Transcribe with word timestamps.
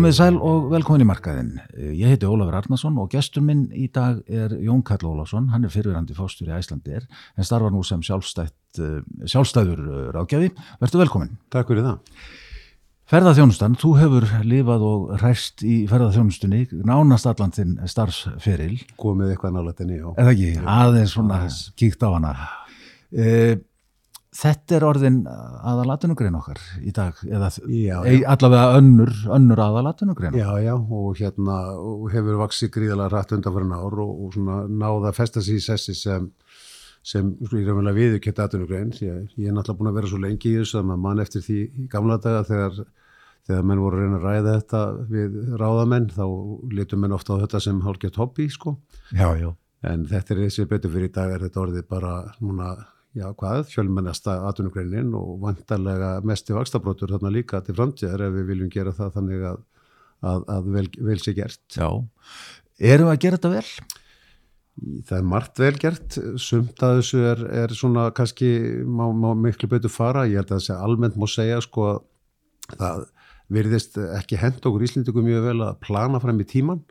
Komið 0.00 0.14
sæl 0.16 0.36
og 0.40 0.70
velkomin 0.72 1.02
í 1.04 1.06
markaðinn. 1.10 1.48
Ég 1.92 2.14
heiti 2.14 2.24
Ólafur 2.24 2.54
Arnason 2.56 2.94
og 3.02 3.10
gestur 3.12 3.42
minn 3.44 3.66
í 3.76 3.84
dag 3.92 4.22
er 4.32 4.54
Jón 4.64 4.80
Karl 4.80 5.10
Ólafsson. 5.10 5.50
Hann 5.52 5.66
er 5.68 5.72
fyrirverandi 5.74 6.16
fóstur 6.16 6.48
í 6.48 6.54
Æslandir 6.56 7.04
en 7.36 7.44
starfa 7.44 7.68
nú 7.68 7.82
sem 7.84 8.00
eh, 8.00 8.48
sjálfstæður 9.28 9.82
eh, 9.84 10.08
ráðgjafi. 10.16 10.48
Verður 10.80 11.02
velkomin. 11.04 11.36
Takk 11.52 11.68
fyrir 11.68 11.84
það. 11.84 12.16
Ferðarþjónustan, 13.12 13.76
þú 13.76 13.92
hefur 14.00 14.28
lifað 14.48 14.88
og 14.88 15.14
ræst 15.20 15.66
í 15.68 15.82
ferðarþjónustunni, 15.92 16.62
nánast 16.88 17.28
allan 17.28 17.52
þinn 17.52 17.76
starfsferil. 17.84 18.80
Komið 19.04 19.34
eitthvað 19.34 19.58
nálættinni, 19.58 20.00
já. 20.00 20.08
Eða 20.14 20.32
ekki, 20.32 20.54
aðeins 20.78 21.12
svona 21.12 21.42
kíkt 21.76 22.08
á 22.08 22.16
hana. 22.16 22.38
Uh, 23.12 23.60
Þetta 24.30 24.76
er 24.76 24.84
orðin 24.86 25.16
aðalatunugrein 25.26 26.36
okkar 26.38 26.58
í 26.86 26.92
dag, 26.94 27.18
eða 27.26 27.48
já, 27.66 27.96
já. 28.06 28.20
allavega 28.30 28.76
önnur, 28.78 29.10
önnur 29.34 29.62
aðalatunugrein. 29.64 30.36
Já, 30.38 30.52
já, 30.62 30.74
og 30.78 31.16
hérna 31.18 31.56
og 31.74 32.04
hefur 32.12 32.38
vaksið 32.38 32.70
gríðalega 32.76 33.10
rætt 33.10 33.34
undanfærin 33.34 33.74
ár 33.74 33.96
og, 34.04 34.12
og 34.14 34.36
svona 34.36 34.60
náða 34.70 35.10
að 35.10 35.18
festa 35.18 35.42
sér 35.42 35.58
í 35.58 35.64
sessi 35.64 35.96
sem, 35.98 36.28
sem 37.02 37.32
sko, 37.40 37.58
ég 37.58 37.72
reynilega 37.72 37.96
viðurkett 37.96 38.38
aðtunugrein. 38.44 38.92
Ég, 39.02 39.24
ég 39.34 39.50
er 39.50 39.56
náttúrulega 39.56 39.80
búin 39.80 39.90
að 39.90 39.98
vera 39.98 40.12
svo 40.12 40.22
lengi 40.22 40.52
í 40.52 40.60
þessu 40.60 40.78
að 40.78 40.86
maður 40.92 41.02
mann 41.08 41.24
eftir 41.26 41.44
því 41.48 41.58
í 41.66 41.88
gamla 41.96 42.20
daga 42.22 42.44
þegar, 42.52 42.80
þegar 43.50 43.68
menn 43.72 43.82
voru 43.82 43.98
að 43.98 44.06
reyna 44.06 44.22
að 44.22 44.28
ræða 44.28 44.54
þetta 44.60 44.84
við 45.10 45.36
ráðamenn, 45.64 46.08
þá 46.14 46.24
litur 46.78 47.02
menn 47.02 47.18
ofta 47.18 47.34
á 47.34 47.42
þetta 47.42 47.64
sem 47.66 47.82
hálfgett 47.82 48.22
hobby, 48.22 48.46
sko. 48.54 48.78
Já, 49.10 49.26
já. 49.42 49.50
En 49.90 50.06
þetta 50.06 50.36
er 50.36 50.46
þessi 50.46 50.70
betur 50.70 50.94
fyrir 50.94 51.10
í 51.10 51.14
dag 51.18 51.34
er 51.34 51.48
þetta 51.48 51.64
orðið 51.66 51.90
bara 51.90 52.14
núna 52.38 52.70
já 53.16 53.26
hvað, 53.34 53.64
fjölmennasta 53.72 54.36
atvinnugreinin 54.48 55.14
og 55.18 55.40
vantarlega 55.42 56.12
mest 56.26 56.50
í 56.50 56.56
vakstabrótur 56.56 57.10
þarna 57.14 57.32
líka 57.34 57.62
til 57.66 57.74
framtíðar 57.78 58.28
ef 58.28 58.36
við 58.36 58.50
viljum 58.52 58.70
gera 58.72 58.94
það 58.94 59.16
þannig 59.16 59.46
að, 59.50 59.64
að, 60.32 60.44
að 60.56 60.68
vel, 60.76 60.84
vel 61.08 61.18
sé 61.22 61.34
gert. 61.38 61.62
Já, 61.74 61.88
eru 62.92 63.10
að 63.10 63.18
gera 63.24 63.40
þetta 63.40 63.54
vel? 63.56 63.96
Það 65.08 65.16
er 65.18 65.26
margt 65.28 65.60
vel 65.60 65.74
gert, 65.82 66.18
sumt 66.40 66.84
að 66.86 67.00
þessu 67.00 67.24
er, 67.32 67.42
er 67.64 67.74
svona 67.76 68.06
kannski 68.16 68.50
má, 68.86 69.08
má 69.12 69.32
miklu 69.36 69.68
betur 69.68 69.92
fara, 69.92 70.28
ég 70.30 70.40
held 70.40 70.54
að 70.54 70.62
þessi 70.62 70.76
almennt 70.78 71.18
má 71.20 71.26
segja 71.28 71.58
sko 71.64 71.90
að 71.90 72.78
það 72.78 73.04
virðist 73.50 73.98
ekki 73.98 74.38
hend 74.38 74.62
okkur 74.62 74.86
Íslindingum 74.86 75.26
mjög 75.26 75.48
vel 75.48 75.58
að 75.66 75.78
plana 75.82 76.20
fram 76.22 76.38
í 76.40 76.46
tíman 76.48 76.84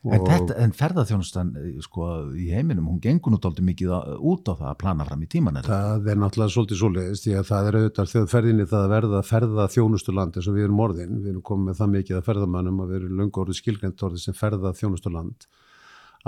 En, 0.00 0.22
þetta, 0.24 0.54
en 0.64 0.70
ferðarþjónustan 0.72 1.48
sko, 1.84 2.06
í 2.32 2.46
heiminum, 2.54 2.86
hún 2.88 3.02
gengur 3.04 3.34
aldrei 3.36 3.66
mikið 3.66 3.90
út 4.16 4.48
á 4.48 4.56
það 4.56 4.68
að 4.70 4.78
plana 4.80 5.04
fram 5.04 5.24
í 5.26 5.28
tíman 5.28 5.60
er 5.60 5.66
það? 5.68 6.08
Er 6.08 6.20
náttúrulega 6.22 6.54
svolítið 6.54 6.80
svolítið 6.80 7.20
því 7.20 7.34
að 7.36 7.50
það 7.50 7.68
er 7.68 7.78
auðvitað 7.78 8.12
þegar 8.14 8.30
ferðinni 8.32 8.66
það 8.70 8.84
að 8.86 8.94
verða 8.94 9.20
ferðarþjónustuland 9.28 10.38
eins 10.40 10.48
og 10.48 10.56
við 10.56 10.68
erum 10.70 10.80
orðin 10.86 11.18
við 11.18 11.34
erum 11.34 11.44
komið 11.50 11.68
með 11.68 11.82
það 11.82 11.92
mikið 11.98 12.16
að 12.16 12.24
ferðamannum 12.30 12.80
að 12.80 12.94
við 12.94 13.00
erum 13.02 13.20
lunga 13.20 13.42
orðið 13.44 13.60
skilgjönd 13.60 14.06
orðið 14.08 14.24
sem 14.24 14.38
ferðarþjónustuland 14.40 15.48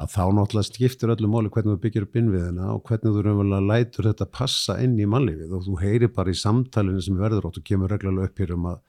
að 0.02 0.12
þá 0.12 0.22
náttúrulega 0.36 0.68
skiptir 0.68 1.12
öllu 1.12 1.28
móli 1.32 1.50
hvernig 1.52 1.74
þú 1.74 1.82
byggir 1.82 2.06
upp 2.06 2.20
innviðina 2.20 2.68
og 2.72 2.84
hvernig 2.88 3.12
þú 3.12 3.24
raunverulega 3.26 3.66
lætur 3.72 4.08
þetta 4.08 4.28
passa 4.32 4.78
inn 4.84 5.00
í 5.00 5.08
mannlífið 5.08 5.52
og 5.52 5.66
þú 5.66 5.80
heyri 5.82 6.08
bara 6.12 6.32
í 6.32 6.36
samtalinu 6.36 7.00
sem 7.04 7.18
verður 7.20 7.48
og 7.48 7.56
þú 7.56 7.64
kemur 7.72 7.92
reglulega 7.92 8.28
upp 8.28 8.40
hér 8.40 8.54
um 8.56 8.70
að 8.72 8.80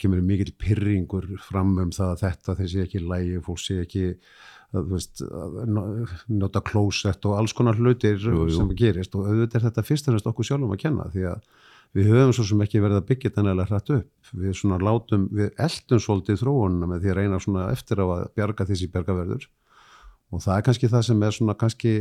kemur 0.00 0.22
mikil 0.24 0.52
pyrringur 0.60 1.28
fram 1.44 1.76
um 1.82 1.92
það 1.94 2.12
að 2.12 2.22
þetta 2.24 2.56
þessi 2.60 2.82
ekki 2.84 3.02
lægi, 3.04 3.40
fólk 3.46 3.62
sé 3.62 3.78
ekki 3.84 4.04
að, 4.74 4.90
veist, 4.92 5.22
að 5.22 5.56
nota 6.32 6.62
klósett 6.64 7.28
og 7.28 7.38
alls 7.38 7.54
konar 7.56 7.78
hlutir 7.78 8.18
jú, 8.18 8.46
jú. 8.46 8.56
sem 8.56 8.74
gerist. 8.78 9.14
Og 9.16 9.28
auðvitað 9.30 9.60
er 9.60 9.66
þetta 9.68 9.86
fyrst 9.86 10.10
og 10.10 10.16
næst 10.16 10.28
okkur 10.30 10.48
sjálfum 10.50 10.74
að 10.74 10.82
kenna 10.82 11.08
því 11.14 11.26
að 11.32 11.48
við 11.96 12.10
höfum 12.12 12.34
svo 12.36 12.46
sem 12.50 12.62
ekki 12.64 12.82
verið 12.82 13.00
að 13.00 13.08
byggja 13.10 13.30
þetta 13.30 13.44
nægilega 13.46 13.70
hrætt 13.70 13.92
upp. 13.96 14.30
Við 14.42 14.58
svona 14.58 14.80
látum, 14.82 15.26
við 15.32 15.62
eldum 15.66 16.02
svolítið 16.02 16.42
þróununa 16.42 16.90
með 16.90 17.04
því 17.04 17.12
að 17.12 17.18
reyna 17.20 17.40
svona 17.42 17.66
eftir 17.72 18.02
á 18.02 18.06
að 18.06 18.26
bjarga 18.36 18.68
þessi 18.68 18.90
bjargaverður. 18.92 19.48
Og 20.34 20.42
það 20.42 20.58
er 20.58 20.66
kannski 20.66 20.90
það 20.92 21.04
sem 21.08 21.22
er 21.22 21.36
svona 21.36 21.56
kannski 21.58 21.94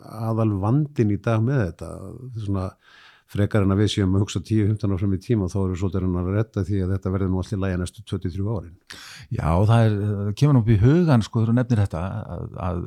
aðal 0.00 0.50
vandin 0.62 1.12
í 1.12 1.18
dag 1.22 1.42
með 1.44 1.66
þetta. 1.66 1.90
Svona 2.46 2.68
frekar 3.30 3.64
en 3.64 3.74
að 3.74 3.82
við 3.82 3.92
séum 3.94 4.16
að 4.16 4.24
hugsa 4.24 4.42
10-15 4.44 4.92
ára 4.92 5.00
fram 5.00 5.14
í 5.16 5.20
tíma 5.22 5.50
þá 5.50 5.58
eru 5.64 5.78
svolítið 5.80 6.08
að 6.20 6.32
retta 6.34 6.64
því 6.66 6.80
að 6.84 6.94
þetta 6.94 7.12
verður 7.14 7.32
nú 7.32 7.42
allir 7.42 7.62
læga 7.64 7.80
næstu 7.80 8.04
23 8.10 8.48
árin. 8.56 8.74
Já, 9.32 9.48
það 9.70 9.86
er, 9.86 9.94
kemur 10.38 10.56
nú 10.56 10.64
upp 10.64 10.72
í 10.74 10.80
hugan 10.82 11.24
sko 11.24 11.44
þú 11.44 11.56
nefnir 11.56 11.84
þetta 11.84 12.02
að, 12.36 12.44
að 12.68 12.82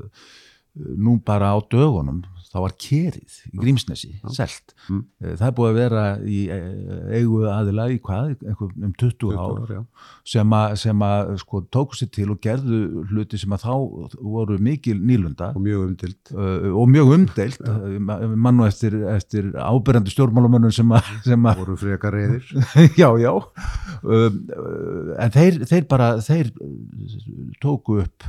nú 1.07 1.17
bara 1.25 1.53
á 1.53 1.57
dögunum 1.71 2.21
þá 2.47 2.57
var 2.63 2.73
kerið 2.79 3.37
í 3.51 3.59
Grímsnesi 3.59 4.11
selt. 4.35 4.73
Mm. 4.87 5.01
Eh, 5.21 5.33
það 5.35 5.47
er 5.49 5.55
búið 5.57 5.69
að 5.69 5.79
vera 5.81 6.03
í 6.23 6.39
eh, 6.53 7.17
eigu 7.19 7.41
aðila 7.51 7.87
í 7.91 7.97
hvað, 8.03 8.35
um 8.47 8.93
20, 8.93 9.15
20 9.23 9.41
ár, 9.41 9.73
ár 9.81 9.83
sem 10.27 10.55
að, 10.55 10.75
sem 10.81 11.03
að 11.07 11.33
sko, 11.43 11.61
tóku 11.73 11.99
sér 11.99 12.11
til 12.15 12.29
og 12.33 12.39
gerðu 12.43 13.03
hluti 13.11 13.39
sem 13.39 13.55
að 13.55 13.65
þá 13.65 13.73
voru 14.21 14.59
mikil 14.63 14.97
nýlunda. 14.99 15.51
Og 15.57 15.63
mjög 15.65 15.85
umdelt 15.89 16.33
uh, 16.33 16.69
og 16.71 16.91
mjög 16.91 17.13
umdelt 17.17 17.61
mann 18.47 18.63
og 18.63 18.69
eftir, 18.69 18.95
eftir 19.11 19.51
ábyrjandi 19.55 20.13
stjórnmálamönnum 20.13 20.75
sem 20.75 20.95
að, 20.95 21.11
sem 21.27 21.49
að 21.51 21.61
voru 21.63 21.77
freka 21.79 22.11
reyðir 22.13 22.47
já, 23.01 23.09
já. 23.21 23.31
Um, 24.03 24.41
en 25.17 25.35
þeir, 25.35 25.61
þeir 25.67 25.87
bara 25.89 26.09
þeir 26.23 26.51
tóku 27.63 28.01
upp 28.03 28.27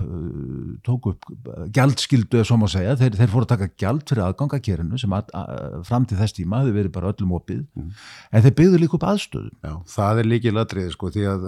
tóku 0.87 1.15
upp 1.15 1.51
gjaldskildu 1.75 2.41
eða 2.41 2.49
svo 2.49 2.59
má 2.61 2.67
segja, 2.71 2.97
þeir, 2.99 3.17
þeir 3.19 3.33
fóru 3.33 3.47
að 3.47 3.53
taka 3.55 3.71
gjald 4.09 4.13
fyrir 4.13 4.25
aðgangakerinu 4.27 4.99
sem 4.99 5.13
að, 5.13 5.31
að, 5.37 5.77
fram 5.87 6.07
til 6.09 6.19
þess 6.19 6.37
tíma 6.37 6.63
hefur 6.63 6.77
verið 6.77 6.93
bara 6.95 7.13
öllum 7.13 7.35
opið 7.37 7.65
mm. 7.77 7.91
en 8.33 8.45
þeir 8.45 8.55
byggðu 8.59 8.81
líka 8.83 8.97
upp 8.97 9.07
aðstöðu 9.09 9.51
Já, 9.63 9.73
það 9.93 10.21
er 10.23 10.29
líkið 10.33 10.57
ladrið 10.57 10.91
sko 10.95 11.11
því 11.13 11.25
að 11.29 11.47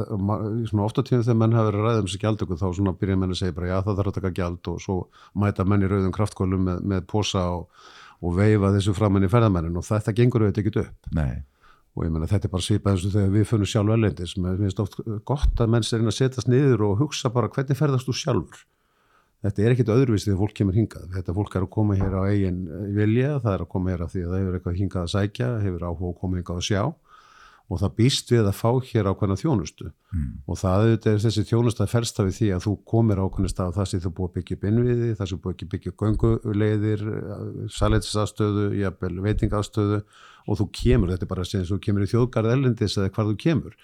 svona 0.70 0.86
ofta 0.86 1.04
tíma 1.06 1.22
þegar 1.24 1.40
menn 1.40 1.56
hafa 1.56 1.70
verið 1.70 1.86
ræða 1.86 2.00
um 2.00 2.08
þessi 2.08 2.22
gjaldöku 2.24 2.58
þá 2.60 2.66
svona 2.78 2.96
byrja 3.00 3.20
menn 3.20 3.34
að 3.34 3.40
segja 3.40 3.56
bara 3.56 3.70
já 3.70 3.76
það 3.86 4.00
þarf 4.00 4.10
að 4.10 4.18
taka 4.18 4.32
gjald 4.40 4.72
og 4.72 4.80
svo 4.84 4.98
mæta 5.34 5.66
menn 5.68 5.84
í 5.84 5.90
rauðum 5.90 6.16
kraftkólum 6.16 6.66
með, 6.68 6.82
með 6.92 7.06
posa 7.10 7.46
og, 7.58 7.86
og 8.20 8.34
veifa 8.38 8.74
þessu 8.76 8.96
framann 8.96 9.26
í 9.26 9.30
ferðamennin 9.32 9.80
og 9.80 9.86
þetta 9.86 10.16
gengur 10.16 10.46
auðvitað 10.46 10.66
ekkit 10.66 10.82
upp 10.84 11.14
Nei. 11.16 11.42
og 11.96 12.06
ég 12.06 12.12
menna 12.12 12.30
þetta 12.30 12.50
er 12.50 12.56
bara 12.56 12.66
svipað 12.66 12.96
eins 12.96 13.06
og 13.08 13.16
þegar 13.16 13.32
við 13.36 13.48
funnum 13.52 13.70
sjálf 13.70 13.96
öllendis, 13.96 14.36
mér 14.40 14.60
finnst 14.60 14.82
oft 14.82 15.00
gott 15.28 15.62
að 15.62 15.72
menn 15.72 15.86
sér 15.86 16.02
inn 16.02 16.12
að 16.12 16.18
setjast 16.18 16.50
niður 16.50 16.90
og 16.90 17.00
hugsa 17.04 17.32
bara 17.32 17.50
hvernig 17.52 17.78
ferðast 17.78 18.10
þú 18.10 18.16
sjálfur 18.20 18.66
Þetta 19.40 19.62
er 19.64 19.74
ekkit 19.74 19.92
öðruvísi 19.94 20.28
þegar 20.28 20.40
fólk 20.42 20.56
kemur 20.58 20.76
hingað. 20.76 21.06
Þetta 21.14 21.34
fólk 21.36 21.54
er 21.56 21.64
að 21.64 21.70
koma 21.76 21.94
hér 21.96 22.16
á 22.16 22.22
eigin 22.28 22.58
vilja, 22.92 23.36
það 23.40 23.54
er 23.54 23.62
að 23.64 23.70
koma 23.72 23.94
hér 23.94 24.02
af 24.04 24.10
því 24.12 24.24
að 24.24 24.32
það 24.32 24.42
hefur 24.42 24.58
eitthvað 24.58 24.80
hingað 24.80 25.06
að 25.06 25.12
sækja, 25.14 25.48
hefur 25.64 25.86
áhuga 25.86 26.10
að 26.10 26.18
koma 26.20 26.40
hingað 26.40 26.60
að 26.60 26.68
sjá 26.68 26.82
og 27.70 27.78
það 27.78 27.92
býst 28.00 28.32
við 28.32 28.48
að 28.50 28.56
fá 28.58 28.70
hér 28.88 29.08
ákveðna 29.10 29.36
þjónustu 29.38 29.86
mm. 29.86 30.30
og 30.50 30.58
það 30.58 30.86
er 30.88 31.20
þessi 31.22 31.44
fersta 31.92 32.26
við 32.26 32.34
því 32.38 32.48
að 32.56 32.64
þú 32.66 32.72
komir 32.92 33.22
ákveðna 33.22 33.52
stað 33.52 33.76
það 33.76 33.88
sem 33.90 34.02
þú 34.02 34.12
búið 34.16 34.30
að 34.30 34.34
byggja 34.38 34.56
upp 34.56 34.66
innviði, 34.70 35.10
það 35.18 35.30
sem 35.30 35.42
búið 35.44 35.54
að 35.54 35.70
byggja 35.74 35.92
göngulegðir, 36.02 37.04
salætisastöðu, 37.76 38.66
veitingastöðu 39.28 40.00
og 40.50 40.58
þú 40.58 40.68
kemur, 40.80 41.14
þetta 41.14 41.26
er 41.28 41.30
bara 41.30 41.46
að 41.46 41.52
segja 41.52 41.70
þú 41.70 41.80
kemur 41.86 42.06
í 42.06 42.10
þjóðgarð 42.10 42.54
ellendis 42.56 42.98
eða 42.98 43.14
hvar 43.14 43.30
þú 43.30 43.38
kemur 43.46 43.78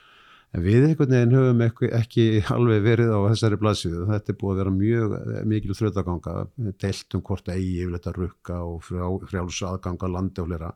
en 0.54 0.64
við 0.64 0.86
einhvern 0.86 1.14
veginn 1.16 1.36
höfum 1.36 1.62
ekki, 1.66 1.90
ekki 1.98 2.26
alveg 2.54 2.84
verið 2.84 3.12
á 3.12 3.18
þessari 3.32 3.60
blaðsíðu, 3.60 4.06
þetta 4.12 4.32
er 4.32 4.40
búið 4.40 4.52
að 4.52 4.60
vera 4.62 4.74
mjög 4.76 5.16
mikil 5.52 5.78
þrjóðaganga, 5.78 6.34
deilt 6.82 7.18
um 7.18 7.24
hvort 7.26 7.52
eigi 7.52 7.80
yfirleitt 7.82 8.10
að 8.10 8.20
rukka 8.22 8.60
og 8.64 8.84
frjáls 8.86 9.62
aðganga 9.70 10.12
landi 10.12 10.44
og 10.44 10.50
flera 10.50 10.74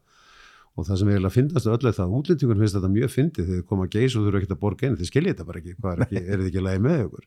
og 0.78 0.86
það 0.86 1.00
sem 1.00 1.10
að 1.12 1.32
finnast 1.34 1.69
öll 1.69 1.78
er 1.88 1.94
það 1.97 2.04
að 2.04 2.16
útlendingun 2.19 2.60
finnst 2.60 2.76
þetta 2.76 2.91
mjög 2.94 3.12
fyndið 3.12 3.48
þegar 3.48 3.58
þið 3.58 3.66
koma 3.70 3.86
að 3.86 3.94
geisa 3.97 4.19
og 4.20 4.26
þurfa 4.26 4.41
ekki 4.41 4.54
að 4.54 4.60
borga 4.62 4.86
einn, 4.86 4.97
þið 5.00 5.08
skiljið 5.10 5.32
þetta 5.32 5.47
bara 5.48 5.60
ekki, 5.60 5.75
er, 5.75 6.02
ekki 6.04 6.20
er 6.20 6.41
þið 6.41 6.50
ekki 6.50 6.62
lægi 6.66 6.82
með 6.84 7.00
ykkur? 7.04 7.25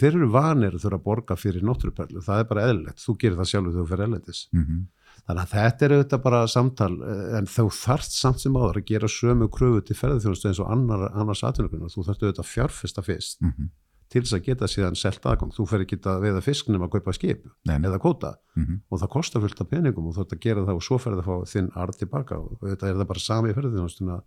Þeir 0.00 0.08
eru 0.10 0.30
vanir 0.34 0.74
að 0.74 0.84
þurfa 0.84 0.98
að 0.98 1.04
borga 1.06 1.36
fyrir 1.38 1.66
náttúruperlu, 1.68 2.24
það 2.26 2.42
er 2.42 2.48
bara 2.50 2.64
eðlilegt, 2.66 3.04
þú 3.04 3.14
gerir 3.22 3.38
það 3.38 3.50
sjálf 3.52 3.70
þegar 3.70 3.78
þú 3.78 3.92
fyrir 3.92 4.06
eðlendis 4.08 4.42
mm 4.50 4.64
-hmm. 4.64 4.82
Þannig 5.30 5.44
að 5.46 5.52
þetta 5.56 5.86
er 5.86 5.94
auðvitað 5.96 6.22
bara 6.24 6.40
samtal 6.50 6.92
en 7.38 7.50
þú 7.50 7.66
þarft 7.80 8.16
samt 8.16 8.42
sem 8.42 8.56
áður 8.56 8.80
að 8.82 8.88
gera 8.90 9.10
sömu 9.10 9.50
kröfu 9.52 9.84
til 9.86 9.96
ferðarþjónustu 9.96 10.50
eins 10.50 10.62
og 10.62 10.72
annar, 10.74 11.06
annars 11.14 11.44
atvinnugrunna, 11.46 11.92
þú 11.92 12.06
þarft 12.08 12.26
auðvitað 12.26 12.44
að 12.44 12.52
fjárfesta 12.54 13.06
fyrst 13.06 13.40
mm 13.40 13.54
-hmm 13.54 13.70
til 14.10 14.24
þess 14.24 14.36
að 14.36 14.46
geta 14.48 14.68
síðan 14.70 14.98
selt 14.98 15.26
aðgang. 15.26 15.52
Þú 15.54 15.66
fer 15.70 15.84
ekki 15.84 15.98
að 16.10 16.24
veiða 16.24 16.42
fisknum 16.42 16.84
að 16.86 16.96
kaupa 16.96 17.14
skip 17.14 17.44
Nei. 17.68 17.76
eða 17.78 18.00
kóta 18.02 18.32
mm 18.56 18.64
-hmm. 18.64 18.80
og 18.90 19.00
það 19.00 19.12
kostar 19.14 19.42
fullt 19.44 19.60
af 19.60 19.70
peningum 19.70 20.06
og 20.06 20.16
þú 20.16 20.24
ert 20.24 20.34
að 20.34 20.42
gera 20.46 20.64
það 20.66 20.80
og 20.80 20.82
svo 20.82 20.98
fer 20.98 21.12
það 21.12 21.20
að 21.20 21.28
fá 21.30 21.52
þinn 21.52 21.70
arð 21.74 21.98
tilbaka 22.00 22.38
og 22.38 22.58
þetta 22.60 22.88
er 22.88 22.96
það 22.98 23.10
bara 23.12 23.20
sami 23.20 23.50
í 23.50 23.54
ferðinstuna 23.54 24.20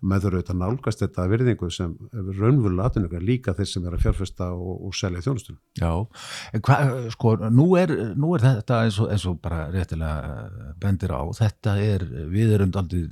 með 0.00 0.26
þau 0.26 0.30
auðvitað 0.30 0.60
nálgast 0.60 1.02
þetta 1.04 1.28
virðingu 1.32 1.70
sem 1.72 1.94
raunvölu 2.12 2.84
aðtunningar 2.84 3.24
líka 3.24 3.54
þeir 3.56 3.70
sem 3.70 3.86
er 3.86 3.96
að 3.96 4.06
fjárfesta 4.06 4.50
og, 4.54 4.86
og 4.88 4.96
selja 4.96 5.24
þjónustunum 5.24 5.60
Já, 5.80 5.92
hva, 6.66 6.78
sko 7.14 7.36
nú 7.50 7.68
er, 7.80 7.92
nú 8.18 8.34
er 8.36 8.44
þetta 8.44 8.82
eins 8.86 9.00
og, 9.02 9.10
eins 9.14 9.26
og 9.28 9.38
bara 9.44 9.66
réttilega 9.72 10.72
bendir 10.82 11.14
á 11.16 11.22
þetta 11.36 11.76
er, 11.82 12.06
við 12.32 12.56
erum 12.56 12.74
aldrei 12.76 13.06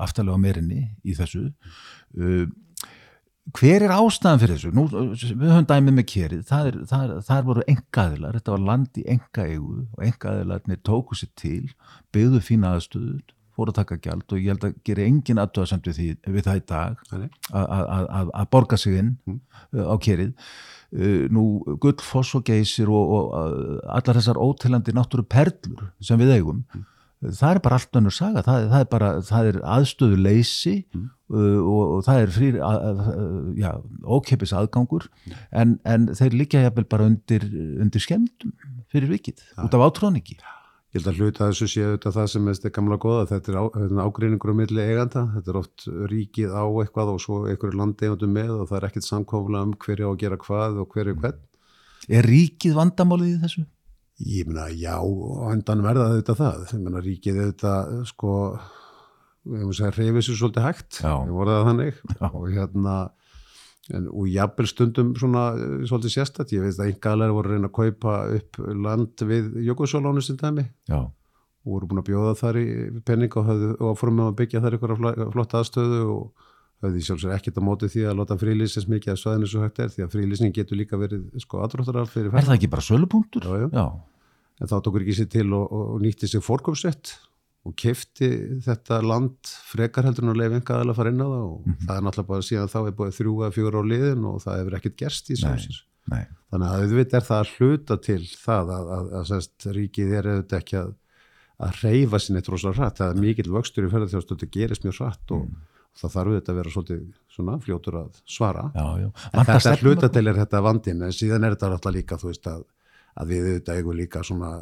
aftalega 0.00 0.40
meirinni 0.40 0.82
í 1.04 1.14
þessu. 1.16 1.48
Uh, 2.16 2.46
hver 3.56 3.84
er 3.86 3.94
ástæðan 3.94 4.40
fyrir 4.42 4.58
þessu? 4.58 4.72
Nú, 4.76 4.84
við 4.90 5.50
höfum 5.50 5.68
dæmið 5.68 5.96
með 5.96 6.06
kerið, 6.12 6.44
það, 6.48 6.70
það, 6.90 7.14
það 7.26 7.44
voru 7.48 7.66
engaðilar, 7.72 8.38
þetta 8.38 8.54
var 8.54 8.64
land 8.68 9.00
í 9.00 9.06
engaegu 9.16 9.76
og 9.82 10.06
engaðilarnir 10.06 10.80
tóku 10.86 11.18
sér 11.18 11.32
til, 11.40 11.72
byggðu 12.14 12.42
fína 12.46 12.74
aðstöðu, 12.76 13.18
fór 13.60 13.70
að 13.74 13.78
taka 13.82 14.00
gjald 14.08 14.26
og 14.32 14.40
ég 14.40 14.50
held 14.54 14.66
að 14.70 14.74
gera 14.88 15.06
engin 15.06 15.40
aðtöðasamt 15.44 15.88
við, 15.92 16.16
við 16.26 16.46
það 16.48 16.60
í 16.62 16.66
dag 16.72 16.96
að- 17.52 18.48
borga 18.50 18.76
sig 18.78 18.98
inn 18.98 19.16
Mm. 19.26 19.40
uh, 19.74 19.86
á 19.92 19.94
kerið 20.00 20.32
uh, 20.96 21.28
nú 21.30 21.44
gullfoss 21.80 22.34
og 22.34 22.44
geysir 22.48 22.88
og, 22.88 23.10
og 23.16 23.34
uh, 23.34 23.80
allar 23.96 24.16
þessar 24.18 24.40
ótilandi 24.40 24.94
náttúru 24.96 25.22
perlur 25.28 25.90
sem 26.00 26.18
við 26.18 26.36
eigum 26.38 26.64
Mm. 27.20 27.32
það 27.36 27.50
er 27.54 27.58
bara 27.60 27.76
allt 27.76 27.92
önnur 28.00 28.14
saga 28.16 28.40
það, 28.42 28.62
það 28.72 28.80
er 28.80 28.86
bara, 28.90 29.08
það 29.20 29.48
er 29.50 29.56
aðstöðu 29.76 30.16
leysi 30.24 30.74
Mm. 30.94 31.10
uh, 31.30 31.60
og, 31.60 31.82
og 31.98 32.04
það 32.06 32.20
er 32.22 32.32
frýr 32.36 32.56
já, 33.60 33.72
ókeipis 34.04 34.54
aðgangur 34.56 35.08
en, 35.52 35.78
en 35.84 36.06
þeir 36.16 36.32
liggja 36.40 36.62
jafnvel 36.64 36.88
bara 36.88 37.06
undir, 37.10 37.44
undir 37.80 38.00
skemmtum 38.00 38.52
fyrir 38.90 39.12
vikið, 39.12 39.44
út 39.62 39.74
af 39.76 39.84
átróningi 39.90 40.38
Ég 40.90 40.98
held 40.98 41.08
að 41.12 41.18
hluta 41.20 41.46
þessu 41.46 41.66
sé 41.70 41.82
auðvitað 41.86 42.16
það 42.16 42.24
sem 42.32 42.46
er 42.50 42.72
gamla 42.74 42.96
góða, 42.98 43.26
þetta 43.30 43.52
er, 43.52 43.58
er 43.78 43.92
ágreiningur 44.02 44.50
á 44.50 44.58
milli 44.58 44.82
eiganda, 44.82 45.20
þetta 45.36 45.52
er 45.52 45.58
oft 45.60 45.84
ríkið 46.10 46.50
á 46.50 46.66
eitthvað 46.82 47.12
og 47.12 47.20
svo 47.22 47.36
einhverju 47.46 47.78
landeigandum 47.78 48.32
með 48.34 48.50
og 48.56 48.64
það 48.72 48.78
er 48.80 48.86
ekkert 48.88 49.06
samkofla 49.06 49.60
um 49.68 49.76
hverju 49.84 50.08
á 50.08 50.10
að 50.10 50.18
gera 50.24 50.38
hvað 50.42 50.80
og 50.82 50.96
hverju 50.96 51.14
hvern. 51.20 51.38
Er 52.10 52.26
ríkið 52.26 52.74
vandamálið 52.80 53.30
í 53.30 53.38
þessu? 53.44 53.64
Ég 54.34 54.50
meina, 54.50 54.66
já, 54.74 54.96
og 54.98 55.46
endan 55.52 55.86
verða 55.86 56.08
auðvitað 56.10 56.42
það. 56.42 56.66
Ég 56.74 56.82
meina, 56.82 57.04
ríkið 57.06 57.38
auðvitað, 57.44 57.94
sko, 58.10 58.34
við 59.46 59.62
hefum 59.62 59.78
segja, 59.78 59.94
reyfið 59.94 60.26
sér 60.26 60.40
svolítið 60.42 60.66
hægt, 60.66 61.00
við 61.06 61.34
voruð 61.38 61.54
það 61.54 61.68
þannig 61.70 62.02
Já. 62.16 62.26
og 62.26 62.50
hérna, 62.50 62.96
en, 63.88 64.08
og 64.08 64.28
jafnvel 64.30 64.68
stundum 64.68 65.14
svona 65.18 65.46
eh, 65.56 65.86
svolítið 65.88 66.16
sérstætt, 66.16 66.52
ég 66.56 66.66
veist 66.66 66.82
að 66.82 66.90
einhverlega 66.90 67.36
voru 67.36 67.50
að 67.50 67.56
reyna 67.56 67.70
að 67.70 67.78
kaupa 67.78 68.18
upp 68.36 68.60
land 68.86 69.24
við 69.30 69.56
Jökulsólónu 69.68 70.24
sem 70.24 70.38
dæmi 70.40 70.66
Já, 70.90 71.00
og 71.00 71.72
voru 71.74 71.90
búin 71.90 72.02
að 72.02 72.10
bjóða 72.10 72.36
þar 72.40 72.60
í 72.60 72.68
penning 73.06 73.40
og, 73.40 73.50
og 73.80 73.98
fórum 74.00 74.20
með 74.20 74.30
að 74.30 74.38
byggja 74.42 74.62
þar 74.64 74.78
ykkur 74.78 74.94
flotta 75.34 75.62
aðstöðu 75.62 76.04
og 76.14 76.46
höfðu 76.84 77.02
sjálfsögur 77.04 77.36
ekkert 77.36 77.58
á 77.60 77.62
móti 77.64 77.90
því 77.92 78.06
að 78.08 78.20
láta 78.20 78.36
frílýsins 78.40 78.86
mikið 78.88 79.14
að 79.14 79.18
svæðinu 79.20 79.48
svo 79.50 79.64
hægt 79.64 79.82
er 79.84 79.90
því 79.92 80.04
að 80.06 80.14
frílýsning 80.14 80.54
getur 80.56 80.80
líka 80.80 81.00
verið 81.00 81.26
sko 81.44 81.60
aðdróttar 81.64 82.08
fyrir 82.08 82.32
er 82.32 82.46
það 82.46 82.56
ekki 82.56 82.70
bara 82.72 82.86
sölupunktur? 82.86 83.44
Já, 83.44 83.66
já. 83.66 83.68
já. 83.76 83.84
en 84.60 84.70
þá 84.70 84.76
tókur 84.86 85.04
ekki 85.04 85.18
sér 85.18 85.28
til 85.34 85.48
og, 85.56 85.66
og 85.68 85.98
nýtti 86.00 86.30
sér 86.30 86.44
fórkomsett 86.44 87.18
og 87.68 87.76
kefti 87.76 88.30
þetta 88.64 89.02
land 89.04 89.50
frekar 89.68 90.06
heldur 90.08 90.24
en 90.24 90.32
að 90.32 90.40
leiða 90.40 90.60
enga 90.60 90.76
aðeins 90.78 90.94
að 90.94 91.00
fara 91.00 91.12
inn 91.12 91.20
á 91.20 91.28
það 91.28 91.44
og 91.44 91.66
það 91.84 91.94
er 91.96 92.04
náttúrulega 92.06 92.30
bara 92.30 92.46
síðan 92.46 92.72
þá 92.72 92.78
er 92.80 92.94
búið 92.96 93.16
þrjú 93.18 93.34
að 93.44 93.56
fjóra 93.58 93.82
á 93.84 93.90
liðin 93.90 94.28
og 94.30 94.38
það 94.44 94.60
hefur 94.62 94.76
ekkert 94.80 94.98
gerst 95.02 95.30
í 95.30 95.38
Nei, 96.10 96.24
þannig 96.50 96.70
að 96.70 96.84
auðvitað 96.84 97.18
er 97.20 97.26
það 97.26 97.42
að 97.42 97.50
hluta 97.56 97.96
til 98.02 98.22
það 98.26 98.70
að, 98.74 98.88
að, 98.96 99.10
að, 99.18 99.32
að 99.36 99.74
ríkið 99.76 100.14
er 100.16 100.28
auðvitað 100.30 100.62
ekki 100.62 100.78
að, 100.80 100.88
að 101.60 101.82
reyfa 101.84 102.20
sinni 102.24 102.42
tróslega 102.46 102.78
hratt, 102.80 102.96
það 102.98 103.12
er 103.12 103.20
mikill 103.20 103.52
vöxtur 103.52 103.86
í 103.86 103.90
ferðarþjóðstöðu, 103.92 104.38
þetta 104.40 104.56
gerist 104.56 104.86
mjög 104.86 104.96
hratt 104.96 105.34
og 105.36 105.44
það 106.00 106.14
þarf 106.16 106.32
auðvitað 106.32 106.52
að 106.54 106.60
vera 106.60 106.74
svolítið 106.74 107.04
svona 107.36 107.56
fljótur 107.62 107.98
að 108.00 108.18
svara. 108.24 108.66
Já, 108.74 108.86
já. 109.04 109.08
en 109.30 109.48
þetta 109.52 109.76
hluta 109.84 110.10
til 110.16 110.24
er 110.24 110.40
þetta 110.40 110.64
vandin 110.66 111.06
en 111.06 111.14
síðan 111.14 111.46
er 111.46 111.56
þetta 111.56 111.72
alltaf 111.76 111.94
líka 111.94 112.18
þú 112.20 112.32
veist 112.32 112.50
að, 112.50 112.66
að 113.20 113.34
við 113.34 113.48
auðvitað 113.50 113.80
eigum 113.80 114.00
líka 114.00 114.24
svona 114.26 114.52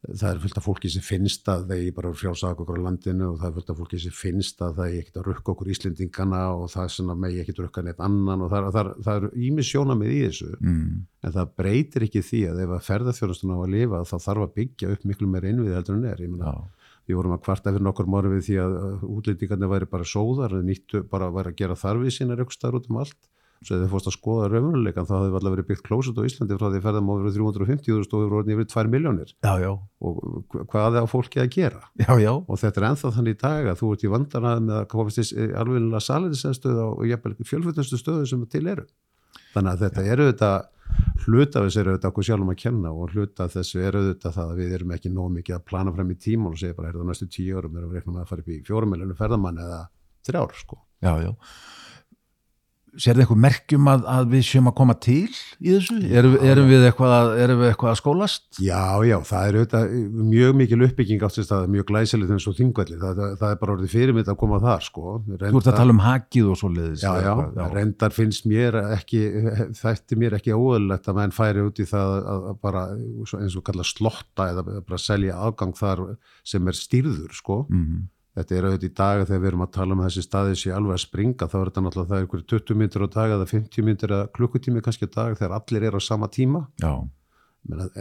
það 0.00 0.30
er 0.30 0.38
fullt 0.40 0.56
af 0.56 0.64
fólki 0.64 0.88
sem 0.88 1.02
finnst 1.04 1.48
að 1.52 1.66
þeir 1.68 1.90
bara 1.92 2.10
frjálsa 2.16 2.50
okkur 2.54 2.70
á 2.72 2.84
landinu 2.86 3.26
og 3.34 3.40
það 3.42 3.48
er 3.50 3.54
fullt 3.58 3.72
af 3.74 3.78
fólki 3.82 3.98
sem 4.00 4.14
finnst 4.16 4.62
að 4.64 4.78
það 4.78 4.86
er 4.94 5.00
ekkert 5.02 5.18
að 5.20 5.26
rukka 5.28 5.52
okkur 5.52 5.70
Íslendingana 5.74 6.40
og 6.56 6.70
það 6.72 6.86
er 6.86 6.94
svona 6.94 7.16
með 7.20 7.36
ekkert 7.42 7.60
rukka 7.66 7.84
neitt 7.84 8.00
annan 8.06 8.44
og 8.46 8.48
það, 8.54 8.64
er- 8.64 8.72
það, 8.78 8.80
er- 8.94 9.04
það 9.04 9.18
er 9.28 9.44
ími 9.50 9.66
sjónamið 9.70 10.14
í 10.16 10.20
þessu 10.24 10.48
mm, 10.56 10.94
en 11.28 11.34
það 11.36 11.52
breytir 11.60 12.06
ekki 12.08 12.22
því 12.30 12.40
að 12.48 12.62
ef 12.64 12.72
að 12.78 12.86
ferðarþjónustun 12.88 13.52
á 13.52 13.58
að 13.60 13.72
lifa 13.76 14.02
þá 14.08 14.16
þarf 14.24 14.46
að 14.46 14.54
byggja 14.56 14.92
upp 14.96 15.04
miklu 15.12 15.28
meira 15.34 15.52
innvið 15.52 15.76
heldur 15.76 15.98
en 16.00 16.08
er. 16.14 16.24
Já, 16.24 16.54
við 17.10 17.18
vorum 17.20 17.36
að 17.36 17.44
kvarta 17.44 17.74
fyrir 17.74 17.84
nokkur 17.90 18.08
við 18.30 18.42
því 18.48 18.56
að 18.64 18.74
útlendingarnir 19.10 19.70
væri 19.74 19.90
bara 19.92 20.08
sóðar 20.08 20.56
nýttu 20.64 21.04
bara 21.10 21.28
að 21.28 21.36
væri 21.40 21.52
að 21.52 21.60
gera 21.60 21.76
þarfið 21.76 22.16
sínar 22.16 22.40
ykkur 22.44 22.56
staðar 22.56 22.80
út 22.80 22.88
um 22.88 23.00
allt. 23.04 23.20
Svo 23.60 23.76
ef 23.76 23.82
þið 23.82 23.90
fórst 23.92 24.06
að 24.08 24.14
skoða 24.16 24.44
raunveruleikan 24.48 25.04
þá 25.04 25.10
hafði 25.18 25.34
alltaf 25.36 25.52
verið 25.52 25.66
byggt 25.68 25.82
klósut 25.84 26.16
á 26.16 26.24
Íslandi 26.24 26.56
frá 26.56 26.68
því 26.72 26.78
að 26.80 26.84
ferðum 26.86 27.10
á 27.12 27.14
verið 27.20 27.34
350.000 27.36 28.14
og 28.16 28.30
vorum 28.32 28.52
yfir 28.54 28.68
2 28.72 28.84
miljónir 28.94 29.32
já, 29.36 29.52
já, 29.60 29.70
og 30.00 30.46
hva- 30.48 30.64
hvað 30.72 30.96
er 30.96 31.04
á 31.04 31.08
fólki 31.12 31.42
að 31.44 31.50
gera? 31.58 31.82
já, 32.00 32.12
já. 32.24 32.32
Og 32.40 32.56
þetta 32.62 32.80
er 32.80 32.86
ennþá 32.88 33.10
þannig 33.18 33.36
í 33.36 33.40
dag 33.44 33.68
að 33.74 33.78
þú 33.82 33.90
ert 33.92 34.06
í 34.08 34.12
vandanað 34.14 34.62
með 34.64 34.76
að 34.80 34.88
komast 34.94 35.20
í 35.20 35.48
alvegnilega 35.60 36.00
saliðisenstöð 36.08 36.80
og 36.86 37.04
jafnvel 37.10 37.34
fjölfutnustu 37.52 38.00
stöðu 38.00 38.26
sem 38.32 38.46
til 38.48 38.64
eru. 38.72 38.86
Þannig 39.52 39.72
að 39.76 39.84
þetta 39.84 40.06
eru 40.14 40.28
þetta 40.30 40.50
hluta 41.28 41.60
þessu 41.66 41.80
eru 41.84 41.92
þetta 41.98 42.08
okkur 42.10 42.26
sjálfum 42.30 42.50
að 42.54 42.58
kenna 42.64 42.90
og 42.96 43.12
hluta 43.12 43.46
þessu 43.52 43.82
eru 43.84 44.00
þetta 44.08 44.32
það 44.34 44.54
að 44.54 44.62
við 44.64 44.72
erum 44.78 44.94
ekki 44.96 45.12
nóg 45.12 45.28
mikið 45.36 45.58
að 45.58 45.66
plana 45.68 45.92
fram 45.94 46.10
í 46.10 46.16
tíman 46.16 46.54
og 46.56 46.58
segja 46.58 46.74
bara 46.80 46.88
er 46.90 46.96
það 46.96 47.10
næstu 47.12 47.28
tíu 47.30 47.60
árum 47.60 47.76
erum 47.76 47.92
við 47.92 48.00
reiknum 48.00 48.16
að 48.24 48.30
fara 48.32 48.40
upp 48.42 48.48
í 48.50 48.58
fjórum 48.66 48.90
miljónu 48.94 49.16
ferðamann 49.20 49.60
eða 49.62 49.82
þrjár 50.26 50.56
sko. 50.64 50.80
já, 51.04 51.12
já. 51.28 51.30
Sér 52.98 53.14
þið 53.14 53.22
eitthvað 53.22 53.40
merkjum 53.44 53.88
að, 53.92 54.06
að 54.10 54.32
við 54.32 54.42
séum 54.48 54.68
að 54.70 54.74
koma 54.80 54.94
til 55.04 55.28
í 55.30 55.70
þessu? 55.70 55.96
Erum, 56.10 56.36
erum, 56.42 56.68
við 56.70 56.86
eitthvað 56.88 57.14
að, 57.14 57.30
erum 57.44 57.60
við 57.60 57.70
eitthvað 57.70 57.92
að 57.92 57.98
skólast? 58.00 58.44
Já, 58.58 58.82
já, 59.06 59.16
það 59.28 59.46
er 59.46 59.58
auðvitað 59.58 59.94
mjög 60.30 60.58
mikil 60.58 60.78
uppbygging 60.88 61.24
átt 61.26 61.38
þess 61.38 61.54
að 61.54 61.66
mjög 61.76 61.88
glæsilegt 61.92 62.34
eins 62.34 62.48
og 62.50 62.58
þingvelli, 62.58 63.00
það, 63.00 63.22
það, 63.22 63.34
það 63.42 63.54
er 63.54 63.60
bara 63.62 63.76
orðið 63.76 63.94
fyrirmynd 63.94 64.30
að 64.34 64.38
koma 64.42 64.60
þar 64.66 64.86
sko. 64.86 65.16
Þú 65.30 65.50
ert 65.50 65.72
að 65.72 65.80
tala 65.80 65.96
um 65.96 66.04
hakið 66.04 66.52
og 66.52 66.60
svo 66.60 66.72
leiðis. 66.74 67.06
Já, 67.06 67.12
já, 67.24 67.64
reyndar 67.76 68.16
finnst 68.16 68.48
mér 68.50 68.80
ekki, 68.98 69.24
þætti 69.80 70.20
mér 70.20 70.38
ekki 70.40 70.56
óöðulegt 70.56 71.10
að 71.10 71.20
menn 71.20 71.36
færi 71.36 71.66
út 71.66 71.82
í 71.82 71.88
það 71.90 72.16
að 72.36 72.48
bara 72.62 72.86
eins 72.96 73.58
og 73.58 73.66
kalla 73.66 73.86
slotta 73.86 74.52
eða 74.54 74.66
bara 74.80 75.00
selja 75.00 75.38
afgang 75.48 75.76
þar 75.78 76.08
sem 76.46 76.66
er 76.66 76.82
stýrður, 76.82 77.36
sko. 77.38 77.64
Mm 77.70 78.08
Þetta 78.38 78.54
er 78.56 78.66
auðvitað 78.68 78.86
í 78.86 78.92
dag 78.94 79.20
þegar 79.26 79.40
við 79.42 79.48
erum 79.50 79.64
að 79.64 79.72
tala 79.74 79.94
um 79.96 80.02
þessi 80.04 80.22
staði 80.22 80.58
sé 80.58 80.74
alveg 80.74 80.94
að 80.94 81.02
springa, 81.02 81.48
þá 81.50 81.56
er 81.60 81.70
þetta 81.70 81.82
náttúrulega 81.86 82.10
það 82.10 82.18
er 82.20 82.26
einhverju 82.26 82.46
20 82.52 82.78
myndir 82.78 83.02
á 83.02 83.08
dag 83.16 83.32
eða 83.36 83.48
50 83.50 83.86
myndir 83.88 84.14
eða 84.14 84.28
klukkutími 84.36 84.82
kannski 84.86 85.08
á 85.10 85.14
dag 85.16 85.38
þegar 85.40 85.56
allir 85.56 85.86
eru 85.88 85.98
á 85.98 86.02
sama 86.04 86.28
tíma. 86.30 86.68
já, 86.78 86.92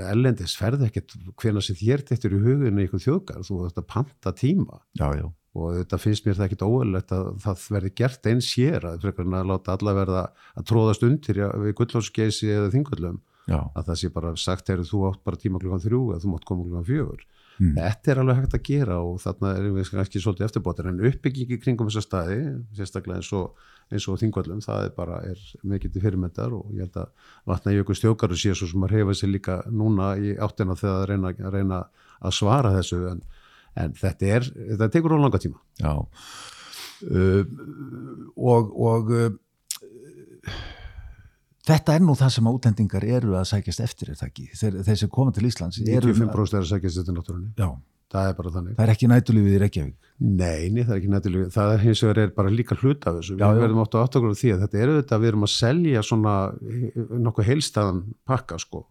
ellendis 0.10 0.56
ferði 0.58 0.88
ekkert 0.88 1.16
hvena 1.40 1.62
sem 1.64 1.78
þér 1.78 2.04
þetta 2.08 2.30
í 2.30 2.40
huginu 2.40 2.84
einhvern 2.84 3.04
þjóðgar, 3.04 3.44
þú 3.44 3.58
ert 3.68 3.82
að 3.82 3.88
panta 3.92 4.32
tíma 4.34 4.80
já, 4.98 5.10
já. 5.20 5.26
og 5.58 5.74
þetta 5.76 6.00
finnst 6.00 6.26
mér 6.26 6.38
það 6.38 6.46
ekkit 6.48 6.66
óverlegt 6.66 7.12
að 7.16 7.32
það 7.44 7.66
verði 7.76 7.92
gert 8.00 8.30
eins 8.32 8.52
hér 8.56 8.88
að 8.88 9.04
frekar 9.04 9.28
en 9.28 9.40
að 9.42 9.52
láta 9.52 9.76
alla 9.76 9.96
verða 9.98 10.24
að 10.56 10.70
tróðast 10.72 11.04
undir 11.04 11.42
við 11.66 11.76
gullósgeysi 11.82 12.54
eða 12.56 12.72
þingullum 12.76 13.20
já. 13.50 13.60
að 13.60 13.92
það 13.92 14.00
sé 14.02 14.12
bara 14.16 14.34
sagt 14.40 14.72
þegar 14.72 14.88
þú 14.94 15.04
átt 15.10 15.24
bara 15.28 15.42
tíma 15.44 15.62
klukkan 15.62 15.84
þrjú 15.84 16.02
eða 16.14 16.24
þú 16.24 16.34
mátt 16.34 16.48
koma 16.48 16.68
klukkan 16.68 16.88
fjögur 16.88 17.28
Mm. 17.60 17.74
þetta 17.76 18.12
er 18.14 18.20
alveg 18.22 18.38
hægt 18.38 18.54
að 18.56 18.62
gera 18.70 18.98
og 19.04 19.18
þarna 19.20 19.50
erum 19.58 19.74
við 19.76 19.90
kannski 19.92 20.22
svolítið 20.24 20.46
eftirbótar 20.46 20.88
en 20.88 21.02
uppbyggingi 21.10 21.58
kringum 21.60 21.90
þessa 21.90 22.04
staði 22.06 22.38
sérstaklega 22.78 23.20
eins 23.20 23.32
og, 23.36 23.58
eins 23.92 24.06
og 24.08 24.20
þingvallum 24.22 24.62
það 24.64 24.86
er 24.86 24.94
bara 24.96 25.18
er 25.28 25.42
mikið 25.68 25.92
til 25.92 26.04
fyrirmyndar 26.06 26.56
og 26.56 26.70
ég 26.72 26.86
held 26.86 26.96
að 27.02 27.34
vatna 27.52 27.74
jökul 27.76 27.98
stjókar 28.00 28.32
og 28.32 28.40
sé 28.40 28.56
svo 28.56 28.70
sem 28.72 28.88
að 28.88 28.96
reyfa 28.96 29.18
sér 29.20 29.34
líka 29.34 29.58
núna 29.68 30.14
í 30.16 30.32
áttina 30.40 30.78
þegar 30.80 31.02
að 31.02 31.10
reyna, 31.12 31.34
að 31.36 31.58
reyna 31.58 31.82
að 32.24 32.38
svara 32.40 32.72
þessu 32.78 33.02
en, 33.12 33.22
en 33.84 34.00
þetta 34.00 34.32
er, 34.38 34.50
þetta 34.56 34.92
tekur 34.96 35.20
á 35.20 35.24
langa 35.26 35.44
tíma 35.44 35.60
uh, 35.84 37.44
og, 38.40 38.72
og 38.88 39.16
uh, 39.20 39.30
þetta 41.70 41.96
er 41.96 42.04
nú 42.06 42.16
það 42.18 42.34
sem 42.36 42.50
útlendingar 42.52 43.06
eru 43.06 43.38
að 43.40 43.48
sækjast 43.54 43.86
eftir 43.86 44.12
er 44.14 44.20
það 44.20 44.32
ekki, 44.32 44.50
þeir, 44.60 44.82
þeir 44.90 45.00
sem 45.04 45.14
koma 45.20 45.36
til 45.36 45.48
Íslands 45.50 45.80
eru, 45.86 46.14
95% 46.14 46.60
er 46.60 46.66
að 46.66 46.70
sækja 46.74 46.94
þetta 46.98 47.16
náttúrunni. 47.16 47.52
Já, 47.60 47.70
það 48.14 48.30
er 48.30 48.38
bara 48.40 48.54
þannig. 48.56 48.78
Það 48.80 48.86
er 48.86 48.94
ekki 48.96 49.10
nætulífið 49.12 49.56
í 49.56 49.62
Reykjavík. 49.64 50.10
Nei, 50.20 50.70
nei, 50.74 50.82
það 50.84 50.94
er 50.96 50.98
ekki 51.00 51.12
nættilega, 51.14 51.52
það 51.54 51.74
er 51.74 51.84
hins 51.86 52.02
vegar 52.04 52.18
er 52.26 52.34
bara 52.36 52.50
líka 52.52 52.76
hluta 52.80 53.12
af 53.12 53.20
þessu, 53.20 53.38
Já, 53.40 53.46
við 53.54 53.62
verðum 53.64 53.84
átt 53.86 53.96
að 53.96 54.08
áttakur 54.08 54.34
því 54.36 54.50
að 54.56 54.66
þetta 54.66 54.80
er 54.82 54.90
auðvitað, 54.94 55.22
við 55.24 55.32
erum 55.32 55.46
að 55.46 55.54
selja 55.54 56.02
svona 56.04 56.34
eh, 56.60 56.98
nokkuð 57.28 57.48
heilstæðan 57.48 58.02
pakka 58.28 58.60
sko, 58.60 58.82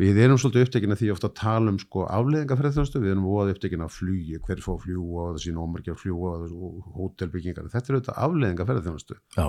við 0.00 0.20
erum 0.24 0.40
svolítið 0.40 0.66
upptekina 0.66 0.98
því 1.00 1.08
ofta 1.14 1.30
að 1.30 1.38
tala 1.40 1.72
um 1.72 1.78
sko 1.80 2.04
afleðinga 2.08 2.58
ferðarþjónustu, 2.58 3.00
við 3.00 3.14
erum 3.14 3.30
óað 3.30 3.54
upptekina 3.54 3.88
að 3.88 3.96
flugi, 3.96 4.42
hver 4.44 4.60
fá 4.64 4.70
fljúa 4.84 5.24
og 5.30 5.38
þessi 5.38 5.54
nómarki 5.56 5.94
að 5.94 5.98
fljúa 6.02 6.34
hótelbyggingar, 6.98 7.72
þetta 7.72 7.92
er 7.92 7.98
auðvitað 7.98 8.20
afleðinga 8.26 8.68
ferðarþjónustu, 8.68 9.18
Já, 9.36 9.48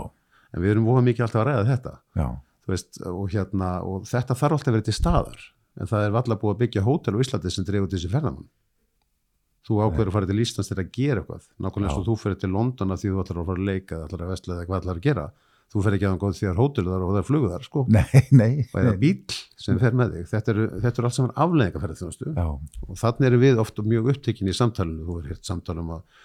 en 0.52 0.64
við 0.64 0.74
erum 0.76 0.90
óað 0.92 1.06
mikið 1.10 1.28
alltaf 1.28 1.44
að 1.44 1.48
ræða 1.52 1.68
þetta, 1.72 1.94
já, 2.20 2.28
veist, 2.72 3.02
og 3.08 3.30
hérna, 3.34 3.74
og 3.86 4.08
þetta 4.10 4.38
þarf 4.40 4.58
alltaf 4.58 4.72
að 4.72 4.78
vera 4.78 4.88
til 4.90 4.98
staðar, 4.98 5.46
en 5.80 5.92
það 5.92 6.08
er 6.08 6.18
valla 6.18 6.40
búið 6.42 6.56
að 6.56 6.62
byggja 6.66 6.86
hótel 6.88 7.16
á 7.18 7.22
Íslandi 7.24 7.54
sem 7.54 7.68
til 7.68 7.86
þessi 7.86 8.12
ferðamann 8.12 8.50
þú 9.68 9.80
ákveður 9.86 10.10
að 10.10 10.16
fara 10.18 10.30
til 10.30 10.42
Íslands 10.42 10.72
til 10.72 10.80
að 10.80 10.92
gera 10.96 11.22
eitthvað. 11.22 11.46
Nákvæmlega 11.62 11.92
eins 11.92 12.02
og 12.02 12.08
þú 12.08 12.18
fyrir 12.24 12.42
til 12.42 12.52
London 12.56 12.94
að 12.94 13.02
því 13.02 13.12
þú 13.12 13.24
ætlar 13.24 13.40
að 13.42 13.50
fara 13.52 13.62
að 13.62 13.70
leika 13.70 13.98
eða 13.98 14.08
ætlar 14.08 14.26
að 14.26 14.32
vestla 14.34 14.56
eða 14.56 14.68
hvað 14.70 14.82
ætlar 14.82 15.00
að 15.00 15.06
gera. 15.08 15.26
Þú 15.72 15.84
fyrir 15.86 15.98
ekki 15.98 16.08
að 16.10 16.18
góð 16.22 16.34
því 16.36 16.48
að 16.50 16.58
hótel 16.60 16.88
þar 16.90 17.04
og 17.06 17.12
það 17.12 17.20
er 17.22 17.28
flugu 17.28 17.50
þar 17.52 17.62
sko, 17.64 17.84
nei, 17.96 18.22
nei, 18.42 18.50
og 18.66 18.80
eða 18.82 18.92
nei. 18.92 18.98
bíl 19.00 19.36
sem 19.62 19.78
fer 19.80 19.94
með 19.96 20.18
þig, 20.18 20.26
þetta 20.34 20.52
eru, 20.52 20.66
þetta 20.84 21.00
eru 21.00 21.08
allt 21.08 21.16
saman 21.16 21.38
afleðinga 21.46 21.84
ferðarþjónustu 21.84 22.34
Já, 22.34 22.48
og 22.90 23.00
þannig 23.00 23.28
erum 23.30 23.44
við 23.46 23.62
ofta 23.64 23.86
mjög 23.88 24.10
upptekinn 24.12 24.52
í 24.52 24.58
samtalenu 24.58 25.06
þú 25.08 25.16
er 25.22 25.30
hirt 25.32 25.48
samtalum 25.48 25.94
að 25.96 26.20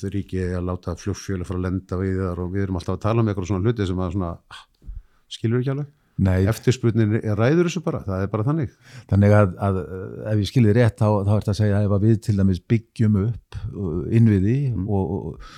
þau 0.00 0.12
ríki 0.14 0.46
að 0.48 0.64
láta 0.70 0.96
flugfjölu 0.96 1.44
fara 1.44 1.60
að 1.60 1.66
lenda 1.66 2.00
við 2.00 2.22
þar 2.22 2.40
og 2.46 2.54
við 2.54 2.64
erum 2.64 2.80
alltaf 2.80 2.96
að 2.96 3.04
tala 3.04 3.20
um 3.20 3.28
eitthvað 3.28 3.50
svona 3.50 3.68
hluti 3.68 3.90
sem 3.90 4.00
að 4.00 4.14
svona, 4.16 4.32
ah, 4.48 4.64
skilur 5.32 5.62
ekki 5.62 5.74
alveg? 5.74 5.94
Nei, 6.16 6.46
eftirspurnin 6.48 7.18
er 7.18 7.36
ræður 7.36 7.68
þessu 7.68 7.82
bara, 7.84 7.98
það 8.06 8.22
er 8.24 8.28
bara 8.32 8.44
þannig. 8.46 8.70
Þannig 9.10 9.34
að, 9.36 9.50
að 9.66 9.80
ef 10.30 10.38
ég 10.40 10.48
skilði 10.48 10.74
rétt 10.78 11.02
þá, 11.02 11.08
þá 11.26 11.32
er 11.34 11.42
þetta 11.42 11.52
að 11.52 11.58
segja 11.58 11.76
að 11.76 11.88
ef 11.88 11.96
að 11.96 12.06
við 12.06 12.20
til 12.24 12.36
dæmis 12.38 12.60
byggjum 12.72 13.18
upp 13.26 13.58
uh, 13.66 13.98
innviði 14.16 14.54
Mm. 14.72 14.86
og, 14.88 15.10
og, 15.12 15.50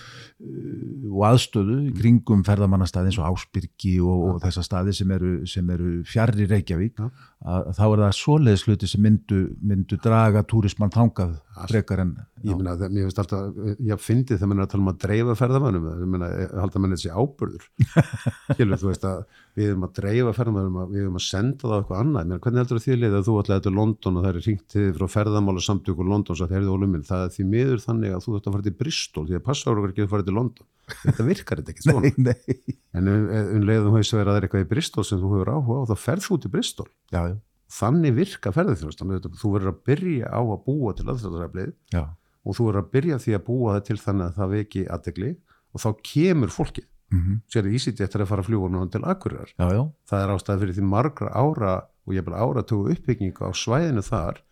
uh, 0.43 1.29
aðstöðu 1.29 1.77
í 1.87 1.93
kringum 1.95 2.43
ferðamannastæði 2.47 3.13
eins 3.13 3.21
og 3.23 3.29
Ásbyrgi 3.31 3.95
og, 4.03 4.25
og 4.33 4.41
þessa 4.43 4.65
staði 4.67 4.95
sem 4.99 5.15
eru, 5.15 5.33
sem 5.51 5.71
eru 5.75 5.95
fjarr 6.07 6.35
í 6.43 6.49
Reykjavík 6.51 6.99
Já. 6.99 7.07
að, 7.47 7.71
þá 7.79 7.85
er 7.87 8.03
það 8.03 8.19
svoleiðis 8.19 8.67
hluti 8.67 8.91
sem 8.91 9.03
myndu, 9.07 9.41
myndu 9.63 9.99
draga 10.03 10.43
túrismann 10.47 10.95
þangað 10.95 11.39
frekar 11.67 12.00
en 12.05 12.12
ég 12.47 12.55
meina, 12.59 12.75
það- 12.79 12.93
mér 12.95 13.07
finnst 13.09 13.19
alltaf, 13.23 13.59
ég 13.88 14.03
fyndi 14.05 14.37
þegar 14.38 14.49
mann 14.53 14.61
er 14.62 14.67
að 14.67 14.71
tala 14.75 14.83
um 14.85 14.91
að 14.93 14.99
dreifa 15.05 15.35
ferðamannum 15.41 15.88
ég 15.91 16.09
meina, 16.15 16.29
ég 16.43 16.55
halda 16.62 16.83
mann 16.85 16.95
þessi 16.95 17.11
ábyrður 17.11 17.65
skilur, 18.55 18.79
þú 18.83 18.91
veist 18.93 19.07
að 19.09 19.19
við 19.59 19.71
erum 19.73 19.87
að 19.88 19.95
dreifa 19.99 20.35
ferðamannum, 20.38 20.79
við 20.93 21.03
erum 21.03 21.19
að 21.19 21.27
senda 21.27 21.62
það 21.67 21.75
á 21.75 21.79
eitthvað 21.83 22.03
annað, 22.05 22.23
ég 22.23 22.31
meina, 22.31 22.41
hvernig 22.47 22.62
heldur 22.62 22.83
því 22.85 22.99
liðið 23.03 23.19
að 23.19 23.27
þú 23.29 23.37
ætlaði 23.43 23.65
til 23.69 23.75
London 23.79 24.19
og 24.21 24.25
það 24.27 24.31
er 24.38 24.41
ringt 24.49 24.77
þið 24.77 24.88
frá 24.99 25.07
ferðamála 25.19 25.65
samtökur 25.69 26.11
London, 26.12 26.38
það 26.38 27.25
er 27.27 27.33
því 27.35 27.49
miður 27.53 27.83
þannig 27.85 28.15
að 28.15 28.25
þú 28.29 28.37
ætti 28.38 28.49
að 28.49 28.55
fara 28.59 28.67
til 28.69 28.77
Bristol 28.79 29.27
því 29.29 29.38
að 29.38 29.45
passa 29.49 29.71
ára 29.73 29.88
ekki 29.88 30.05
að 30.07 30.12
fara 30.15 30.27
til 30.29 30.37
London. 30.38 30.67
Þetta 30.88 31.25
virkar 31.27 31.61
þetta 31.61 31.73
ekki 31.75 31.85
svona 31.85 32.00
nei, 32.09 32.15
nei. 32.17 32.77
en 32.97 33.11
um, 33.12 33.27
um 33.59 33.67
leiðum 33.69 33.97
hefur 33.99 34.19
verið 34.19 34.23
að 34.23 34.31
það 34.31 34.38
er 34.38 34.47
eitthvað 34.49 34.65
í 34.65 34.69
Bristol 34.71 35.05
sem 35.05 35.21
þú 35.21 35.33
hefur 35.35 35.50
áhuga 35.53 35.83
á, 35.85 35.88
þá 35.91 35.97
ferð 36.07 36.25
þú 36.29 36.38
til 36.45 36.53
Bristol. 36.55 36.87
Já, 37.12 37.21
já, 37.29 37.35
þannig 37.69 38.15
virka 38.17 38.53
ferðarþjónustan 38.57 39.13
þú 39.39 39.51
verður 39.55 39.73
að 39.75 39.81
byrja 39.89 40.31
á 40.33 40.41
að 40.41 40.63
búa 40.65 40.95
til 40.97 41.09
aðstæðaraflið 41.13 41.73
já, 41.93 42.03
og 42.45 42.57
þú 42.57 42.69
verður 42.69 42.83
að 42.85 42.93
byrja 42.97 43.19
því 43.25 43.35
að 43.39 43.45
búa 43.49 43.75
það 43.77 43.85
til 43.91 43.99
þannig 44.05 44.27
að 44.31 44.39
það 44.39 44.55
veki 44.57 44.85
aðdegli 44.97 45.31
og 45.69 45.83
þá 45.85 45.89
kemur 46.13 46.55
fólkið. 46.55 46.87
Mm 47.09 47.39
sér 47.49 47.65
í 47.65 47.71
Ísiti 47.79 48.03
eftir 48.05 48.21
að 48.21 48.29
fara 48.29 48.43
að 48.45 48.69
náðan 48.69 48.91
til 48.93 49.01
Akureyrar. 49.09 49.53
Já, 49.57 49.69
já, 49.73 49.83
það 50.11 50.23
er 50.25 50.33
ástæði 50.35 50.61
fyrir 50.61 50.75
því 50.77 50.83
margra 50.85 51.31
ára 51.33 51.71
og 52.05 52.13
ég 52.13 52.25
bara 52.27 52.43
áratögu 52.45 52.93
uppbyggingu 52.93 53.49
á 53.49 53.53
svæðinu 53.57 54.03
þar. 54.05 54.43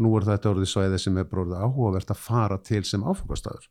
Nú 0.00 0.10
er 0.18 0.26
þetta 0.26 0.50
orðið 0.50 0.70
svæði 0.72 0.98
sem 0.98 1.18
er 1.18 1.24
bara 1.30 1.42
orðið 1.44 1.62
áhugavert 1.62 2.10
að 2.10 2.18
fara 2.18 2.58
til 2.66 2.82
sem 2.84 3.02
áfengastæður 3.06 3.66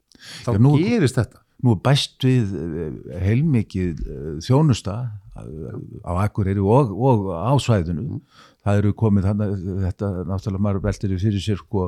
þá 0.45 0.49
Já, 0.53 0.59
nú- 0.59 0.75
gerist 0.79 1.15
þetta. 1.19 1.39
nú 1.63 1.71
er 1.75 1.81
bæst 1.83 2.23
við 2.23 2.55
eh, 2.55 3.19
heilmikið 3.27 4.03
eh, 4.07 4.39
þjónusta 4.45 4.95
á 6.05 6.11
Akureyri 6.25 6.63
og, 6.63 6.93
og 6.93 7.29
á 7.33 7.53
svæðinu. 7.61 8.21
Það 8.59 8.79
eru 8.81 8.89
komið 8.99 9.25
þannig, 9.29 9.51
þetta 9.85 10.07
náttúrulega 10.27 10.61
maður 10.65 10.81
veltir 10.83 11.11
í 11.15 11.17
fyrir 11.21 11.41
sér 11.41 11.59
sko, 11.61 11.85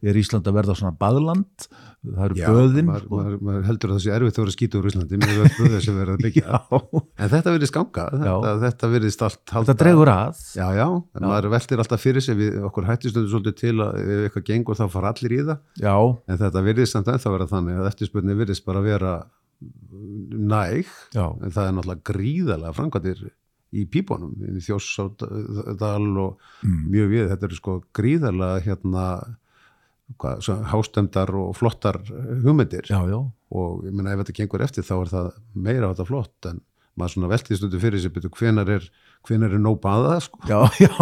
er 0.00 0.16
Ísland 0.16 0.46
að 0.48 0.56
verða 0.56 0.76
svona 0.78 0.94
baðland? 0.96 1.66
Það 2.04 2.24
eru 2.24 2.38
Já, 2.38 2.46
böðin 2.48 2.88
maður, 2.88 3.04
sko. 3.04 3.18
maður, 3.18 3.36
maður 3.44 3.66
heldur 3.68 3.92
að 3.92 3.98
það 3.98 4.02
sé 4.06 4.14
erfitt 4.14 4.38
að 4.38 4.44
vera 4.44 4.54
skýta 4.54 4.80
úr 4.80 4.88
Íslandi 4.88 5.20
með 5.20 5.42
böðið 5.58 5.76
sem 5.84 5.98
verður 6.00 6.14
að 6.16 6.24
byggja. 6.24 6.62
En 7.24 7.30
þetta 7.34 7.54
virðist 7.54 7.76
ganga, 7.76 8.06
þetta, 8.14 8.54
þetta 8.64 8.90
virðist 8.94 9.26
allt 9.28 9.54
halda, 9.54 9.68
þetta 9.68 9.84
dregur 9.84 10.12
að. 10.14 10.42
Já, 10.56 10.64
já, 10.80 10.86
en 10.88 11.28
maður 11.28 11.52
veltir 11.54 11.84
alltaf 11.84 12.04
fyrir 12.08 12.24
sig 12.24 12.40
við 12.40 12.58
okkur 12.70 12.88
hættistundu 12.88 13.30
svolítið 13.30 13.60
til 13.60 13.76
að 13.84 14.00
ef 14.02 14.26
eitthvað 14.26 14.48
gengur 14.48 14.80
þá 14.80 14.84
fara 14.96 15.12
allir 15.14 15.36
í 15.36 15.44
það. 15.44 15.62
Já, 15.84 15.94
en 16.32 16.42
þetta 16.42 16.66
virðist 16.72 16.96
samt 16.96 17.12
ennþá 17.14 17.36
vera 17.36 17.52
þannig 17.52 17.80
að 17.80 17.92
eftirspurni 17.92 18.40
virðist 18.40 18.66
bara 18.66 18.84
vera 18.84 19.16
næg 20.50 20.86
já, 21.14 21.24
en 21.42 21.50
það 21.54 21.68
er 21.68 21.72
náttúrulega 21.78 22.06
gríðalega 22.10 22.74
framkvæmdir 22.78 23.24
í 23.74 23.84
pípunum, 23.90 24.34
í 24.38 24.60
Þjórsádal 24.62 26.18
og 26.22 26.36
Mm. 26.64 26.84
mjög 26.92 27.08
við, 27.10 27.24
þetta 27.32 27.48
eru 27.48 27.56
sko 27.58 27.72
gríðalega 27.94 28.60
hérna 28.64 29.06
hvað, 30.20 30.44
hástemdar 30.70 31.32
og 31.34 31.56
flottar 31.56 31.98
hugmyndir. 32.44 32.86
Já, 32.88 33.00
já, 33.08 33.18
og 33.50 33.84
ég 33.84 33.92
meina 33.92 34.12
ef 34.14 34.22
þetta 34.22 34.36
gengur 34.38 34.62
eftir 34.64 34.84
þá 34.86 34.94
er 35.00 35.10
það 35.14 35.28
meira 35.54 35.88
á 35.88 35.92
þetta 35.94 36.06
flott 36.06 36.48
en 36.50 36.60
maður 36.94 37.14
svona 37.16 37.30
veltið 37.32 37.58
stundu 37.58 37.80
fyrir 37.82 37.98
sig 38.04 38.12
betur 38.14 38.30
hvenar 38.30 38.68
er, 38.70 38.84
hvenar 39.26 39.50
er 39.56 39.58
nóg 39.64 39.80
baða 39.82 40.20
sko? 40.22 40.38
Já, 40.46 40.60
já, 40.78 40.92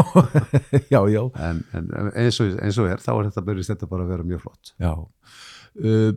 já, 1.12 1.24
en, 1.36 1.62
en 1.76 1.90
eins, 2.16 2.40
og, 2.40 2.54
eins 2.62 2.78
og 2.80 2.88
er 2.88 3.02
þá 3.02 3.10
er 3.18 3.28
þetta 3.30 3.44
þetta 3.68 3.90
bara 3.90 4.06
að 4.06 4.12
vera 4.14 4.28
mjög 4.32 4.40
flott. 4.46 4.72
Já. 4.80 4.94
Uh, 5.76 6.12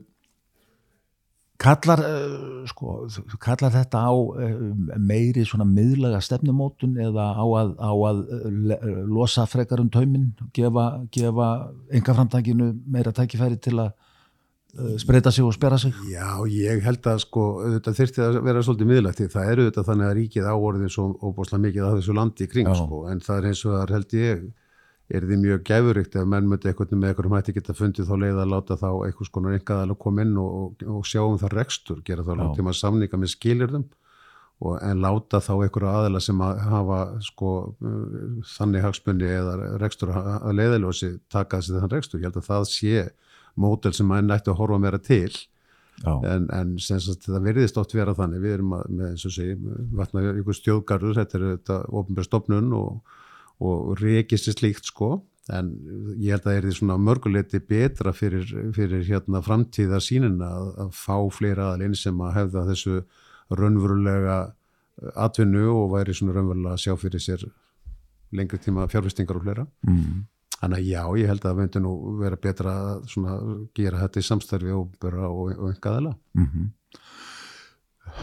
kallar 1.61 2.01
uh, 2.03 2.63
sko, 2.67 2.95
kallar 3.41 3.73
þetta 3.73 4.01
á 4.03 4.11
uh, 4.11 4.55
meiri 4.99 5.45
svona 5.47 5.67
miðlega 5.67 6.19
stefnumótun 6.23 6.97
eða 7.01 7.29
á 7.31 7.45
að, 7.45 7.75
á 7.79 7.91
að 8.09 8.23
uh, 8.25 8.89
losa 9.07 9.45
frekar 9.49 9.83
um 9.83 9.91
tauminn 9.91 10.33
gefa, 10.55 10.87
gefa 11.15 11.51
enga 11.95 12.17
framtækinu 12.17 12.73
meira 12.91 13.15
tækifæri 13.15 13.61
til 13.61 13.79
að 13.79 13.93
spreita 14.99 15.31
sig 15.31 15.45
og 15.47 15.53
spera 15.55 15.77
sig? 15.79 15.93
Já, 16.11 16.43
ég 16.51 16.81
held 16.83 17.05
að 17.07 17.21
sko 17.23 17.43
þetta 17.77 17.93
þyrfti 17.95 18.23
að 18.25 18.39
vera 18.43 18.63
svolítið 18.65 18.89
miðlægt 18.89 19.21
því 19.21 19.27
það 19.31 19.51
eru 19.53 19.67
þetta 19.69 19.83
þannig 19.87 20.07
að 20.09 20.17
ríkið 20.17 20.49
áorðin 20.51 20.91
svo 20.91 21.05
óbúslega 21.23 21.63
mikið 21.63 21.85
af 21.87 21.95
þessu 21.95 22.15
landi 22.17 22.47
kring 22.51 22.71
sko 22.75 23.05
en 23.07 23.23
það 23.23 23.37
er 23.37 23.47
eins 23.51 23.61
og 23.63 23.77
það 23.77 23.93
held 23.95 24.17
ég 24.19 24.43
er 25.09 25.25
því 25.25 25.37
mjög 25.41 25.65
gæfuríkt 25.67 26.15
ef 26.17 26.29
menn 26.29 26.47
myndi 26.49 26.71
eitthvað 26.71 26.95
með 26.97 27.11
eitthvað 27.11 27.35
hætti 27.37 27.53
geta 27.59 27.75
fundið 27.77 28.07
þá 28.09 28.15
leið 28.23 28.39
að 28.41 28.53
láta 28.53 28.77
þá 28.79 28.87
eitthvað 29.05 29.29
skonar 29.29 29.57
einhvað 29.57 29.83
að 29.83 29.99
koma 30.01 30.25
inn 30.25 30.39
og, 30.41 30.81
og, 30.85 31.03
sjá 31.05 31.21
um 31.21 31.37
það 31.41 31.53
rekstur, 31.59 32.01
gera 32.07 32.25
þá 32.25 32.33
Já. 32.33 32.39
langtíma 32.41 32.73
samninga 32.73 33.19
með 33.21 33.33
skilirðum 33.35 33.85
og 34.65 34.79
en 34.87 35.03
láta 35.03 35.41
þá 35.43 35.51
einhverju 35.57 35.91
aðila 35.91 36.21
sem 36.23 36.41
að 36.41 36.61
hafa 36.63 36.99
sko 37.27 37.51
uh, 37.75 38.45
þannig 38.55 38.85
hagsmunni 38.85 39.29
eða 39.29 39.55
rekstur 39.83 40.13
að 40.15 40.53
leiðaljósi 40.55 41.11
taka 41.29 41.59
þessi 41.59 41.81
þann 41.81 41.93
rekstur, 41.93 42.21
ég 42.23 42.29
held 42.29 42.39
að 42.39 42.49
það 42.49 42.69
sé 42.71 43.03
mótel 43.55 43.93
sem 43.95 44.07
menn 44.09 44.31
ætti 44.33 44.51
að 44.51 44.59
horfa 44.61 44.79
meira 44.81 44.99
til. 44.99 45.31
Já, 46.03 46.11
en, 46.27 46.47
en 46.51 46.73
sem 46.83 46.99
sagt, 46.99 47.27
það 47.29 47.45
verðist 47.45 47.77
oft 47.79 47.93
vera 47.95 48.15
þannig. 48.15 48.41
Við 48.43 48.57
erum 48.57 48.73
að, 48.75 48.87
með 48.91 49.11
eins 49.13 49.27
og 49.29 49.31
segi 49.31 49.53
vatna 49.95 50.23
ykkur 50.41 50.57
stjóðgarður, 50.57 51.19
þetta 51.21 51.37
er 51.37 51.45
þetta 51.53 51.77
ofnbjörn 52.01 52.27
stopnun 52.27 52.73
og, 52.75 53.13
og 53.63 53.95
reykist 54.01 54.49
sér 54.49 54.59
slíkt 54.59 54.89
sko 54.91 55.17
en 55.53 55.71
ég 56.17 56.33
held 56.33 56.41
að 56.41 56.47
það 56.47 56.57
er 56.57 56.65
því 56.65 56.75
svona 56.79 56.97
mörguleiti 56.97 57.61
betra 57.61 58.13
fyrir, 58.17 58.47
fyrir 58.73 59.03
hérna 59.05 59.43
framtíða 59.45 59.99
sínina 60.01 60.49
að, 60.57 60.71
að 60.85 60.93
fá 60.97 61.17
fleira 61.31 61.69
aðalinn 61.69 61.97
sem 61.99 62.21
að 62.25 62.37
hefða 62.39 62.65
þessu 62.71 62.95
raunverulega 63.53 64.39
atvinnu 65.21 65.67
og 65.69 65.91
væri 65.93 66.15
svona 66.17 66.33
raunverulega 66.37 66.73
að 66.73 66.85
sjá 66.87 66.95
fyrir 66.97 67.21
sér 67.21 67.45
lengri 68.35 68.57
tíma 68.63 68.87
fjárfestingar 68.89 69.37
og 69.37 69.45
fleira 69.45 69.67
mm. 69.85 70.23
Þannig 70.55 70.79
að 70.79 70.87
já, 70.87 71.01
ég 71.19 71.29
held 71.29 71.43
að 71.43 71.49
það 71.49 71.57
myndi 71.59 71.79
nú 71.83 71.93
vera 72.21 72.37
betra 72.41 72.73
að 72.95 73.49
gera 73.75 73.99
þetta 74.05 74.21
í 74.21 74.25
samstarfi 74.25 74.71
og, 74.71 74.93
og, 75.03 75.49
og 75.51 75.65
engaðala. 75.73 76.13
Mm 76.33 76.71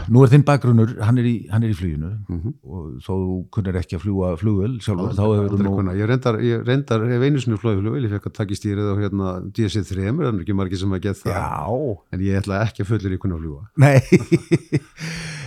Nú 0.09 0.23
er 0.25 0.31
þinn 0.31 0.43
bakgrunnur, 0.43 0.89
hann 1.05 1.19
er 1.21 1.27
í, 1.29 1.33
hann 1.51 1.63
er 1.63 1.69
í 1.69 1.75
fluginu 1.77 2.09
Mhm. 2.27 2.53
og 2.65 2.95
þó 3.05 3.13
þú 3.13 3.35
kunnir 3.53 3.75
ekki 3.79 3.95
að 3.95 4.01
fljúa 4.03 4.31
flugvel 4.41 4.79
sjálfur, 4.81 5.13
þá 5.13 5.21
hefur 5.23 5.53
Aldrei 5.53 5.67
nú. 5.69 5.93
Ég 5.99 6.07
reyndar, 6.09 6.37
ég 6.41 6.63
reyndar 6.65 7.05
hef 7.07 7.21
einu 7.27 7.39
sinni 7.43 7.57
flóðið 7.61 7.81
flugvel, 7.83 8.03
ég 8.07 8.11
fekk 8.15 8.25
að 8.27 8.33
taka 8.39 8.51
í 8.51 8.57
stýrið 8.57 8.89
á 8.89 8.95
hérna 8.99 9.27
DSC-3, 9.53 10.09
það 10.17 10.27
er 10.33 10.41
ekki 10.41 10.55
margir 10.57 10.77
sem 10.81 10.89
að 10.97 11.03
geta 11.05 11.21
það, 11.23 11.37
Já, 11.37 12.01
en 12.11 12.19
ég 12.25 12.41
ætla 12.41 12.61
ekki 12.65 12.83
að 12.83 12.89
fullir 12.91 13.13
í 13.13 13.21
kunna 13.21 13.37
að 13.37 13.43
fljúa. 13.45 13.63
nei 13.77 13.99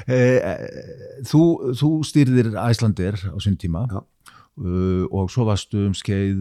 Eh, 0.06 0.38
Þú, 1.26 1.40
þú 1.74 1.88
stýrðir 2.06 2.52
Æslandir 2.54 3.16
á 3.26 3.34
sinn 3.42 3.56
tíma 3.58 3.88
Já. 3.90 3.98
uh, 4.62 5.02
og 5.10 5.26
svo 5.34 5.42
varstu 5.48 5.80
um 5.88 5.94
skeið 5.98 6.36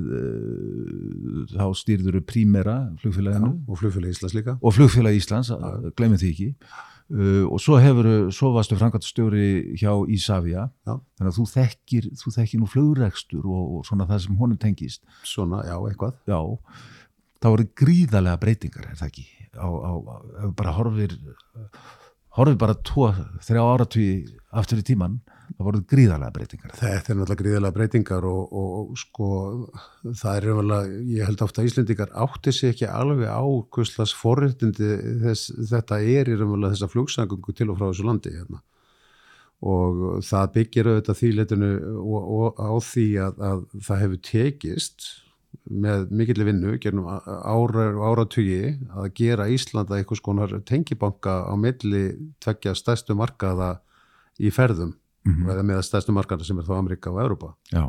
þá 1.55 1.65
stýrður 1.73 2.19
Prímera 2.29 2.75
flugfélaginu 3.01 3.55
Og 3.67 3.79
flugfélag 3.81 4.13
Íslands 4.13 4.35
líka. 4.37 4.57
og 4.61 4.75
flugfélag 4.77 5.17
Íslands, 5.17 5.49
glemum 5.97 6.19
því 6.21 6.29
ekki 6.35 6.49
uh, 7.13 7.45
og 7.49 7.61
svo 7.61 7.77
hefur 7.81 8.09
svo 8.35 8.51
varstu 8.55 8.77
framkvæmstjóri 8.79 9.77
hjá 9.79 9.91
Ísafja 10.15 10.67
þannig 10.87 11.29
að 11.31 11.37
þú 11.39 11.47
þekkir, 11.53 12.09
þú 12.21 12.35
þekkir 12.37 12.63
nú 12.63 12.69
flugrekstur 12.71 13.45
og, 13.45 13.63
og 13.77 13.87
svona 13.89 14.07
það 14.09 14.25
sem 14.25 14.39
honum 14.41 14.61
tengist. 14.61 15.05
Svona, 15.27 15.63
já, 15.67 15.75
eitthvað. 15.89 16.17
já, 16.29 16.39
það 17.43 17.55
voru 17.57 17.69
gríðarlega 17.83 18.41
breytingar 18.41 18.89
er 18.89 18.99
það 19.01 19.11
ekki? 19.13 19.27
Á, 19.55 19.67
á, 19.67 19.91
á, 19.95 20.15
bara 20.57 20.73
horfir 20.75 21.15
horfir 22.35 22.57
bara 22.59 22.75
tvo, 22.83 23.09
þrjá 23.45 23.61
áratví 23.63 24.07
aftur 24.55 24.81
í 24.81 24.85
tíman, 24.85 25.19
það 25.53 25.67
voru 25.67 25.81
gríðarlega 25.91 26.35
breytingar 26.35 26.75
Þetta 26.75 27.11
er 27.11 27.17
náttúrulega 27.19 27.41
gríðalega 27.41 27.75
breytingar 27.77 28.27
og, 28.29 28.53
og, 28.61 28.69
og 28.81 28.99
sko, 28.99 29.31
það 30.11 30.37
er 30.37 30.47
raunverulega, 30.49 31.01
ég 31.15 31.29
held 31.29 31.43
ofta 31.45 31.61
að 31.61 31.69
Íslendingar 31.69 32.13
átti 32.25 32.53
sig 32.55 32.73
ekki 32.73 32.87
alveg 32.89 33.27
á 33.31 33.43
forréttindi 34.21 34.93
þess, 35.23 35.51
þetta 35.71 35.99
er 36.01 36.31
raunverulega 36.31 36.75
þessa 36.75 36.91
flugsangungu 36.93 37.55
til 37.55 37.69
og 37.71 37.79
frá 37.79 37.89
þessu 37.89 38.07
landi 38.07 38.33
hérna. 38.35 38.63
Og 39.65 40.01
það 40.27 40.49
byggir 40.57 40.89
auðvitað 40.91 41.19
því 41.21 41.29
letinu 41.39 41.69
og, 42.01 42.33
og 42.39 42.59
á 42.59 42.73
því 42.83 43.05
að, 43.23 43.45
að 43.49 43.61
það 43.87 44.03
hefur 44.03 44.25
tekist 44.29 45.07
með 45.65 46.11
mikilli 46.13 46.45
vinnu, 46.45 46.75
gernum 46.83 47.07
ára, 47.07 47.87
áratugi 48.09 48.75
að 48.91 49.07
gera 49.17 49.47
Íslanda 49.49 49.97
einhvers 49.97 50.21
konar 50.21 50.51
tengibanka 50.67 51.39
á 51.47 51.53
milli 51.57 52.33
tveggja 52.43 52.75
stærstu 52.77 53.15
markaða 53.17 53.77
í 54.37 54.51
ferðum 54.53 54.93
mm 55.25 55.49
eða 55.49 55.63
með 55.65 55.85
stærstu 55.87 56.13
markana 56.13 56.45
sem 56.45 56.59
er 56.59 56.67
þá 56.67 56.75
Amerika 56.77 57.11
og 57.11 57.21
Europa 57.23 57.55
já, 57.71 57.85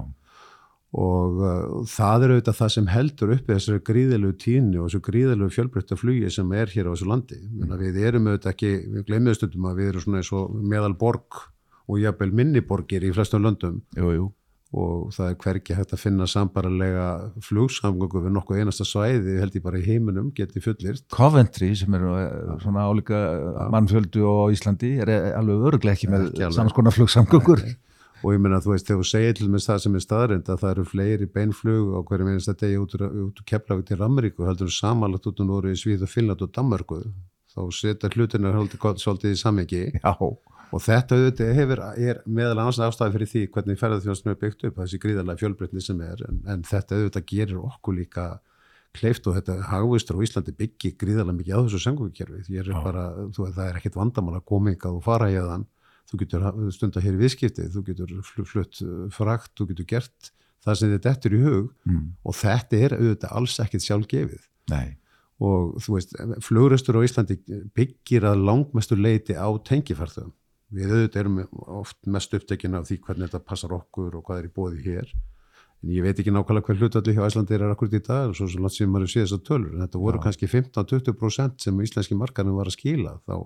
og 0.96 1.40
uh, 1.42 1.82
það 1.90 2.24
er 2.24 2.32
auðvitað 2.34 2.58
það 2.60 2.70
sem 2.72 2.86
heldur 2.88 3.32
uppi 3.34 3.52
þessari 3.52 3.82
gríðilegu 3.84 4.36
tíni 4.40 4.78
og 4.78 4.86
þessu 4.86 5.02
gríðilegu 5.04 5.52
fjölbreytta 5.52 5.98
flugi 5.98 6.30
sem 6.32 6.52
er 6.56 6.72
hér 6.72 6.88
á 6.88 6.92
þessu 6.94 7.08
landi. 7.10 7.40
Menna, 7.52 7.76
við 7.80 7.98
erum 8.00 8.30
auðvitað 8.30 8.52
ekki, 8.54 8.70
við 8.94 9.04
glemum 9.10 9.36
stundum 9.36 9.68
að 9.68 9.82
við 9.82 9.90
erum 9.90 10.04
svona 10.06 10.22
eins 10.22 10.32
og 10.32 10.54
meðal 10.56 10.94
borg 10.96 11.42
og 11.86 12.00
jafnvel 12.00 12.32
minniborgir 12.40 13.04
í 13.04 13.12
flestum 13.14 13.44
löndum. 13.44 13.82
Jú, 13.98 14.12
jú. 14.14 14.30
Og 14.74 15.12
það 15.14 15.28
er 15.30 15.36
hvergi 15.44 15.76
hægt 15.78 15.92
að 15.94 16.02
finna 16.02 16.26
sambaralega 16.26 17.06
flugsamgöngu 17.46 18.24
við 18.24 18.34
nokkuð 18.34 18.60
einasta 18.60 18.86
svæði 18.86 19.38
held 19.38 19.54
ég 19.54 19.64
bara 19.64 19.78
í 19.78 19.84
heiminum 19.86 20.32
geti 20.34 20.62
fullirt 20.64 21.04
Coventry 21.14 21.70
sem 21.78 21.94
er 21.94 22.02
nú, 22.02 22.14
svona 22.64 22.88
álíka 22.90 23.20
mannfjöldu 23.72 24.26
á 24.26 24.50
Íslandi 24.52 24.96
er 25.04 25.12
alveg 25.38 25.68
öruglega 25.70 25.94
ekki 25.94 26.10
með 26.10 26.32
samskona 26.56 26.94
flugsamgöngur. 26.94 27.62
Og 28.24 28.32
ég 28.32 28.40
meina 28.42 28.58
þú 28.64 28.72
veist 28.72 28.88
þegar 28.88 29.02
þú 29.02 29.06
segir 29.10 29.34
til 29.36 29.46
með 29.52 29.64
það 29.68 29.80
sem 29.84 29.96
er 29.96 30.02
staðrind 30.02 30.48
að 30.50 30.60
það 30.62 30.70
eru 30.72 30.84
fleiri 30.88 31.26
beinflug 31.30 31.90
á 31.94 32.00
hverju 32.08 32.26
minnst 32.26 32.48
þetta 32.50 32.66
degi 32.66 32.80
út 32.80 32.94
úr, 32.96 33.42
Keflavík 33.46 33.88
til 33.90 33.98
Ameríku 34.02 34.48
heldur 34.48 34.72
samanlagt 34.72 35.28
út 35.30 35.42
úr 35.44 35.68
í 35.70 35.76
Svíð 35.78 36.06
og 36.08 36.10
Finnland 36.10 36.42
og 36.42 36.50
Danmörku. 36.56 37.02
Þá 37.52 37.60
setja 37.76 38.10
hlutina 38.16 38.54
haldið 38.56 39.02
svolítið 39.04 39.36
í 39.36 39.40
samhengi. 39.40 39.82
Já, 40.00 40.12
og 40.74 40.82
þetta 40.82 41.16
auðvitað 41.18 41.52
hefur, 41.60 41.82
er 42.10 42.20
meðal 42.26 42.58
annars 42.58 42.80
ástæði 42.82 43.14
fyrir 43.16 43.30
því 43.32 43.42
hvernig 43.54 43.80
ferðarþjóðsnum 43.80 44.32
er 44.34 44.40
byggt 44.40 44.66
upp 44.68 44.80
þessi 44.82 45.00
gríðarlega 45.04 45.42
fjölbreytni 45.42 45.84
sem 45.84 46.00
er 46.06 46.24
en, 46.28 46.42
en 46.50 46.64
þetta 46.66 46.98
auðvitað 46.98 47.26
gerir 47.30 47.62
okkur 47.62 47.98
líka 48.00 48.26
kleift 48.96 49.26
og 49.28 49.36
þetta 49.36 49.58
hagvistur 49.70 50.16
á 50.18 50.24
Íslandi 50.24 50.54
byggir 50.56 50.94
gríðarlega 51.00 51.38
mikið 51.38 51.58
á 51.58 51.64
þessu 51.66 51.82
sengungkerfi 51.84 52.42
því 52.48 52.60
er 52.62 52.70
bara, 52.80 53.06
þú, 53.36 53.50
það 53.52 53.66
er 53.68 53.80
ekkit 53.80 53.98
vandamál 54.00 54.38
að 54.38 54.46
koma 54.48 54.72
ykkar 54.72 54.96
og 54.96 55.04
fara 55.04 55.28
í 55.30 55.36
þann 55.36 55.66
þú 56.06 56.20
getur 56.22 56.46
stundar 56.72 57.04
hér 57.04 57.18
í 57.18 57.20
viðskipti 57.20 57.66
þú 57.74 57.82
getur 57.90 58.14
fl- 58.24 58.46
flutt 58.48 58.80
uh, 58.86 59.06
frakt, 59.12 59.52
þú 59.58 59.68
getur 59.72 59.88
gert 59.90 60.30
það 60.66 60.78
sem 60.80 60.92
þetta 60.96 61.10
eftir 61.12 61.34
í 61.36 61.40
hug. 61.44 61.66
Mm. 61.86 62.06
og 62.26 62.34
þetta 62.34 62.78
er 62.82 62.94
auðvitað 62.96 63.34
alls 63.38 63.58
ekkit 63.62 63.84
sjálfgefið. 63.84 64.46
Nei, 64.72 64.96
og 65.38 65.76
þú 65.84 65.94
veist, 65.94 66.16
flugrestur 66.42 66.98
á 66.98 67.06
Íslandi 67.06 67.36
byggir 67.76 68.26
að 68.26 68.42
langmestu 68.48 68.98
leiti 68.98 69.36
á 69.38 69.46
tengifarþöðum. 69.68 70.32
Við 70.74 70.92
auðvitað 70.92 71.20
erum 71.22 71.40
oft 71.78 71.98
mest 72.10 72.34
upptekin 72.34 72.74
af 72.74 72.88
því 72.88 72.98
hvernig 73.04 73.30
þetta 73.30 73.46
passar 73.46 73.74
okkur 73.76 74.16
og 74.18 74.24
hvað 74.26 74.40
er 74.40 74.48
í 74.48 74.54
bóði 74.56 74.82
hér. 74.86 75.12
En 75.84 75.92
ég 75.92 76.02
veit 76.02 76.18
ekki 76.18 76.32
nákvæmlega 76.34 76.66
hver 76.66 76.80
hlutalli 76.80 77.14
hjá 77.14 77.26
Íslandi 77.28 77.54
er 77.54 77.66
akkurat 77.68 77.94
í 77.94 78.00
dag, 78.02 78.32
svo 78.34 78.48
sem 78.50 78.64
langt 78.64 78.74
sem 78.74 78.90
maður 78.90 79.12
sé 79.12 79.22
þessar 79.22 79.42
tölur. 79.46 79.76
En 79.76 79.84
þetta 79.84 80.00
voru 80.02 80.18
Já. 80.18 80.24
kannski 80.24 80.48
15-20% 80.50 81.66
sem 81.66 81.84
íslenski 81.84 82.18
markarnir 82.18 82.56
var 82.56 82.70
að 82.70 82.78
skila 82.78 83.14
þá 83.28 83.36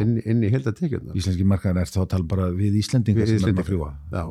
inn, 0.00 0.16
inn 0.24 0.42
í 0.42 0.50
heildatekjurnar. 0.52 1.16
íslenski 1.18 1.46
markaðin 1.46 1.82
er 1.82 1.90
þá 1.90 2.00
að 2.02 2.10
tala 2.14 2.28
bara 2.32 2.48
við 2.56 2.78
Íslendingar 2.80 3.28
sem 3.28 3.44
erum 3.44 3.60
að 3.60 3.70
fljúa 3.70 3.90
Já, 4.12 4.24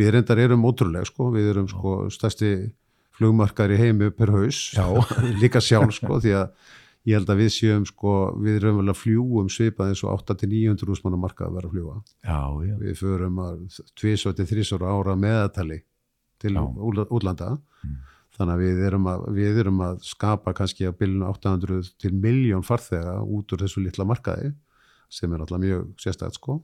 við 0.00 0.10
reyndar 0.14 0.42
erum 0.42 0.66
ótrúlega 0.68 1.08
sko, 1.08 1.30
við 1.34 1.50
erum 1.52 1.68
sko 1.70 1.94
stærsti 2.14 2.52
flugmarkar 3.18 3.74
í 3.74 3.78
heimi 3.80 4.10
per 4.14 4.32
haus, 4.32 4.62
líka 5.42 5.60
sjálf 5.64 5.92
sko, 5.98 6.20
því 6.24 6.34
að 6.40 6.74
ég 7.08 7.16
held 7.16 7.30
að 7.32 7.40
við 7.42 7.50
séum 7.54 7.86
sko, 7.88 8.14
við 8.44 8.66
að 8.68 8.98
fljúum 8.98 9.48
svipað 9.52 9.92
eins 9.92 10.02
og 10.04 10.12
8-900 10.18 10.92
úsmanna 10.94 11.20
marka 11.20 11.46
að 11.46 11.56
vera 11.58 11.70
að 11.70 11.74
fljúa. 11.76 11.96
Já, 12.24 12.40
já, 12.68 12.74
Við 12.82 13.00
förum 13.00 13.40
að 13.44 13.80
tvisvar 13.98 14.36
til 14.36 14.48
þrísvar 14.52 14.86
ára 14.92 15.16
meðatali 15.16 15.82
til 16.38 16.54
útlanda, 16.56 17.58
Mm. 17.78 17.98
þannig 18.34 18.54
að 18.54 18.62
við 18.62 18.80
erum 18.86 19.04
að, 19.06 19.20
við 19.34 19.58
erum 19.62 19.80
að 19.86 20.00
skapa 20.02 20.52
kannski 20.52 20.88
á 20.90 20.92
bylunu 20.92 21.28
800 21.30 21.92
til 21.98 22.10
miljón 22.10 22.66
farþega 22.66 23.20
út 23.22 23.52
úr 23.54 23.62
þessu 23.62 23.82
litla 23.84 24.04
markaði 24.04 24.52
sem 25.08 25.32
er 25.32 25.38
alltaf 25.44 25.60
mjög 25.62 25.94
sérstætt 25.96 26.34
sko. 26.34 26.62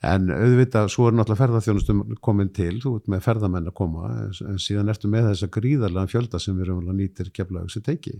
En 0.00 0.30
auðvitað, 0.32 0.88
svo 0.88 1.08
er 1.10 1.16
náttúrulega 1.16 1.42
ferðarþjónustum 1.42 2.14
komin 2.24 2.48
til, 2.56 2.78
þú 2.80 2.94
ert 2.96 3.08
með 3.12 3.24
ferðamenn 3.26 3.68
að 3.68 3.74
koma, 3.76 4.06
en, 4.48 4.60
síðan 4.60 4.88
ertu 4.88 5.10
með 5.12 5.26
þessa 5.28 5.48
gríðarlega 5.56 6.08
fjölda 6.08 6.40
sem 6.40 6.56
við 6.56 6.68
erum 6.68 6.86
að 6.88 7.00
nýtir 7.02 7.32
keflaug 7.36 7.68
sem 7.72 7.84
teiki. 7.84 8.14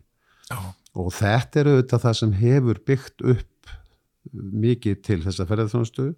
Já, 0.50 0.58
Og 1.00 1.12
þetta 1.14 1.60
er 1.60 1.70
auðvitað 1.70 2.04
það 2.04 2.18
sem 2.18 2.32
hefur 2.40 2.80
byggt 2.90 3.26
upp 3.34 3.74
mikið 4.34 5.02
til 5.06 5.20
þessa 5.22 5.46
ferðarþjónustu. 5.46 6.08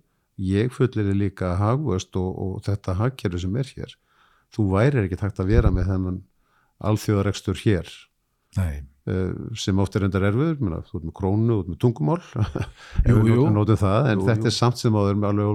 Ég 0.43 0.73
fullir 0.73 1.13
líka 1.15 1.53
hagvöst 1.61 2.17
og, 2.17 2.31
og 2.33 2.63
þetta 2.65 2.97
hagkerfi 2.99 3.43
sem 3.45 3.59
er 3.61 3.69
hér. 3.77 3.93
Þú 4.53 4.69
værir 4.73 5.05
ekki 5.05 5.21
takt 5.21 5.41
að 5.45 5.53
vera 5.53 5.71
með 5.73 5.93
þennan 5.93 6.23
alþjóðarekstur 6.83 7.61
hér 7.63 7.91
nei 8.59 8.83
eh, 9.09 9.31
sem 9.59 9.79
oft 9.81 9.95
er 9.97 10.07
endar 10.07 10.27
menna, 10.61 10.83
þú 10.87 10.99
ert 10.99 11.07
með 11.09 11.15
krónu, 11.19 11.55
þú 11.55 11.61
ert 11.63 11.71
með 11.73 11.79
tungumál, 11.85 12.19
Jú, 13.09 13.21
jú. 13.31 13.47
notum 13.55 13.79
það, 13.81 14.09
en 14.13 14.21
Jú, 14.23 14.27
þetta 14.29 14.51
er 14.51 14.57
samt 14.57 14.83
sem 14.83 14.99
áður 14.99 15.21
með 15.21 15.31
alveg 15.31 15.53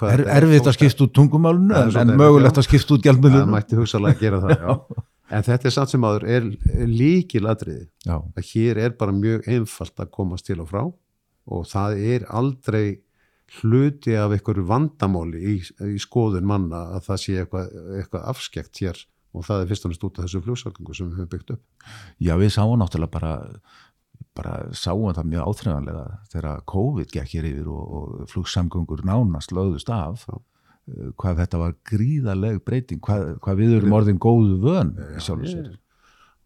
hvað 0.00 0.14
er, 0.14 0.24
Erfitt 0.38 0.70
að 0.70 0.78
skipta 0.78 1.06
út 1.06 1.16
tungumálunu 1.18 1.74
Það 1.74 1.90
er 1.90 2.00
en, 2.00 2.14
en 2.14 2.22
mögulegt 2.22 2.62
að 2.62 2.68
skipta 2.68 2.96
út 2.96 3.04
Það 3.04 3.08
gjaldmiðlunum 3.08 3.52
mætti 3.54 3.80
hugsalega 3.80 4.20
gera 4.22 4.40
það, 4.44 4.56
já. 4.56 5.04
En 5.32 5.44
þetta 5.46 5.70
er 5.70 5.72
samt 5.72 5.92
sem 5.92 6.04
áður 6.04 6.26
er, 6.28 6.50
er 6.74 6.90
líkil 6.90 7.46
atriði 7.48 7.86
Já, 8.04 8.18
að 8.20 8.50
hér 8.50 8.80
er 8.82 8.98
bara 8.98 9.14
mjög 9.16 9.48
einfalt 9.48 10.02
að 10.02 10.12
komast 10.12 10.48
til 10.48 10.58
og 10.60 10.68
frá 10.72 10.82
og 11.44 11.66
það 11.68 12.04
er 12.12 12.26
aldrei 12.32 12.84
hluti 13.60 14.14
af 14.16 14.32
einhverju 14.34 14.64
vandamáli 14.68 15.40
í, 15.54 15.56
í 15.94 15.98
skoðun 16.00 16.46
manna 16.48 16.86
að 16.96 17.08
það 17.08 17.20
sé 17.22 17.34
eitthvað, 17.40 17.74
eitthvað 18.00 18.28
afskekt 18.32 18.80
hér 18.82 19.00
og 19.34 19.46
það 19.48 19.62
er 19.62 19.70
fyrst 19.70 19.86
og 19.86 19.92
næst 19.92 20.06
út 20.06 20.20
af 20.20 20.26
þessu 20.26 20.44
flugsakungu 20.44 20.96
sem 20.96 21.10
við 21.10 21.18
höfum 21.20 21.32
byggt 21.32 21.52
upp. 21.56 21.64
já 22.22 22.34
við 22.40 22.54
sáum 22.54 22.78
náttúrulega 22.80 23.14
bara 23.16 23.34
bara 24.34 24.54
sáum 24.74 25.12
það 25.14 25.30
mjög 25.30 25.48
áþreifanlega 25.50 26.04
þegar 26.32 26.64
COVID 26.70 27.12
gekk 27.14 27.36
hér 27.36 27.48
yfir 27.50 27.70
og, 27.70 27.84
og 27.98 28.32
flugsamgöngur 28.32 29.04
nánast 29.06 29.54
lögðust 29.54 29.90
af 29.94 30.26
Já. 30.26 30.38
Eh, 30.90 31.08
hvað 31.20 31.40
þetta 31.42 31.60
var 31.62 31.74
gríðaleg 31.90 32.60
breyting, 32.66 33.00
hvað, 33.04 33.24
hvað 33.44 33.60
við 33.62 33.74
erum 33.78 33.96
orðin 33.98 34.20
góðu 34.22 34.60
vön 34.62 34.94
í 35.00 35.24
sjálfu 35.24 35.50
sér. 35.50 35.68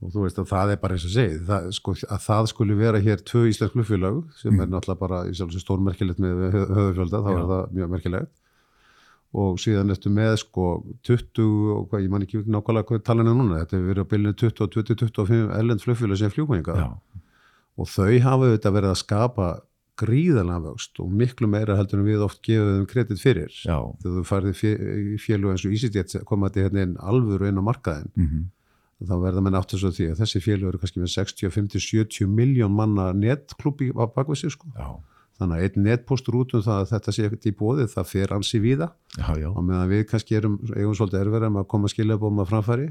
og 0.02 0.12
þú 0.14 0.24
veist 0.24 0.40
að 0.42 0.50
það 0.52 0.74
er 0.74 0.82
bara 0.82 0.98
eins 0.98 1.06
og 1.08 1.14
segið 1.14 1.46
það, 1.48 1.70
sko, 1.78 1.94
að 2.08 2.26
það 2.26 2.50
skulle 2.52 2.78
vera 2.78 3.04
hér 3.04 3.24
tvö 3.30 3.46
íslensk 3.50 3.76
flugfélag 3.76 4.20
sem 4.40 4.60
er 4.60 4.68
náttúrulega 4.70 5.02
bara 5.04 5.22
í 5.28 5.34
sjálf 5.38 5.54
sem 5.54 5.64
stórmerkilegt 5.64 6.22
með 6.22 6.44
höfuðfjölda 6.54 7.24
þá 7.24 7.32
Já. 7.32 7.38
er 7.38 7.48
það 7.52 7.74
mjög 7.78 7.96
merkilegt. 7.96 8.34
Og 9.38 9.58
síðan 9.60 9.92
ertu 9.92 10.08
með 10.08 10.38
sko 10.40 10.66
20 11.04 11.48
og 11.74 11.90
hvað, 11.90 12.04
ég 12.06 12.12
man 12.14 12.22
ekki 12.24 12.38
nákvæmlega 12.48 12.88
hvað 12.88 13.02
talan 13.04 13.28
er 13.28 13.34
núna, 13.36 13.58
þetta 13.60 13.76
hefur 13.76 13.90
verið 13.90 14.06
á 14.08 14.10
bylunni 14.14 14.38
20, 14.40 14.70
20, 14.72 15.00
25 15.02 15.50
ellend 15.58 15.84
flugfélag 15.84 16.22
sem 16.22 16.32
Já, 16.80 16.86
og 17.78 17.86
þau 17.92 18.14
hafa 18.24 18.46
auðvitað 18.48 18.74
verið 18.78 18.90
að 18.94 19.00
skapa 19.02 19.48
gríðalega 19.98 20.60
vöxt 20.68 21.00
og 21.02 21.10
miklu 21.20 21.48
meira 21.50 21.78
heldur 21.78 22.02
en 22.02 22.06
við 22.08 22.22
oft 22.26 22.42
gefum 22.46 22.76
þeim 22.76 22.86
kredit 22.90 23.22
fyrir. 23.22 23.50
Já, 23.64 23.78
þegar 24.02 24.20
þú 24.20 24.28
farið 24.28 24.62
í 24.62 25.18
félug 25.22 25.54
eins 25.54 25.66
og 25.66 25.74
EasyJet 25.74 26.20
koma 26.28 26.48
þetta 26.48 26.68
hérna 26.68 26.86
inn 26.86 26.94
alvöru 27.02 27.50
inn 27.50 27.60
á 27.60 27.68
markaðin 27.68 28.14
mm 28.14 28.46
þá 29.06 29.14
verða 29.22 29.42
menn 29.44 29.58
áttu 29.58 29.78
svo 29.78 29.92
því 29.94 30.08
að 30.12 30.22
þessi 30.24 30.40
félug 30.42 30.72
eru 30.72 30.80
kannski 30.82 31.02
með 31.02 31.12
60, 31.12 31.52
50, 31.54 31.84
70 31.84 32.32
miljón 32.34 32.74
manna 32.74 33.12
netklubbi 33.14 33.92
á 33.94 34.10
bakvið 34.10 34.50
sko. 34.50 34.70
já, 34.74 34.88
þannig 35.38 35.58
að 35.58 35.66
einn 35.66 35.84
netpostur 35.86 36.38
út 36.40 36.54
um 36.58 36.64
það 36.64 36.80
að 36.82 36.88
þetta 36.92 37.14
sé 37.14 37.26
ekkert 37.28 37.46
í 37.46 37.54
bóðið, 37.60 37.92
það 37.94 38.08
fer 38.12 38.34
ansi 38.34 38.62
víða. 38.62 38.88
Já, 39.14 39.28
já, 39.38 39.48
og 39.52 39.62
meðan 39.62 39.92
við 39.92 40.02
kannski 40.10 40.38
erum 40.38 40.58
eigum 40.74 40.96
svolítið 40.98 41.36
með 41.46 41.62
að 41.62 41.68
koma 41.70 41.86
að 41.86 41.94
skilja 41.94 42.18
bóma 42.18 42.48
framfæri 42.48 42.88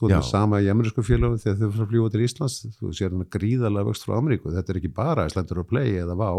þú 0.00 0.08
Já. 0.08 0.16
erum 0.16 0.28
sama 0.30 0.62
í 0.64 0.70
amerísku 0.72 1.04
félögu 1.04 1.38
þegar 1.42 1.58
þau 1.60 1.68
fyrir 1.68 1.84
að 1.84 1.92
fljúa 1.92 2.10
til 2.14 2.24
Íslands 2.24 2.56
þú 2.78 2.94
sér 2.96 3.12
hann 3.12 3.28
gríðarlega 3.36 3.88
vöxt 3.90 4.06
frá 4.06 4.16
Ameríku. 4.16 4.54
Þetta 4.54 4.72
er 4.72 4.80
ekki 4.80 4.92
bara 4.96 5.26
Íslandur 5.28 5.60
og 5.60 5.68
Play 5.68 6.00
eða 6.00 6.16
Vá 6.16 6.30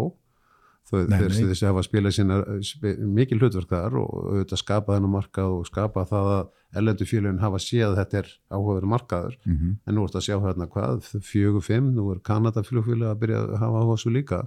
þessi 0.91 1.67
hafa 1.67 1.84
spilað 1.86 2.15
sína 2.17 2.39
spi, 2.65 2.95
mikil 3.00 3.39
hlutverk 3.39 3.69
þar 3.69 3.95
og 4.02 4.10
auðvitað 4.32 4.60
skapa 4.60 4.97
þennan 4.97 5.13
markað 5.13 5.54
og 5.60 5.67
skapa 5.69 6.04
það 6.10 6.32
að 6.34 6.82
ellendu 6.82 7.08
félögin 7.08 7.39
hafa 7.41 7.60
séð 7.62 7.86
að 7.91 7.97
þetta 8.00 8.19
er 8.21 8.32
áhugaður 8.52 8.88
markaður. 8.89 9.38
Mm 9.45 9.78
en 9.86 9.95
nú 9.95 10.06
ertu 10.06 10.19
að 10.19 10.26
sjá 10.28 10.38
hérna 10.41 10.67
hvað, 10.67 11.08
fjögur, 11.21 11.63
fimm, 11.63 11.93
nú 11.95 12.12
er 12.12 12.19
Kanada 12.19 12.63
flugfélag 12.63 13.12
að 13.13 13.21
byrja 13.24 13.41
að 13.41 13.58
hafa 13.62 13.82
áhuga 13.84 13.97
svo 14.02 14.12
líka. 14.12 14.41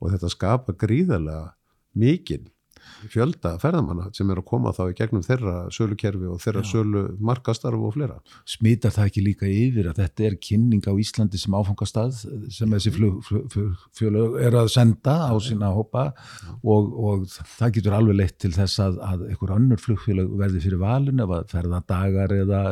Og 0.00 0.10
þetta 0.12 0.30
skapa 0.30 0.72
gríðarlega 0.72 1.54
mikinn 1.94 2.50
fjölda 3.12 3.54
ferðamanna 3.62 4.10
sem 4.16 4.30
er 4.30 4.40
að 4.40 4.46
koma 4.48 4.72
þá 4.74 4.82
í 4.88 4.96
gegnum 4.98 5.24
þeirra 5.24 5.54
sölukerfi 5.74 6.28
og 6.30 6.40
þeirra 6.42 6.62
Já. 6.64 6.68
sölu 6.70 7.02
markastarf 7.20 7.80
og 7.80 7.94
fleira. 7.96 8.18
smitar 8.48 8.94
það 8.94 9.10
ekki 9.10 9.24
líka 9.24 9.48
yfir 9.50 9.90
að 9.90 10.00
þetta 10.02 10.26
er 10.28 10.38
kynning 10.48 10.84
á 10.88 10.92
Íslandi 11.04 11.40
sem 11.40 11.56
áfangastað 11.56 12.22
sem 12.52 12.76
þessi 12.76 12.94
flug 12.94 14.38
er 14.40 14.58
að 14.60 14.70
senda 14.74 15.16
á 15.30 15.34
sína 15.42 15.72
hópa 15.74 16.06
og, 16.62 16.94
og 16.94 17.26
það 17.58 17.76
getur 17.78 17.98
alveg 17.98 18.18
leitt 18.20 18.38
til 18.42 18.52
þess 18.54 18.80
að, 18.84 18.98
að 19.04 19.26
einhver 19.30 19.54
önnur 19.58 19.82
flugfélag 19.82 20.32
verði 20.38 20.64
fyrir 20.64 20.82
valin 20.82 21.24
ef 21.24 21.36
að 21.38 21.52
ferða 21.52 21.82
dagar 21.88 22.34
eða 22.34 22.62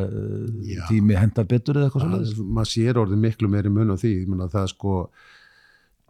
Já. 0.63 0.83
tími 0.89 1.19
hendar 1.19 1.49
betur 1.51 1.79
eða 1.79 1.91
eitthvað 1.91 2.09
svolítið 2.09 2.43
maður 2.59 2.73
sér 2.73 3.01
orðið 3.03 3.23
miklu 3.27 3.53
meiri 3.53 3.73
mun 3.73 3.95
á 3.95 3.97
því, 3.97 4.13
ég 4.23 4.33
meina 4.33 4.51
það 4.53 4.73
sko 4.75 4.97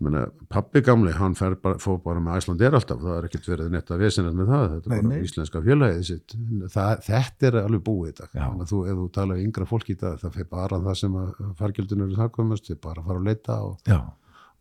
ég 0.03 0.09
meina, 0.09 0.23
pappi 0.51 0.81
gamli, 0.83 1.13
hann 1.15 1.35
bara, 1.39 1.77
fór 1.81 2.01
bara 2.03 2.21
með 2.23 2.41
Æslandir 2.41 2.75
alltaf, 2.75 3.01
það 3.03 3.19
er 3.19 3.27
ekkert 3.29 3.49
verið 3.53 3.69
netta 3.71 3.99
vesinast 4.01 4.39
með 4.39 4.49
það, 4.51 4.65
þetta 4.73 4.97
er 4.97 5.05
bara 5.07 5.21
íslenska 5.27 5.63
félagið 5.63 6.03
sitt, 6.09 6.35
það, 6.75 7.05
þetta 7.07 7.49
er 7.49 7.59
alveg 7.61 7.85
búið 7.87 8.23
þannig 8.23 8.65
að 8.65 8.73
þú, 8.73 8.81
ef 8.91 8.99
þú 8.99 9.07
tala 9.19 9.37
við 9.37 9.47
yngra 9.47 9.69
fólk 9.71 9.93
í 9.93 9.97
dag, 10.01 10.19
það 10.23 10.39
fer 10.39 10.49
bara 10.51 10.81
það 10.89 10.99
sem 11.03 11.21
að 11.23 11.45
fargjöldin 11.61 12.05
eru 12.07 12.19
þakkumast, 12.19 12.73
þau 12.73 12.81
bara 12.89 13.07
fara 13.07 13.23
að 13.23 13.29
leita 13.31 13.61
og, 13.69 13.95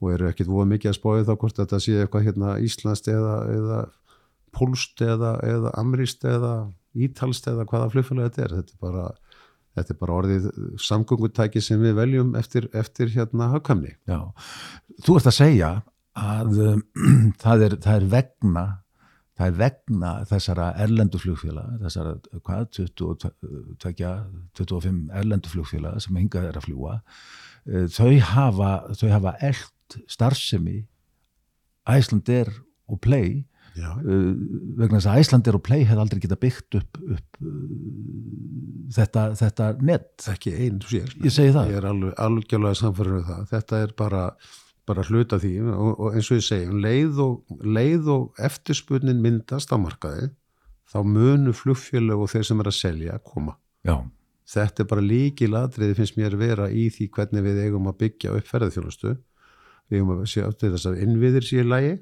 og 0.02 0.14
eru 0.14 0.30
ekkert 0.30 0.52
voða 0.52 0.70
mikið 0.76 0.92
að 0.92 1.00
spóið 1.00 1.26
þá 1.32 1.34
hvort 1.34 1.64
þetta 1.64 1.82
sé 1.82 1.98
eitthvað 2.04 2.28
hérna 2.30 2.54
íslenskt 2.62 3.10
eða, 3.12 3.36
eða 3.56 3.82
pólst 4.54 5.02
eða, 5.02 5.36
eða 5.48 5.74
amrist 5.82 6.26
eða 6.28 6.56
ítalst 6.92 7.48
eða 7.48 7.66
hvaða 7.66 7.92
flugfélag 7.94 8.30
þetta 8.30 8.46
er, 8.46 8.56
þetta 8.60 8.76
er 8.78 8.84
bara 8.84 9.06
Þetta 9.78 9.94
er 9.94 10.00
bara 10.02 10.18
orðið 10.20 10.48
samgöngutæki 10.84 11.62
sem 11.64 11.80
við 11.80 11.96
veljum 11.96 12.36
eftir, 12.40 12.68
eftir 12.76 13.12
hérna 13.14 13.52
hagkvæmni. 13.54 13.96
já. 14.10 14.20
Þú 15.06 15.18
ert 15.18 15.32
að 15.32 15.38
segja 15.38 15.72
að 16.20 16.62
um, 16.66 16.82
það, 17.44 17.68
er, 17.68 17.76
það 17.84 17.96
er 17.96 18.08
vegna 18.16 18.66
það 19.42 19.48
er 19.48 19.58
vegna 19.58 20.12
þessara 20.30 20.68
erlendu 20.84 21.20
flugfélag 21.22 21.78
þessara, 21.82 22.16
hvað, 22.46 22.66
20, 22.78 23.30
25 24.60 25.00
erlendu 25.22 25.52
flugfélag 25.52 26.02
sem 26.04 26.20
hingað 26.20 26.50
er 26.50 26.60
að 26.60 26.68
fljúa 26.68 26.98
eh, 27.66 27.88
þau 27.90 28.12
hafa, 28.34 28.72
hafa 29.02 29.36
eld 29.40 29.98
starfsemi 30.12 30.84
Æslandir 31.90 32.52
og 32.92 33.02
Play 33.02 33.42
Já, 33.78 33.88
uh, 33.96 34.32
vegna 34.76 35.00
þess 35.00 35.08
að 35.08 35.22
Æslandir 35.22 35.56
og 35.56 35.64
Play 35.64 35.86
hefði 35.88 36.04
aldrei 36.04 36.20
geta 36.26 36.38
byggt 36.40 36.78
upp, 36.82 36.98
upp 37.16 37.38
uh, 37.40 37.54
þetta, 38.98 39.24
þetta 39.40 39.70
net 39.88 40.28
ekki 40.34 40.56
einn 40.58 40.82
sér. 40.84 41.14
ég 41.24 41.32
segi 41.32 41.54
það 41.56 41.72
Ég 41.72 41.80
er 41.80 41.88
alveg, 41.88 42.12
algjörlega 42.26 42.80
samfæður 42.82 43.22
um 43.22 43.24
það. 43.30 43.46
Þetta 43.54 43.82
er 43.86 43.96
bara, 44.02 44.26
bara 44.92 45.08
hluta 45.08 45.40
því 45.40 45.54
og, 45.72 45.92
og 45.94 46.20
eins 46.20 46.32
og 46.34 46.42
ég 46.42 46.48
segi, 46.50 46.68
um 46.68 46.84
leið 46.84 47.24
og, 47.24 47.58
leið 47.64 48.12
og 48.18 48.44
eftirspunnin 48.50 49.24
myndast 49.24 49.72
á 49.72 49.78
markaði, 49.80 50.32
þá 50.92 51.00
munu 51.08 51.56
flugfjölu 51.56 52.20
og 52.20 52.34
þeir 52.34 52.50
sem 52.52 52.64
er 52.66 52.72
að 52.74 52.80
selja 52.82 53.20
koma. 53.24 53.56
já, 53.88 54.02
Þetta 54.52 54.84
er 54.84 54.88
bara 54.92 55.04
líki 55.06 55.48
ladriði 55.48 55.96
finnst 55.96 56.18
mér 56.20 56.36
vera 56.36 56.68
í 56.68 56.90
því 56.92 57.08
hvernig 57.16 57.46
við 57.46 57.60
eigum 57.70 57.88
að 57.88 58.02
byggja 58.04 58.34
upp 58.36 58.50
ferðarþjónustu. 58.50 59.14
Við 59.88 60.02
eigum 60.02 60.18
að 60.18 60.26
sjá 60.28 60.50
til 60.52 60.72
þess 60.74 60.90
að 60.90 61.04
innviðir 61.06 61.46
séu 61.48 61.64
lægi, 61.64 61.94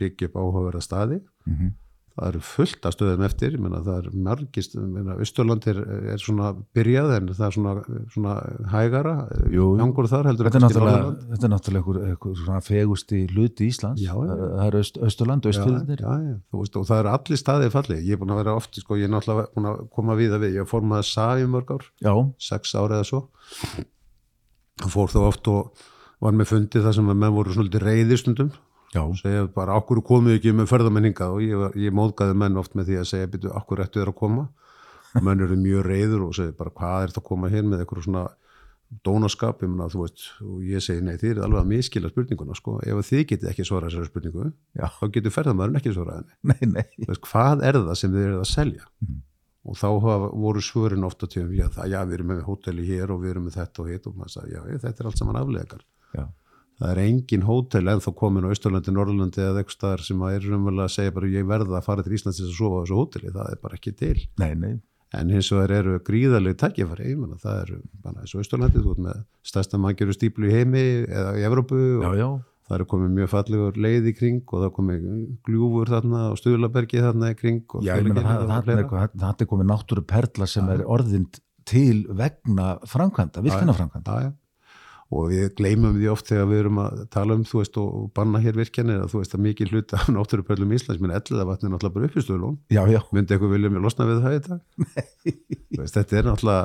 byggja 0.00 0.30
upp 0.30 0.40
áhugaverða 0.42 0.84
staði. 0.88 1.22
mm 1.46 1.72
Það 2.12 2.26
eru 2.28 2.40
fullt 2.44 2.86
af 2.88 2.92
stöðum 2.92 3.22
eftir, 3.24 3.54
ég 3.56 3.60
meina, 3.64 3.78
það 3.80 3.94
er 4.02 4.16
margist, 4.26 4.74
Östurland 5.24 5.64
er, 5.70 5.78
er 6.12 6.20
svona 6.20 6.50
byrjað 6.76 7.12
en 7.16 7.28
það 7.32 7.44
er 7.46 7.54
svona, 7.56 7.72
svona 8.12 8.34
hægara, 8.68 9.14
Jú. 9.48 9.70
gangur 9.80 10.08
þar 10.10 10.28
heldur 10.28 10.50
þetta 10.50 10.60
er 10.60 10.64
náttúrulega 10.66 11.06
þetta 11.30 11.48
er 11.48 11.52
náttúrulega 11.54 11.80
einhver, 11.80 12.00
einhver 12.10 12.34
svona 12.42 12.58
fegusti 12.66 13.20
hluti 13.32 13.68
Íslands 13.72 14.02
Já, 14.04 14.12
já. 14.12 14.34
það 14.36 14.60
er 14.68 14.76
þú 16.52 16.60
veist, 16.60 16.76
og 16.76 16.84
það 16.90 17.00
eru 17.00 17.12
allir 17.14 17.40
staðið 17.40 17.72
fallið. 17.78 18.02
Ég 18.04 18.12
er 18.12 18.20
búin 18.20 18.34
að 18.36 18.40
vera 18.42 18.56
oft, 18.60 18.80
sko, 18.84 18.98
ég 19.00 19.08
er 19.08 19.14
náttúrulega 19.14 19.48
búin 19.56 19.70
að 19.72 19.80
koma 19.96 20.18
við 20.20 20.34
að 20.36 20.44
við. 20.44 20.58
Ég 20.60 20.68
fór 20.68 20.84
maður 20.92 21.08
safi 21.08 21.46
mörg 21.48 21.72
ár, 21.78 21.86
já, 22.04 22.12
sex 22.50 22.74
ár 22.76 22.92
eða 22.92 23.08
svo. 23.08 23.22
Fór 24.84 25.08
þá 25.16 25.18
oft 25.30 25.48
og 25.48 25.88
var 26.20 26.36
með 26.36 26.52
fundið 26.52 26.84
það 26.90 26.98
sem 27.00 27.08
að 27.08 27.18
menn 27.24 27.34
voru 27.40 27.56
svolítið 27.56 27.88
reyðir 27.88 28.20
já, 28.92 29.02
Segja 29.20 29.46
bara, 29.54 29.78
okkur 29.80 30.02
komið 30.06 30.38
ekki 30.38 30.52
með 30.56 30.70
ferðamenninga 30.72 31.30
og 31.32 31.40
ég, 31.44 31.56
var, 31.58 31.78
ég 31.80 31.96
móðgaði 31.96 32.36
menn 32.42 32.60
oft 32.60 32.76
með 32.78 32.90
því 32.90 33.00
að 33.00 33.08
segja, 33.12 33.30
byrju, 33.32 33.54
okkur 33.62 33.84
ættu 33.86 34.02
þér 34.02 34.12
að 34.12 34.20
koma. 34.20 34.46
Og 35.12 35.26
menn 35.26 35.44
eru 35.44 35.58
mjög 35.60 35.82
reyður 35.88 36.28
og 36.28 36.36
segja 36.36 36.54
bara, 36.56 36.72
hvað 36.72 37.02
er 37.02 37.12
þetta 37.12 37.20
að 37.22 37.28
koma 37.28 37.50
hér 37.52 37.66
með 37.68 37.82
eitthvað 37.82 38.06
svona 38.06 38.28
dónaskap, 39.04 39.62
ég 39.64 39.70
meina, 39.72 39.88
þú 39.92 40.04
veist, 40.04 40.24
og 40.44 40.62
ég 40.68 40.84
segi, 40.84 41.02
nei, 41.04 41.14
þið 41.20 41.30
er 41.32 41.42
alveg 41.46 41.62
að 41.62 41.68
miskila 41.70 42.10
spurninguna, 42.12 42.56
sko. 42.56 42.74
Ef 42.84 43.00
þið 43.08 43.22
getið 43.30 43.50
ekki 43.52 43.66
svarað 43.68 43.94
þessari 43.94 44.10
spurningu, 44.10 44.48
já, 44.76 44.86
þá 44.98 45.04
getur 45.16 45.34
ferðamæðurinn 45.36 45.80
ekki 45.80 45.94
svarað 45.96 46.18
henni. 46.20 46.36
nei, 46.52 46.68
nei. 46.74 46.96
Þú 46.98 47.08
veist, 47.08 47.22
hvað 47.30 47.64
er 47.68 47.78
það 47.78 48.00
sem 48.02 48.12
þið 48.12 48.26
eruð 48.26 48.42
að 48.42 48.50
selja? 48.52 48.88
Mhm. 49.04 49.20
og 49.62 49.76
þá 49.78 49.88
hafa, 50.02 50.28
voru 50.42 50.60
svörin 50.66 51.04
ofta 51.06 51.28
það, 51.30 51.84
já, 51.86 52.00
við 52.02 52.14
erum 52.16 52.30
með 52.32 52.40
hóteli 52.48 52.86
hér 52.88 53.12
og 53.14 53.20
við 53.22 53.30
erum 53.30 53.44
með 53.46 53.58
þetta 53.60 53.82
og 53.84 53.90
hitt. 53.92 54.06
Og 54.10 54.16
maður 54.18 54.32
sagði, 54.34 54.54
já, 54.56 54.62
ég, 54.72 54.80
þetta 54.82 55.02
er 55.04 55.06
allt 55.06 55.20
saman 55.20 55.38
aflegar 55.38 55.84
það 56.80 56.92
er 56.92 57.00
engin 57.02 57.44
hótel 57.46 57.90
ennþá 57.92 58.14
komin 58.18 58.46
á 58.46 58.52
Austurlandi, 58.52 58.94
Norrlandi 58.94 59.42
eða 59.42 59.62
eitthvað 59.62 59.76
staðar 59.76 60.06
sem 60.06 60.22
að 60.22 60.36
er 60.36 60.46
raunverulega 60.48 60.88
að 60.88 60.94
segja 60.96 61.14
bara 61.16 61.32
ég 61.32 61.50
verða 61.50 61.78
að 61.78 61.88
fara 61.88 62.06
til 62.06 62.16
Íslands 62.16 62.40
að 62.42 62.54
sofa 62.56 62.80
á 62.80 62.82
þessu 62.82 62.98
hóteli, 62.98 63.34
það 63.34 63.52
er 63.52 63.60
bara 63.62 63.78
ekki 63.78 63.94
til. 63.98 64.16
Nei, 64.42 64.52
nei. 64.58 64.72
En 65.12 65.28
hins 65.28 65.50
vegar 65.52 65.74
eru 65.76 65.98
ég 67.12 67.18
menna 67.20 67.36
það 67.40 67.58
eru 67.66 67.82
bara 68.04 68.22
eins 68.22 68.32
og 68.32 68.40
Austurlandi, 68.40 68.80
þú 68.80 68.94
ert 68.94 69.04
með 69.08 69.20
stærsta 69.52 69.80
manngeru 69.82 70.16
stíplu 70.16 70.48
í 70.48 70.54
heimi 70.56 70.86
eða 71.04 71.36
í 71.36 71.44
Evrópu 71.44 71.80
já, 71.82 72.08
og 72.08 72.16
já, 72.16 72.28
það 72.68 72.76
eru 72.78 72.88
komið 72.94 73.14
mjög 73.18 73.30
fallegur 73.34 73.80
leið 73.84 74.08
í 74.08 74.14
kring 74.16 74.42
og 74.46 74.56
það 74.56 74.68
er 74.70 74.74
komið 74.78 75.06
gljúfur 75.44 75.92
þarna 75.92 76.24
og 76.30 76.40
stuðlabergi 76.40 77.04
þarna 77.04 77.32
í 77.34 77.38
kring 77.42 77.76
já, 77.84 77.92
ég 77.92 78.08
meina 78.08 78.24
það, 78.24 78.46
það, 79.12 79.34
er 79.34 79.50
komið 79.52 79.68
náttúru 79.68 80.06
perla 80.14 80.48
sem 80.48 80.72
er 80.72 80.86
orðin 80.88 81.28
til 81.68 82.06
vegna 82.08 82.76
framkvæmda, 82.88 83.44
virkina 83.44 83.76
framkvæmda. 83.76 84.32
Og 85.12 85.28
við 85.32 85.50
gleymum 85.58 85.98
því 85.98 86.08
oft 86.12 86.30
þegar 86.30 86.48
við 86.50 86.62
erum 86.62 86.80
að 86.82 87.02
tala 87.12 87.36
um 87.36 87.44
þú 87.48 87.60
veist 87.60 87.78
og 87.82 87.90
og 87.98 88.08
banna 88.16 88.40
hér 88.42 88.58
virkjanir 88.58 89.02
að 89.02 89.12
þú 89.12 89.22
veist 89.22 89.36
að 89.36 89.44
mikið 89.48 89.74
hluta 89.74 90.00
af 90.00 90.08
náttúrupörlum 90.16 90.72
Íslands 90.76 91.02
minn 91.02 91.14
elliða 91.14 91.46
vatni 91.48 91.70
náttúrulega 91.70 91.96
bara 91.98 92.08
já, 92.88 93.00
myndi 93.12 93.36
eitthvað 93.36 93.54
vilja 93.56 93.72
mér 93.74 93.84
losna 93.84 94.08
við 94.08 94.24
það 94.24 94.38
í 94.38 94.42
dag? 94.48 94.60
Veist, 95.82 95.98
þetta 95.98 96.18
er 96.18 96.28
náttúrulega 96.30 96.64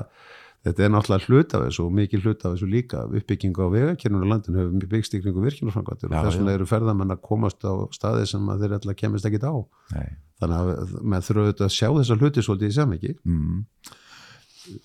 þetta 0.67 0.85
er 0.85 0.93
náttúrulega 0.93 1.27
hluta 1.31 1.59
af 1.59 1.65
þessu 1.67 1.83
og 1.85 1.93
mikið 1.97 2.25
hluta 2.25 2.47
af 2.47 2.55
þessu 2.55 2.69
líka. 2.71 3.03
Uppbyggingu 3.19 3.67
á 3.67 3.69
vegakernunum 3.73 4.27
á 4.27 4.31
landinu 4.33 4.61
hefur 4.61 4.73
mjög 4.75 4.89
byggst 4.93 5.15
í 5.15 5.21
virkjunarframkvæmtur 5.23 6.11
Já, 6.11 6.17
og 6.17 6.27
þess 6.27 6.39
vegna 6.39 6.55
eru 6.57 6.67
ferðamenn 6.69 7.13
að 7.15 7.21
komast 7.27 7.67
á 7.67 7.73
staði 7.95 8.25
sem 8.31 8.49
þeir 8.49 8.75
alltaf 8.77 8.99
kemist 8.99 9.29
ekkit 9.29 9.47
á. 9.47 9.55
Nei. 9.95 10.09
Þannig 10.41 10.57
að 10.57 10.97
með 11.13 11.29
þurfa 11.29 11.45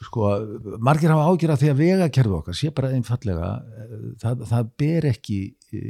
sko, 0.07 0.29
margir 0.85 1.11
hafa 1.12 1.29
ágjör 1.33 1.53
að 1.55 1.62
því 1.62 1.71
að 1.73 1.81
vegakerfi 1.83 2.35
okkar 2.38 2.59
sé 2.59 2.71
bara 2.77 2.90
einfallega 2.97 3.49
eh, 3.62 3.97
það, 4.23 4.45
það 4.53 4.71
ber 4.83 5.07
ekki 5.12 5.38
e, 5.73 5.83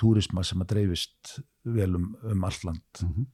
túrisma 0.00 0.44
sem 0.46 0.62
að 0.64 0.70
dreifist 0.74 1.36
vel 1.64 1.90
um, 1.98 2.10
um 2.32 2.44
allt 2.48 2.64
land 2.68 3.04
Mhm. 3.04 3.26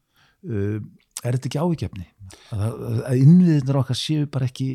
uh, 0.50 0.78
er 1.24 1.36
þetta 1.36 1.50
ekki 1.50 1.60
ávikefni 1.60 2.06
að, 2.54 2.60
það- 2.62 3.02
að 3.10 3.18
innviðinir 3.24 3.80
okkar 3.82 3.98
séu 4.00 4.26
bara 4.32 4.46
ekki 4.48 4.68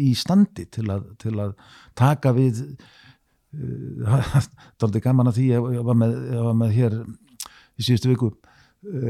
í 0.00 0.10
standi 0.16 0.64
til 0.72 0.86
að, 0.90 1.04
til 1.20 1.34
að 1.44 1.52
taka 2.00 2.32
við 2.34 2.62
uh, 3.54 4.48
daldi 4.80 5.02
gaman 5.04 5.30
að 5.30 5.38
því 5.38 5.44
ég, 5.52 5.68
var 5.86 5.98
með, 6.00 6.14
ég 6.34 6.46
var 6.48 6.56
með 6.64 6.74
hér 6.78 6.96
í 7.04 7.86
síðustu 7.86 8.10
viku 8.14 8.32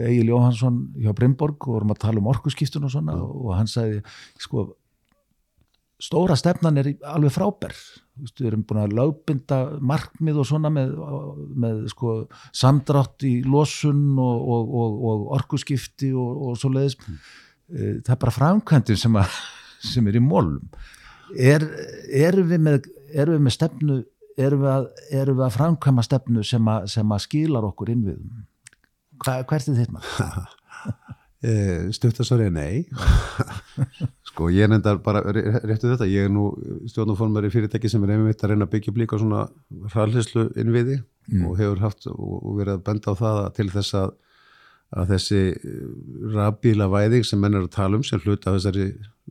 Egil 0.04 0.30
Jóhansson 0.30 0.80
hjá 1.00 1.12
Brimborg 1.16 1.58
og 1.66 1.78
vorum 1.78 1.92
að 1.94 2.02
tala 2.06 2.22
um 2.22 2.30
orkuskiptun 2.30 2.86
og 2.86 2.94
svona 2.94 3.18
og 3.18 3.52
hann 3.56 3.70
sagði 3.70 4.02
sko 4.40 4.68
stóra 6.02 6.36
stefnan 6.36 6.78
er 6.80 6.90
alveg 7.06 7.32
frábær. 7.32 7.74
Við 8.14 8.48
erum 8.50 8.64
búin 8.66 8.82
að 8.82 8.96
lögbinda 8.98 9.58
markmið 9.82 10.40
og 10.42 10.46
svona 10.46 10.70
með, 10.70 10.92
með 11.58 11.80
sko, 11.90 12.16
samdrátt 12.54 13.24
í 13.26 13.38
losun 13.46 14.12
og, 14.20 14.44
og, 14.54 14.74
og, 14.82 15.00
og 15.10 15.24
orkuskipti 15.38 16.12
og, 16.14 16.44
og 16.48 16.60
svo 16.60 16.70
leiðis 16.74 16.98
það 17.68 18.12
er 18.14 18.20
bara 18.20 18.34
framkvæmdin 18.34 19.00
sem, 19.00 19.20
sem 19.92 20.08
er 20.08 20.18
í 20.18 20.22
mólum 20.22 20.60
er, 21.36 21.64
erum, 22.12 22.50
við 22.50 22.64
með, 22.66 22.90
erum 23.12 23.38
við 23.38 23.46
með 23.46 23.56
stefnu 23.56 24.00
erum 24.36 24.64
við 24.64 24.72
að, 24.72 24.88
erum 25.20 25.38
við 25.38 25.46
að 25.46 25.56
framkvæma 25.58 26.04
stefnu 26.04 26.44
sem 26.46 26.68
að, 26.70 26.88
sem 26.92 27.14
að 27.14 27.24
skilar 27.24 27.68
okkur 27.70 27.94
innviðum 27.94 28.44
Hva, 29.22 29.42
hvert 29.44 29.68
er 29.68 29.78
þitt 29.80 29.92
maður? 29.94 30.48
Eh, 31.44 31.90
Stuttasvarið 31.92 32.46
er 32.46 32.52
nei 32.56 32.86
sko 34.30 34.46
ég 34.48 34.64
er 34.64 34.70
nefndar 34.72 34.96
bara 35.04 35.20
ré- 35.28 35.60
réttu 35.68 35.90
þetta, 35.90 36.06
ég 36.08 36.24
er 36.24 36.30
nú 36.32 36.46
stjórnumformar 36.88 37.44
í 37.44 37.50
fyrirtæki 37.52 37.90
sem 37.92 38.00
er 38.06 38.14
einmitt 38.14 38.40
að 38.40 38.54
reyna 38.54 38.64
að 38.64 38.70
byggja 38.72 38.92
upp 38.94 39.00
líka 39.02 39.18
svona 39.20 39.42
hraðlislu 39.92 40.46
innviði 40.56 41.02
Mm. 41.24 41.44
og 41.48 41.54
hefur 41.56 41.78
haft 41.80 42.04
og 42.12 42.48
verið 42.58 42.74
að 42.74 42.80
benda 42.84 43.12
á 43.12 43.14
það 43.16 43.36
að 43.42 43.52
til 43.56 43.64
þess 43.72 43.94
að, 43.96 44.10
að 44.92 45.12
þessi 45.14 45.38
rafbíla 46.34 46.88
væðing 46.92 47.24
sem 47.24 47.40
menn 47.40 47.54
er 47.56 47.62
að 47.64 47.70
tala 47.76 47.96
um 47.96 48.02
sem 48.04 48.20
hluta 48.20 48.50
af 48.50 48.58
þessari 48.58 48.88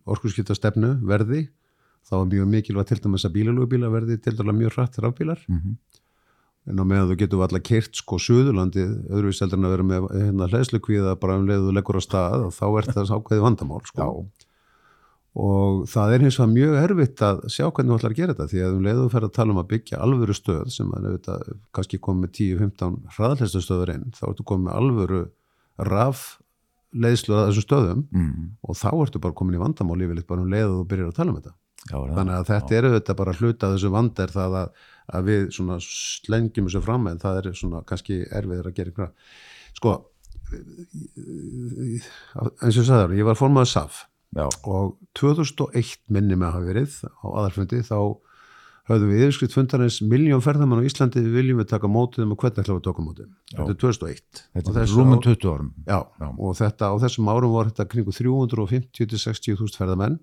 orkurskipta 0.10 0.56
stefnu 0.58 0.90
verði 1.06 1.44
þá 2.10 2.14
er 2.18 2.32
mjög 2.32 2.48
mikilvægt 2.56 2.90
til 2.94 2.98
dæmis 3.04 3.26
að 3.30 3.36
bílalúbíla 3.38 3.92
verði 3.94 4.18
til 4.26 4.34
dæmis 4.40 4.58
mjög 4.64 4.74
hratt 4.78 4.98
rafbílar 5.06 5.44
Mm 5.48 5.60
-hmm. 5.60 5.76
En 6.70 6.80
á 6.80 6.84
meðan 6.88 7.10
þú 7.12 7.18
getur 7.20 7.44
alltaf 7.44 7.66
keirt 7.68 8.00
sko 8.00 8.20
Suðurlandið, 8.22 8.94
öðruvís 9.12 9.42
heldur 9.44 9.60
en 9.60 9.68
að 9.68 9.76
vera 9.76 9.88
með 9.90 10.08
hérna 10.16 10.48
hlæðslukvíða 10.52 11.16
bara 11.20 11.38
um 11.40 11.48
leiðu 11.50 11.76
leggur 11.76 12.00
á 12.00 12.04
stað 12.04 12.48
og 12.48 12.54
þá 12.56 12.66
er 12.70 12.90
það 12.92 13.14
ákveði 13.18 13.44
vandamál 13.44 13.82
sko. 13.90 14.08
og 15.34 15.82
það 15.90 16.14
er 16.14 16.24
hins 16.24 16.38
vegar 16.40 16.54
mjög 16.54 16.78
erfitt 16.84 17.26
að 17.26 17.42
sjá 17.50 17.66
hvernig 17.66 17.92
þú 17.92 17.98
ætlar 17.98 18.14
að 18.14 18.20
gera 18.22 18.36
þetta 18.36 18.50
því 18.52 18.64
að 18.64 18.78
um 18.78 18.86
leiðu 18.88 19.08
fer 19.10 19.28
að 19.28 19.34
tala 19.40 19.56
um 19.56 19.62
að 19.64 19.70
byggja 19.74 20.02
alvöru 20.06 20.38
stöð 20.38 20.70
sem 20.76 20.94
er 20.94 21.08
auðvitað 21.10 21.50
kannski 21.74 22.00
komið 22.00 22.28
með 22.28 22.34
10-15 22.40 23.00
hraðhlæðslustöður 23.18 23.94
inn 23.96 24.06
þá 24.14 24.24
ertu 24.30 24.48
komið 24.54 24.78
alvöru 24.78 25.24
raf 25.90 26.24
leiðslu 26.94 27.36
að 27.36 27.50
þessum 27.50 27.66
stöðum 27.66 28.06
mm. 28.14 28.48
og 28.62 28.78
þá 28.78 28.90
ertu 28.94 29.22
bara 29.24 29.36
komin 29.36 29.58
í 29.58 29.62
vandamál 29.62 29.98
yfirleitt 30.06 30.30
bara 30.30 30.46
um 30.46 30.54
leiðu 30.54 30.78
þú 30.78 30.88
byrjar 30.92 31.10
að 31.10 31.18
tala 31.18 31.34
um 31.34 31.40
þetta 31.42 31.56
Já, 31.84 31.98
þannig 32.00 32.34
að 32.38 32.46
þetta 32.48 32.76
er 32.78 32.86
auðvitað 32.88 33.18
bara 33.20 33.36
hluta 33.40 33.70
þessu 33.74 33.90
vand 33.92 34.20
er 34.24 34.32
það 34.32 34.54
að, 34.62 34.84
að 35.12 35.28
við 35.30 35.46
svona 35.58 35.78
slengjum 35.84 36.68
þessu 36.70 36.82
fram 36.86 37.08
en 37.12 37.20
það 37.20 37.40
er 37.42 37.52
svona 37.60 37.84
kannski 37.90 38.22
erfiður 38.32 38.70
að 38.72 38.76
gera 38.80 38.94
ykkur 38.94 39.12
sko 39.78 39.96
eins 42.64 42.78
og 42.80 42.88
þér, 42.88 43.14
ég 43.18 43.26
var 43.28 43.38
formaður 43.40 43.72
SAF 43.74 44.04
Já, 44.34 44.48
og 44.66 44.96
2001 45.20 46.00
minni 46.14 46.34
með 46.34 46.48
að 46.48 46.54
hafa 46.56 46.70
verið 46.72 46.94
á 47.06 47.26
aðalfundi 47.38 47.82
þá 47.86 47.98
höfðum 48.90 49.12
við 49.14 49.22
yfirskrift 49.28 49.54
fundarins 49.56 50.00
miljón 50.10 50.42
ferðamann 50.44 50.82
á 50.82 50.88
Íslandi 50.90 51.22
við 51.24 51.36
viljum 51.38 51.60
við 51.62 51.68
taka 51.70 51.88
mótið 51.92 52.26
og 52.26 52.40
hvernig 52.42 52.64
ætlum 52.64 52.80
við 52.80 52.82
að 52.82 52.88
taka 52.90 53.06
mótið? 53.06 53.28
Þetta 53.54 53.70
er 53.70 53.78
2001 53.84 54.42
þetta 54.58 54.82
er 54.82 54.90
rúmum 54.98 55.22
á- 55.22 55.26
20 55.28 55.52
árum. 55.54 55.70
Já, 55.86 56.00
Já. 56.20 56.28
og 56.34 56.58
þetta 56.60 56.90
á 56.90 56.94
þessum 57.06 57.30
árum 57.32 57.54
var 57.54 57.70
þetta 57.70 57.86
kringu 57.94 58.16
350-60 58.18 59.60
þúsund 59.62 59.78
ferðamenn 59.80 60.18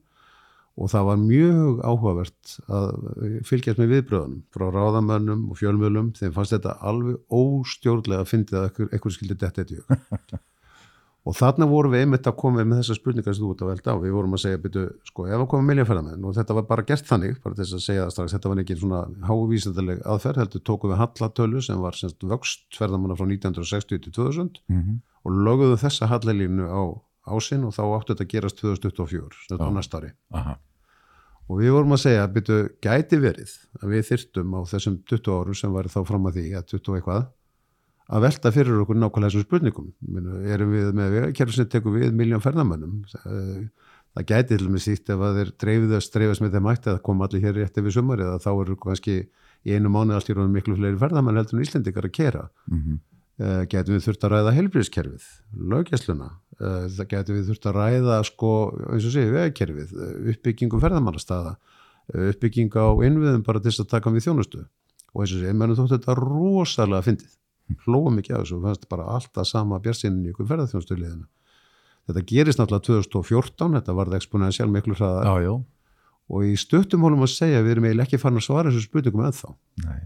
og 0.81 0.89
það 0.89 1.09
var 1.11 1.19
mjög 1.21 1.81
áhugavert 1.85 2.53
að 2.73 2.93
fylgjast 3.49 3.81
með 3.81 3.91
viðbröðunum 3.95 4.45
frá 4.55 4.67
ráðamönnum 4.73 5.43
og 5.53 5.59
fjölmjölum 5.61 6.13
þeim 6.17 6.37
fannst 6.37 6.57
þetta 6.57 6.79
alveg 6.91 7.19
óstjórnlega 7.29 8.25
að 8.25 8.31
fyndið 8.31 8.61
að 8.61 8.87
ekkur, 8.97 9.17
skildi 9.17 9.37
eitt 9.45 9.61
í 9.67 9.81
hug. 9.81 10.41
Og 11.29 11.35
þarna 11.37 11.67
vorum 11.69 11.93
við 11.93 12.07
einmitt 12.07 12.29
að 12.31 12.37
koma 12.41 12.63
með 12.65 12.79
þessar 12.81 12.97
spurningar 12.97 13.35
sem 13.37 13.45
þú 13.45 13.51
ert 13.53 13.63
að 13.63 13.69
velta 13.71 13.93
á, 13.93 13.97
við 14.01 14.15
vorum 14.17 14.37
að 14.37 14.41
segja 14.41 14.61
byrju, 14.63 14.85
sko, 15.05 15.27
ef 15.29 15.35
að 15.37 15.49
koma 15.53 15.67
miljónferðamenn 15.69 16.25
og 16.25 16.37
þetta 16.39 16.57
var 16.57 16.65
bara 16.71 16.85
gert 16.89 17.11
þannig, 17.11 17.35
bara 17.45 17.59
þess 17.59 17.77
að 17.77 17.83
segja 17.85 18.07
það 18.07 18.15
strax 18.15 18.35
þetta 18.35 18.53
var 18.53 18.63
ekki 18.63 18.77
svona 18.81 19.01
hávísindaleg 19.29 20.01
aðferð 20.15 20.41
heldur 20.41 20.65
tókum 20.71 20.95
við 20.95 21.03
hallatölu 21.03 21.63
sem 21.67 21.85
var 21.85 21.99
semst 21.99 22.25
vöxt 22.33 22.65
ferðamanna 22.81 23.19
frá 23.21 23.27
1960 23.29 24.01
til 24.07 24.15
2000 24.17 24.63
mm 24.65 24.81
-hmm. 24.81 24.97
og 25.29 25.39
löguðu 25.45 25.77
þessa 25.85 26.09
hallalínu 26.09 26.73
á 26.73 26.83
ásinn 27.29 27.69
og 27.69 27.77
þá 27.77 27.83
áttu 27.85 28.15
þetta 28.15 28.25
að 28.25 28.33
gerast 28.33 28.61
2024, 28.65 29.45
þetta 29.51 29.69
á 29.69 29.71
næsta 29.77 30.01
ári. 30.01 30.13
Aha. 30.33 30.57
Og 31.51 31.59
við 31.59 31.75
vorum 31.75 31.97
að 31.97 32.03
segja, 32.05 32.29
byrju, 32.31 32.59
gæti 32.85 33.19
verið 33.21 33.53
að 33.81 33.93
við 33.95 34.07
þyrtum 34.11 34.55
á 34.55 34.61
þessum 34.71 34.97
20 35.11 35.35
árum 35.35 35.59
sem 35.59 35.75
var 35.75 35.91
þá 35.91 36.01
fram 36.07 36.29
að 36.31 36.39
því 36.39 36.47
að 36.61 36.67
20 36.77 36.99
eitthvað 37.01 37.29
að 38.11 38.25
velta 38.27 38.53
fyrir 38.55 38.81
okkur 38.85 38.99
nákvæmlega 38.99 39.31
þessum 39.31 39.47
spurningum. 39.47 39.91
Minu, 40.15 40.39
erum 40.51 40.73
við 40.75 40.89
með 40.99 41.13
vegakerfi 41.17 41.57
sem 41.57 41.69
tekur 41.71 41.95
við 41.99 42.15
miljón 42.17 42.43
ferðamönnum? 42.43 42.97
Það 44.11 44.27
gæti 44.27 44.57
til 44.57 44.67
og 44.67 44.73
með 44.75 44.83
sítt 44.87 45.13
ef 45.15 45.21
að 45.23 45.37
þeir 45.39 45.53
dreifðast 45.63 46.17
dreifast 46.17 46.43
með 46.43 46.57
þeim 46.57 46.71
ætti 46.73 46.91
að 46.91 47.03
koma 47.07 47.29
allir 47.29 47.45
hér 47.45 47.61
rétt 47.61 47.79
yfir 47.79 47.95
sumar 47.95 48.23
eða 48.25 48.41
þá 48.43 48.51
eru 48.53 48.77
kannski 48.83 49.15
í 49.21 49.77
einu 49.77 49.93
mánu 49.93 50.17
rónum 50.19 50.57
miklu 50.57 50.75
fleiri 50.79 50.99
ferðamenn 50.99 51.39
heldur 51.39 51.59
en 51.59 51.65
Íslendikar 51.67 52.09
að 52.09 52.17
kera 52.17 52.49
Mm 52.71 52.79
-hmm. 52.79 52.99
Uh, 53.41 53.65
getum 53.71 53.97
við 53.97 54.07
þurft 54.07 54.27
að 54.27 54.35
ræða 54.37 54.55
helbriðskerfið 54.59 55.27
löggjæsluna 55.73 56.31
uh, 56.31 56.87
það 56.97 57.11
getum 57.15 57.39
við 57.39 57.51
þurft 57.51 57.69
að 57.71 57.79
ræða 57.81 58.23
sko, 58.29 58.55
eins 58.93 59.09
og 59.09 59.17
segja 59.17 59.35
vegakerfið 59.35 59.95
uppbyggingu 60.35 60.81
ferðamannastaða 60.85 61.57
uppbygging 62.15 62.73
á 62.75 62.87
innviðum 63.07 63.43
bara 63.47 63.61
til 63.61 63.71
þess 63.71 63.85
að 63.85 63.91
taka 63.95 64.13
við 64.15 64.27
þjónustu. 64.27 64.63
Og 65.15 65.25
eins 65.25 65.35
og 65.35 65.43
segja, 65.43 65.57
mennum 65.57 65.79
þótt 65.79 65.95
þetta 65.97 66.17
rosalega 66.19 67.07
fyndið. 67.07 67.35
Hlóðum 67.85 68.19
ekki 68.21 68.35
að 68.35 68.45
þessu 68.45 68.57
og 68.57 68.65
fannst 68.67 68.89
bara 68.91 69.11
alltaf 69.15 69.47
sama 69.47 69.79
björnsinn 69.83 70.23
í 70.25 70.33
ykkur 70.33 70.49
ferðarþjónstuliðina. 70.51 71.29
Þetta 72.11 72.25
gerist 72.27 72.59
náttúrulega 72.59 72.87
2014, 72.89 73.77
þetta 73.79 73.97
varði 73.99 74.19
exponential 74.19 74.67
miklu 74.73 74.97
hraðar. 74.99 75.29
Já, 75.29 75.47
já, 75.47 75.53
og 76.31 76.47
í 76.47 76.57
stuttum 76.59 77.07
hólum 77.07 77.27
að 77.27 77.35
segja 77.37 77.63
við 77.63 77.77
erum 77.77 77.87
eiginlega 77.87 78.09
ekki 78.09 78.23
farin 78.23 78.41
að 78.41 78.47
svara 78.49 78.73
þessu 78.73 78.89
spurningum 78.89 79.27
ennþá. 79.29 79.55
Nei. 79.85 80.01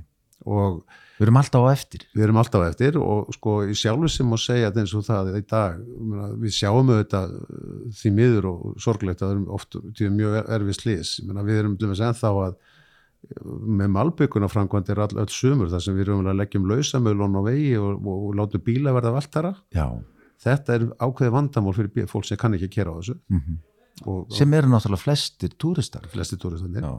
og 0.44 0.82
Við 1.14 1.26
erum 1.28 1.36
alltaf 1.38 1.62
á 1.62 1.68
eftir. 1.70 2.04
við 2.14 2.24
erum 2.26 2.38
alltaf 2.42 2.62
á 2.64 2.68
eftir 2.72 2.96
og 2.98 3.28
sko 3.36 3.52
í 3.70 3.74
sjálfu 3.78 4.08
sem 4.10 4.32
að 4.34 4.40
segja 4.44 4.70
þetta 4.70 4.80
eins 4.82 4.94
og 4.98 5.04
það 5.06 5.28
í 5.38 5.42
dag, 5.52 5.76
við 6.42 6.54
sjáum 6.56 6.90
auðvitað 6.90 7.34
uh, 7.38 7.74
því 8.00 8.10
miður 8.18 8.48
og 8.50 8.62
sorglegt 8.82 9.22
að 9.22 9.28
það 9.30 9.34
er 9.44 9.52
oft 9.58 9.76
tíu 9.98 10.10
mjög 10.10 10.38
er- 10.40 10.48
erfið 10.58 10.78
slís, 10.80 11.12
við 11.22 11.58
erum 11.60 11.76
til 11.78 11.92
þess 11.92 12.02
ennþá 12.08 12.32
að 12.48 12.56
með 13.80 13.88
malbygguna 13.94 14.48
framkvæmdir 14.52 14.98
all, 15.00 15.14
öll 15.22 15.30
sumur 15.32 15.70
þar 15.72 15.80
sem 15.86 15.94
við 15.96 16.08
erum 16.10 16.26
að 16.28 16.40
leggjum 16.42 16.66
lausamölun 16.68 17.38
á 17.38 17.42
vegi 17.46 17.70
og, 17.80 17.94
og, 18.04 18.26
og 18.28 18.34
látum 18.36 18.60
bíla 18.66 18.92
verða 18.92 19.14
valtara 19.14 19.54
Já. 19.72 19.86
þetta 20.44 20.74
er 20.76 20.84
ákveði 21.00 21.32
vandamál 21.32 21.72
fyrir 21.78 22.10
fólk 22.10 22.26
sem 22.28 22.36
kann 22.42 22.52
ekki 22.58 22.68
að 22.68 22.74
kera 22.80 22.92
á 22.92 22.98
þessu 23.00 23.16
Mm 23.32 23.62
og, 24.10 24.24
Sem 24.34 24.50
eru 24.58 24.66
náttúrulega 24.72 24.98
flestir 25.04 25.52
túristar. 25.54 26.02
og 26.02 26.10
flesti 26.10 26.34
túristandir 26.42 26.82
Já. 26.82 26.96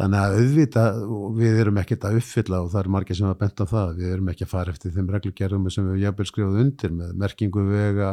Þannig 0.00 0.20
að 0.20 0.38
auðvita 0.38 0.84
og 1.04 1.36
við 1.36 1.60
erum 1.60 1.80
ekkert 1.82 2.06
að 2.08 2.16
uppfylla 2.20 2.62
og 2.64 2.70
það 2.72 2.80
er 2.80 2.90
margir 2.94 3.18
sem 3.18 3.28
að 3.28 3.38
benda 3.42 3.66
á 3.68 3.72
það 3.74 3.92
við 3.98 4.14
erum 4.14 4.32
ekki 4.32 4.46
að 4.46 4.52
fara 4.54 4.74
eftir 4.74 4.94
þeim 4.96 5.12
reglugerðum 5.14 5.68
sem 5.74 5.90
við 5.90 6.02
jafnvel 6.06 6.28
skrifuð 6.30 6.58
undir 6.64 6.96
með 6.96 7.12
merkingu 7.24 7.66
vega, 7.68 8.10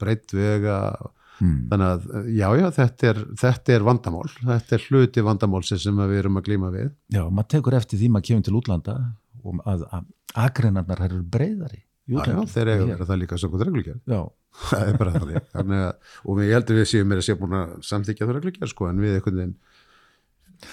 breytt 0.00 0.36
vega. 0.36 0.80
Mm. 1.36 1.66
þannig 1.68 1.90
að 1.92 2.28
já 2.32 2.46
já 2.56 2.66
þetta 2.72 3.08
er, 3.10 3.18
þetta 3.36 3.72
er 3.74 3.82
vandamál 3.84 4.22
þetta 4.38 4.72
er 4.72 4.84
hluti 4.88 5.24
vandamálsins 5.26 5.82
sem 5.84 5.98
að 6.00 6.14
við 6.14 6.20
erum 6.22 6.40
að 6.40 6.46
glíma 6.46 6.70
við. 6.72 6.86
Já, 7.12 7.26
maður 7.28 7.50
tekur 7.52 7.76
eftir 7.76 8.00
því 8.00 8.08
maður 8.14 8.28
kemur 8.30 8.46
til 8.46 8.54
útlanda 8.56 8.94
og 9.44 9.60
að, 9.68 9.84
að 9.92 10.06
agreinarnar 10.46 11.04
eru 11.04 11.20
breyðari. 11.20 11.82
já, 12.06 12.20
já, 12.24 12.40
þeir 12.54 12.70
eiga 12.70 12.82
að 12.82 12.90
vera 12.94 13.08
það 13.10 13.20
líka 13.20 13.38
svo 13.42 13.60
reglugerð. 13.60 14.00
Já, 14.08 14.20
það 14.70 14.88
er 14.88 14.98
bara 15.00 15.14
þannig. 15.18 15.48
Þannig 15.52 15.84
að, 15.84 16.12
og 16.24 16.40
við 16.40 16.52
heldur 16.56 16.80
við 16.80 16.88
séum 16.92 17.10
meira 17.10 17.24
að 17.24 17.28
sé 17.28 17.36
búin 17.40 17.56
að 17.60 17.74
samþykja 17.90 18.28
það 18.28 18.38
reglugerð 18.38 18.72
sko 18.72 18.88
en 18.88 19.02
við 19.04 19.18
einhvern 19.18 19.40
veginn 19.42 19.56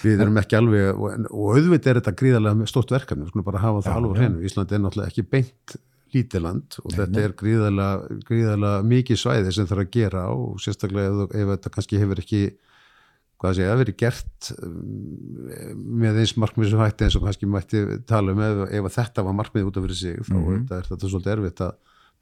við 0.02 0.22
erum 0.24 0.38
ekki 0.40 0.58
alveg 0.58 1.00
og, 1.00 1.26
auðvitað 1.30 1.90
er 1.90 2.00
þetta 2.00 2.14
gríðarlega 2.20 2.68
stórt 2.70 2.94
verkefni, 2.94 3.24
við 3.24 3.32
skulum 3.32 3.48
bara 3.48 3.64
hafa 3.64 3.82
það 3.86 3.98
alveg 4.00 4.20
hreinu, 4.20 4.44
Ísland 4.48 4.72
er 4.72 4.84
náttúrulega 4.84 5.12
ekki 5.12 5.26
beint 5.34 5.76
lítiland 6.14 6.78
og 6.82 6.94
þetta 6.94 7.24
er 7.24 7.34
gríðarlega, 7.38 8.20
gríðarlega 8.28 8.84
mikið 8.90 9.20
svæði 9.20 9.54
sem 9.54 9.68
þarf 9.70 9.84
að 9.84 9.90
gera 9.96 10.28
og 10.32 10.60
sérstaklega 10.62 11.26
ef, 11.26 11.34
ef 11.34 11.52
þetta 11.54 11.74
kannski 11.74 12.00
hefur 12.00 12.22
ekki 12.22 12.42
hvað 13.42 13.56
sé, 13.58 13.66
það 13.68 13.80
verið 13.82 13.96
gert 14.00 14.50
um, 14.54 14.76
með 16.04 16.20
eins 16.22 16.34
markmið 16.40 16.70
sem 16.70 16.84
hætti 16.84 17.06
eins 17.06 17.16
og 17.18 17.26
kannski 17.26 17.48
mætti 17.50 17.82
tala 18.08 18.34
um 18.34 18.44
ef, 18.46 18.62
ef 18.70 18.88
að 18.88 18.96
þetta 18.98 19.24
var 19.26 19.36
markmið 19.40 19.70
út 19.70 19.80
af 19.80 19.88
fyrir 19.88 20.00
sig 20.00 20.20
þá 20.28 20.36
mm 20.38 20.68
er 20.78 20.86
þetta 20.88 21.10
svolítið 21.10 21.34
erfitt 21.34 21.64
að 21.66 21.74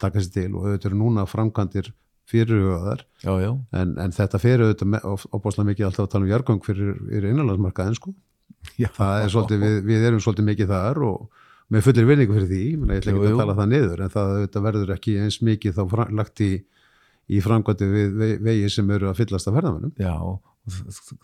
taka 0.03 0.23
sér 0.23 0.33
til 0.35 0.49
og 0.57 0.65
auðvitað 0.65 0.89
eru 0.91 0.99
núna 0.99 1.27
framkvæmdir 1.29 1.93
fyrirhugaðar 2.31 3.03
já, 3.25 3.33
já. 3.43 3.51
en, 3.83 3.95
en 4.01 4.15
þetta 4.15 4.41
fyrir 4.43 4.67
auðvitað 4.67 5.25
opáslega 5.37 5.69
mikið 5.71 5.89
alltaf 5.89 6.07
að 6.07 6.13
tala 6.15 6.27
um 6.27 6.31
jargöng 6.33 6.61
fyrir, 6.67 6.93
fyrir 7.09 7.31
innanlandsmarkaðin 7.33 7.99
sko 7.99 8.13
já. 8.79 8.89
er 8.95 9.33
svolítið, 9.33 9.65
við, 9.67 9.79
við 9.89 10.07
erum 10.11 10.23
svolítið 10.23 10.49
mikið 10.53 10.71
þar 10.73 11.03
og 11.09 11.41
með 11.73 11.87
fullir 11.89 12.09
vinningu 12.09 12.37
fyrir 12.37 12.49
því 12.53 12.61
ég 12.69 12.87
ætla 13.01 13.13
ekki 13.15 13.27
jú. 13.27 13.33
að 13.33 13.43
tala 13.43 13.59
það 13.59 13.73
niður 13.73 14.05
en 14.07 14.15
það 14.15 14.33
auðvitað 14.37 14.67
verður 14.69 14.95
ekki 14.97 15.17
eins 15.25 15.41
mikið 15.49 15.77
þá 15.79 15.83
fra- 15.97 16.09
lagt 16.21 16.45
í, 16.45 16.53
í 17.33 17.43
framkvæmdi 17.45 17.91
við 17.97 18.17
ve- 18.23 18.39
vegi 18.49 18.73
sem 18.77 18.91
eru 18.97 19.11
að 19.11 19.21
fyllast 19.23 19.51
af 19.51 19.57
ferðamönnum 19.59 19.95
Já, 20.03 20.15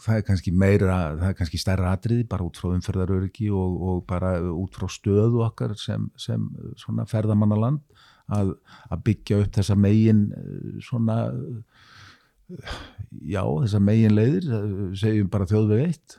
það 0.03 0.15
er 0.17 0.25
kannski 0.27 0.51
meira, 0.51 0.97
það 1.21 1.29
er 1.31 1.37
kannski 1.39 1.61
stærra 1.63 1.93
atriði 1.95 2.25
bara 2.33 2.47
út 2.49 2.59
frá 2.59 2.73
umferðaröryggi 2.75 3.51
og, 3.55 3.77
og 3.93 4.01
bara 4.09 4.33
út 4.51 4.75
frá 4.75 4.89
stöðu 4.91 5.45
okkar 5.47 5.77
sem, 5.79 6.09
sem 6.19 6.49
ferðamannaland 7.07 7.85
að, 8.35 8.55
að 8.93 9.03
byggja 9.09 9.43
upp 9.43 9.59
þessa 9.59 9.77
megin 9.79 10.23
eh, 10.37 10.79
svona 10.85 11.19
eh, 11.33 12.79
já, 13.35 13.43
þessa 13.43 13.83
megin 13.85 14.17
leiðir 14.17 14.49
eh, 14.49 14.73
segjum 14.99 15.31
bara 15.33 15.49
þjóðveg 15.49 15.85
eitt. 15.87 16.19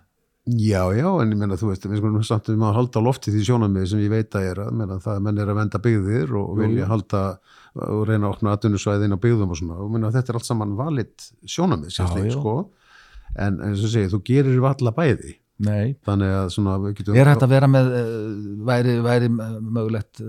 Já, 0.50 0.82
já, 0.98 1.06
en 1.22 1.30
ég 1.30 1.38
meina, 1.38 1.58
þú 1.60 1.70
veist, 1.70 1.84
við 1.86 2.00
skulum 2.00 2.24
samt 2.26 2.48
að 2.50 2.64
halda 2.74 3.02
á 3.04 3.06
lofti 3.06 3.30
því 3.34 3.44
sjónamið 3.46 3.84
sem 3.92 4.00
ég 4.02 4.14
veit 4.14 4.38
að 4.38 4.48
er 4.48 4.62
að, 4.64 4.72
meina, 4.80 4.96
það 5.04 5.20
menn 5.28 5.42
er 5.44 5.52
að 5.52 5.60
venda 5.60 5.82
byggðir 5.84 6.32
og 6.40 6.48
vilja 6.58 6.88
halda 6.90 7.22
og 7.86 8.00
reyna 8.10 8.24
að 8.24 8.32
opna 8.32 8.56
atvinnusvæðin 8.56 9.14
á 9.14 9.22
byggðum 9.22 9.54
og 9.54 9.60
svona, 9.60 9.78
og 9.84 9.92
meina, 9.94 10.10
þetta 10.16 10.34
er 10.34 10.40
allt 10.40 10.48
saman 10.48 10.74
valit 10.80 11.28
sjónamið, 11.44 11.92
já. 11.94 12.34
sko, 12.34 12.56
en 13.46 13.62
eins 13.68 13.84
og 13.86 13.94
segir, 13.94 14.10
þú 14.16 14.22
gerir 14.32 14.58
valla 14.64 14.96
bæði, 14.96 15.36
Nei, 15.68 15.94
þannig 16.08 16.34
að 16.40 16.50
svona, 16.56 16.80
við 16.82 16.98
getum... 16.98 17.20
er 17.20 17.30
hægt 17.30 17.46
að 17.46 17.54
vera 17.54 17.70
með 17.70 17.94
væri, 18.72 18.98
væri 19.06 19.30
mögulegt 19.36 20.24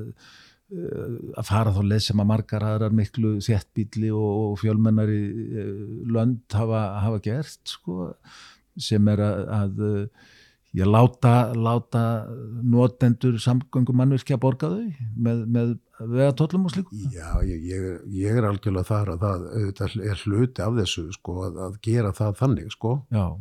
að 0.71 1.47
fara 1.49 1.73
þá 1.75 1.81
leið 1.91 2.03
sem 2.07 2.21
að 2.23 2.29
margar 2.31 2.63
aðrar 2.67 2.93
miklu 2.95 3.37
þéttbíli 3.43 4.11
og, 4.15 4.35
fjölmennari 4.63 5.21
eh, 5.65 5.71
lönd 6.15 6.45
hafa, 6.55 6.85
hafa 7.07 7.23
gert 7.25 7.73
sko, 7.77 8.13
sem 8.81 9.09
er 9.11 9.23
að, 9.27 9.41
að 9.57 9.83
eh, 9.89 10.29
ég 10.79 10.87
láta, 10.87 11.33
láta 11.59 12.03
notendur 12.63 13.41
samgöngum 13.43 13.97
mannvirkja 13.99 14.39
borga 14.39 14.69
þau 14.71 14.85
með, 15.19 15.41
með 15.51 15.73
vegatóllum 16.01 16.69
og 16.69 16.73
slíku. 16.73 16.95
Já, 17.13 17.27
ég, 17.45 17.65
ég, 17.67 17.83
er- 17.91 18.05
ég 18.17 18.39
er 18.39 18.47
algjörlega 18.49 18.87
þar 18.89 19.11
að 19.17 19.25
það 19.27 19.43
auðvitað 19.51 19.97
er 20.07 20.23
hluti 20.23 20.63
af 20.65 20.79
þessu, 20.79 21.03
sko, 21.19 21.35
að, 21.49 21.59
að 21.67 21.75
gera 21.85 22.15
það 22.17 22.39
þannig, 22.39 22.71
sko, 22.73 22.95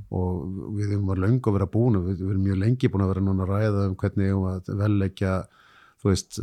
og 0.10 0.74
við 0.76 0.90
höfum 0.96 1.06
var 1.14 1.22
löngu 1.24 1.54
að 1.54 1.60
vera 1.60 1.70
búin 1.78 2.02
við, 2.10 2.18
við 2.26 2.34
erum 2.34 2.44
mjög 2.50 2.60
lengi 2.66 2.90
búin 2.92 3.06
að 3.06 3.14
vera 3.14 3.24
núna 3.30 3.46
að 3.46 3.54
ræða 3.54 3.86
um 3.92 3.96
hvernig 4.02 4.26
við 4.26 4.34
höfum 4.34 4.50
að 4.56 4.74
velleggja 4.82 5.38
þú 6.00 6.08
veist, 6.14 6.38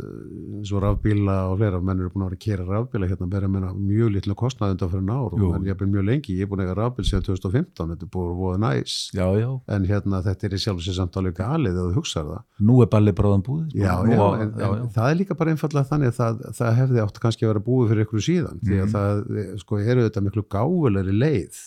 og 0.77 0.81
rafbíla 0.83 1.35
og 1.51 1.55
fleira, 1.57 1.79
menn 1.81 1.99
eru 2.03 2.11
búin 2.13 2.25
að 2.25 2.29
vera 2.29 2.37
að 2.37 2.43
kera 2.45 2.65
rafbíla 2.67 3.07
hérna 3.09 3.27
bera 3.31 3.47
menna 3.49 3.71
mjög 3.73 4.11
litlu 4.13 4.35
kostnað 4.37 4.75
undan 4.75 4.91
fyrir 4.91 5.05
og 5.17 5.37
menn 5.39 5.65
ég 5.65 5.73
er 5.73 5.89
mjög 5.89 6.05
lengi, 6.05 6.35
ég 6.37 6.45
er 6.45 6.49
búin 6.51 6.61
að 6.61 6.67
eiga 6.67 6.75
rafbíl 6.77 7.05
síðan 7.09 7.25
2015, 7.25 7.89
þetta 7.93 8.05
er 8.05 8.11
búin 8.13 8.29
að 8.29 8.37
voða 8.43 8.59
næs. 8.65 8.97
Já, 9.17 9.25
já. 9.41 9.49
En 9.73 9.87
hérna 9.89 10.21
þetta 10.27 10.45
er 10.47 10.53
í 10.53 10.61
sjálf 10.61 10.83
sér 10.85 10.97
samt 10.99 11.17
alveg 11.17 11.37
galið 11.41 11.79
ef 11.81 11.87
þú 11.89 11.95
hugsar 11.97 12.27
það. 12.29 12.43
Nú 12.69 12.75
er 12.85 12.91
balli 12.93 13.11
bráðan 13.17 13.45
búið. 13.47 13.65
Já, 13.73 13.93
já, 14.05 14.19
á- 14.21 14.37
en, 14.41 14.53
en 14.61 14.91
það 14.93 15.09
er 15.11 15.17
líka 15.23 15.37
bara 15.41 15.51
einfallega 15.55 15.89
þannig 15.89 16.13
að 16.13 16.19
það, 16.21 16.43
það 16.59 16.77
hefði 16.81 17.01
átt 17.07 17.19
kannski 17.25 17.45
að 17.47 17.51
vera 17.53 17.65
búið 17.65 17.89
fyrir 17.93 18.05
ykkur 18.05 18.25
síðan 18.29 18.61
því 18.61 18.77
Mhm. 18.77 18.85
að 18.85 18.93
það 18.93 19.57
sko, 19.63 19.79
eru 19.81 20.05
þetta 20.09 20.21
miklu 20.27 20.43
gáfulegri 20.53 21.17
leið 21.17 21.57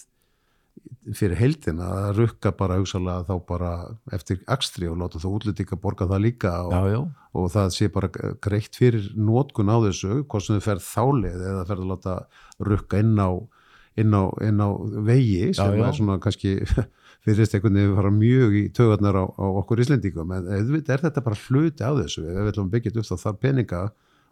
fyrir 1.16 1.38
heildina 1.38 1.86
að 2.06 2.18
rukka 2.18 2.52
bara 2.56 2.76
hugsalega 2.80 3.24
þá 3.28 3.46
bara 3.48 3.70
eftir 4.14 4.40
akstri 4.50 4.88
og 4.90 4.98
láta 5.00 5.20
það 5.22 5.36
útlýtinga 5.38 5.78
borga 5.80 6.08
það 6.10 6.24
líka 6.26 6.52
og, 6.66 6.74
já, 6.74 6.94
já, 6.94 7.00
og 7.40 7.48
það 7.54 7.72
sé 7.76 7.88
bara 7.94 8.10
greitt 8.44 8.78
fyrir 8.78 9.08
nótkun 9.16 9.72
á 9.72 9.76
þessu, 9.86 10.20
hvort 10.24 10.46
sem 10.46 10.58
þau 10.58 10.66
ferð 10.68 10.86
þálið 10.86 11.46
eða 11.52 11.64
ferð 11.70 11.86
að 11.86 11.92
láta 11.94 12.16
rukka 12.70 13.00
inn 13.02 13.16
á, 13.16 13.30
inn 14.00 14.16
á, 14.16 14.22
inn 14.46 14.60
á 14.62 14.68
vegi 15.08 15.50
sem 15.56 15.78
Já, 15.78 15.86
er 15.88 15.96
svona 15.98 16.18
kannski 16.22 16.58
fyrirst 17.24 17.56
einhvern 17.56 17.80
veginn 17.80 17.96
fara 17.98 18.12
mjög 18.14 18.60
í 18.60 18.62
tögarnar 18.76 19.20
á, 19.20 19.24
á 19.28 19.46
okkur 19.62 19.82
Íslendingum 19.84 20.36
en 20.36 20.52
er 20.52 21.04
þetta 21.04 21.24
bara 21.24 21.42
hluti 21.48 21.84
á 21.84 21.92
þessu. 21.96 22.24
Ef 22.28 22.38
við 22.38 22.52
ætlum 22.54 22.70
að 22.70 22.76
byggja 22.76 22.94
upp 22.96 23.10
þá 23.10 23.16
þarf 23.24 23.42
peninga 23.42 23.82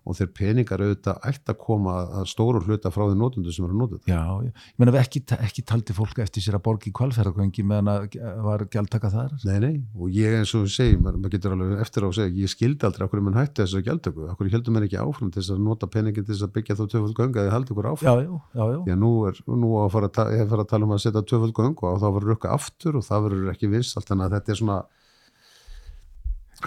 og 0.09 0.17
þeir 0.17 0.31
peningar 0.37 0.83
auðvitað 0.83 1.21
ætti 1.29 1.53
að 1.53 1.59
koma 1.61 1.95
að 2.21 2.29
stóru 2.33 2.63
hluta 2.65 2.93
frá 2.93 3.05
þeir 3.05 3.19
nótundu 3.21 3.53
sem 3.53 3.67
eru 3.67 3.89
þetta. 3.93 4.09
Já, 4.09 4.23
ég 4.47 4.65
meina 4.81 4.95
við 4.95 5.03
ekki, 5.03 5.23
ekki 5.37 5.65
taldi 5.69 5.97
fólk 5.97 6.23
eftir 6.25 6.45
sér 6.45 6.57
að 6.59 6.65
borga 6.69 6.89
í 6.89 6.95
kvalferðargöngi 6.97 7.65
meðan 7.69 7.91
að 7.93 8.17
var 8.47 8.65
gjaldtaka 8.73 9.11
þar 9.13 9.35
Nei, 9.45 9.59
nei, 9.63 9.75
og 9.95 10.13
ég 10.15 10.39
eins 10.41 10.55
og 10.57 10.67
segi, 10.73 10.97
maður 11.01 11.21
mað 11.23 11.35
getur 11.37 11.57
alveg 11.57 11.83
eftir 11.85 12.07
á 12.07 12.09
að 12.09 12.17
segja, 12.19 12.35
ég 12.43 12.53
skildi 12.53 12.89
aldrei 12.89 13.07
okkur 13.07 13.25
mann 13.27 13.39
hætti 13.39 13.63
þess 13.63 13.79
að 13.79 13.87
gjaldtöku, 13.89 14.27
okkur 14.33 14.53
heldur 14.55 14.77
mann 14.77 14.89
ekki 14.89 15.01
áfram 15.03 15.33
til 15.33 15.43
þess 15.43 15.55
að 15.55 15.65
nota 15.67 15.91
peningin 15.93 16.25
til 16.25 16.35
þess 16.35 16.47
að 16.49 16.55
byggja 16.57 16.79
þá 16.79 16.85
tvöfald 16.95 17.19
gönga 17.19 17.45
eða 17.45 17.57
haldi 17.57 17.75
okkur 17.75 17.91
áfram. 17.93 18.09
Já, 18.09 18.25
já, 18.25 18.63
já, 18.63 18.79
já. 18.89 18.99
Nú 18.99 19.13
er, 19.29 19.43
nú 19.49 19.73
á 19.77 19.81
að 19.85 19.93
fara 19.97 20.13
að, 20.13 20.55
að 20.59 20.69
tala 20.73 20.89
um 20.89 20.95
að 20.97 21.03
setja 21.05 21.25
tvöfald 21.33 21.57
göngu 21.59 21.89
og 21.89 22.01
þá 22.03 22.09
verður 22.09 22.33
rukka 22.35 22.55
aftur 22.55 22.99
og 22.99 23.07
það 23.07 23.29
verður 23.29 23.53
ekki 23.55 23.73
vins, 23.73 23.95
þannig 23.99 24.29
að 24.29 24.39
þetta 24.39 24.55
er 24.55 24.61
svona 24.63 24.79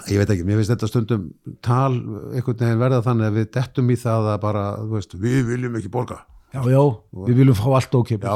ég 0.07 0.21
veit 0.21 0.29
ekki, 0.33 0.45
mér 0.47 0.59
finnst 0.61 0.71
þetta 0.73 0.89
stundum 0.89 1.23
tal 1.65 1.93
einhvern 2.31 2.59
veginn 2.61 2.79
verða 2.81 3.01
þannig 3.05 3.27
að 3.29 3.39
við 3.39 3.49
dettum 3.57 3.89
í 3.91 3.97
það 3.99 4.29
að 4.33 4.37
bara, 4.45 4.65
þú 4.81 4.93
veist, 4.97 5.15
við 5.25 5.41
viljum 5.49 5.79
ekki 5.81 5.91
borga. 5.91 6.21
Já, 6.51 6.61
já, 6.67 6.81
við 7.29 7.37
viljum 7.39 7.55
fá 7.55 7.67
allt 7.77 7.93
ókipis. 7.95 8.27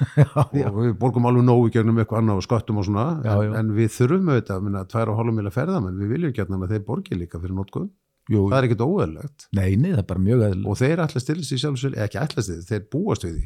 já, 0.56 0.68
og 0.72 0.78
við 0.80 0.92
borgum 1.00 1.26
alveg 1.28 1.44
nógu 1.44 1.68
í 1.68 1.72
gegnum 1.74 1.98
eitthvað 2.00 2.22
annað 2.22 2.40
og 2.40 2.46
sköttum 2.46 2.80
og 2.80 2.86
svona 2.88 3.06
Já, 3.20 3.34
en, 3.34 3.42
já. 3.44 3.56
en 3.60 3.72
við 3.76 3.90
þurfum 3.92 4.30
auðvitað, 4.32 4.62
minna, 4.64 4.84
tvær 4.88 5.12
og 5.12 5.18
hálfum 5.20 5.36
mila 5.36 5.52
ferðamenn, 5.52 5.98
við 6.00 6.14
viljum 6.14 6.32
gætna 6.38 6.60
að 6.64 6.72
þeir 6.72 6.86
borgi 6.88 7.18
líka 7.20 7.40
fyrir 7.42 7.58
notkun, 7.58 7.90
Jú, 8.28 8.46
það 8.48 8.58
er 8.58 8.66
ekkert 8.68 8.84
óeðlegt 8.84 9.46
nei, 9.56 9.68
nei, 9.80 9.90
það 9.94 10.00
er 10.02 10.08
bara 10.08 10.24
mjög 10.24 10.42
eðl. 10.48 10.64
og 10.68 10.80
þeir 10.80 11.00
ætla 11.04 11.20
stila 11.24 11.44
sér 11.48 11.60
sjálfsög, 11.64 11.94
eða 11.96 12.08
ekki 12.08 12.18
ætla 12.24 12.44
sér 12.44 12.64
þeir 12.68 12.82
búast 12.92 13.24
við 13.24 13.36
því, 13.38 13.44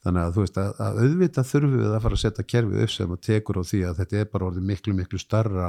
Þannig 0.00 0.22
að 0.24 0.34
þú 0.36 0.44
veist 0.46 0.58
að, 0.60 0.70
að 0.80 0.98
auðvitað 1.04 1.48
þurfum 1.50 1.76
við 1.76 1.90
að 1.92 2.02
fara 2.06 2.16
að 2.16 2.22
setja 2.24 2.46
kerfið 2.54 2.84
upp 2.86 2.92
sem 2.94 3.14
að 3.14 3.22
tekur 3.26 3.60
á 3.60 3.62
því 3.70 3.80
að 3.84 4.00
þetta 4.00 4.20
er 4.20 4.30
bara 4.32 4.48
orðið 4.48 4.68
miklu 4.70 4.96
miklu 4.96 5.20
starra 5.20 5.68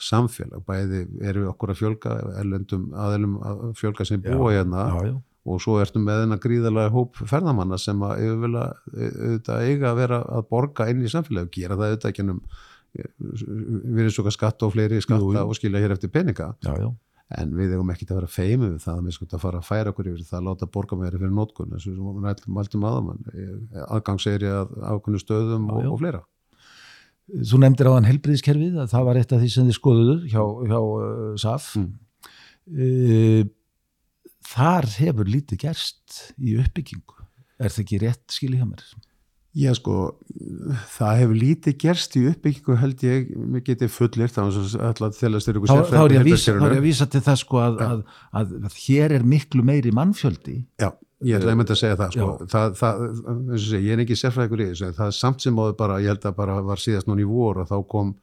samfélag, 0.00 0.62
bæði 0.64 1.00
eru 1.28 1.44
við 1.44 1.50
okkur 1.50 1.72
að 1.72 1.80
fjölga 1.80 2.14
erlendum 2.40 2.86
aðelum 2.96 3.34
að 3.44 3.64
fjölga 3.76 4.06
sem 4.08 4.22
búa 4.24 4.54
hérna 4.54 4.86
já, 4.88 5.10
já, 5.10 5.14
og 5.52 5.60
svo 5.60 5.76
ertum 5.80 6.06
með 6.08 6.22
þennan 6.22 6.40
gríðarlega 6.40 6.92
hóp 6.94 7.20
ferðamanna 7.20 7.78
sem 7.80 8.04
að 8.04 8.24
vilja 8.44 8.64
auðvitað 8.96 9.66
eiga 9.68 9.90
að 9.90 10.00
vera 10.00 10.20
að 10.38 10.48
borga 10.52 10.88
inn 10.92 11.04
í 11.04 11.12
samfélagi 11.12 11.48
og 11.48 11.54
gera 11.56 11.76
það 11.76 11.92
auðvitað 11.92 12.12
ekki 12.12 12.24
ennum 12.24 12.42
við 12.90 14.10
svo 14.14 14.32
skatta 14.34 14.66
og 14.66 14.74
fleiri 14.74 15.00
skatta 15.04 15.22
Jú, 15.22 15.44
og 15.44 15.56
skilja 15.56 15.82
hér 15.82 15.94
eftir 15.94 16.10
peninga. 16.12 16.52
Já. 16.64 16.90
En 17.38 17.54
við 17.54 17.76
eigum 17.76 17.92
ekki 17.92 18.08
að 18.08 18.18
vera 18.18 18.32
feimið 18.34 18.72
við 18.72 18.82
það 18.84 18.96
að 18.96 19.06
við 19.06 19.16
sko 19.16 19.28
að 19.30 19.44
fara 19.44 19.60
að 19.60 19.68
færa 19.68 19.92
okkur 19.92 20.10
yfir 20.10 20.26
það 20.26 20.40
að 20.40 20.48
láta 20.48 20.70
borga 20.74 20.98
meira 20.98 21.20
fyrir 21.20 21.36
nótkun 21.36 21.76
eins 21.76 21.86
og 21.86 21.94
við 21.94 22.24
nættum 22.24 22.58
alltum 22.62 22.86
aðamann 22.90 23.30
aðgangseri 23.86 24.50
að 24.50 24.72
ákveðnu 24.82 25.22
stöðum 25.22 25.68
Já, 25.70 25.76
og, 25.76 25.90
og 25.92 26.00
fleira 26.02 26.22
Þú 27.30 27.60
nefndir 27.62 27.90
á 27.90 27.94
þann 27.94 28.08
helbriðiskerfið 28.08 28.78
að 28.82 28.90
það 28.90 29.06
var 29.06 29.18
eitt 29.20 29.32
af 29.34 29.42
því 29.42 29.50
sem 29.54 29.68
þið 29.68 29.76
skoðuðu 29.76 30.14
hjá, 30.32 30.42
hjá 30.66 30.78
uh, 30.80 31.20
SAF. 31.38 31.68
Mm. 31.78 31.90
Uh, 32.70 33.42
þar 34.50 34.88
hefur 34.96 35.30
lítið 35.30 35.62
gerst 35.66 36.18
í 36.38 36.56
uppbyggingu. 36.58 37.28
Er 37.60 37.70
það 37.70 37.84
ekki 37.84 38.00
rétt 38.02 38.34
skil 38.34 38.54
í 38.56 38.58
hjá 38.58 38.66
mér? 38.66 38.82
Já 39.58 39.72
sko, 39.74 39.94
það 40.94 41.16
hefur 41.18 41.34
lítið 41.40 41.74
gerst 41.82 42.12
í 42.14 42.20
uppbyggingu 42.30 42.76
held 42.78 43.00
ég, 43.02 43.30
mér 43.50 43.64
geti 43.66 43.88
fullir 43.90 44.30
þá 44.30 44.44
er 44.46 46.14
ég 46.14 46.78
að 46.78 46.86
vísa, 46.86 47.06
til 47.10 47.22
það 47.26 47.38
sko 47.40 47.58
að, 47.64 47.80
að, 47.86 48.02
að, 48.38 48.52
að 48.68 48.76
hér 48.84 49.14
er 49.18 49.24
miklu 49.26 49.64
meiri 49.66 49.90
mannfjöldi. 49.96 50.54
Já, 50.78 50.92
ég 51.26 51.40
ætla 51.40 51.50
einmitt 51.56 51.72
að 51.74 51.80
segja 51.82 51.98
það 51.98 52.14
sko. 52.14 52.28
Það, 52.54 52.76
það 52.78 53.02
segja, 53.64 53.80
ég 53.88 53.96
er 53.96 54.04
ekki 54.04 54.18
sérfræðingur 54.22 54.62
í 54.62 54.68
þessu 54.70 54.92
það 55.00 55.10
er 55.10 55.18
samt 55.18 55.42
sem 55.42 55.58
áður 55.58 55.74
bara, 55.82 55.98
ég 56.04 56.14
held 56.14 56.28
að 56.30 56.38
bara 56.38 56.60
var 56.70 56.84
síðast 56.86 57.10
núna 57.10 57.26
í 57.26 57.28
vor 57.32 57.58
og 57.64 57.68
þá 57.72 57.76
kom 57.90 58.14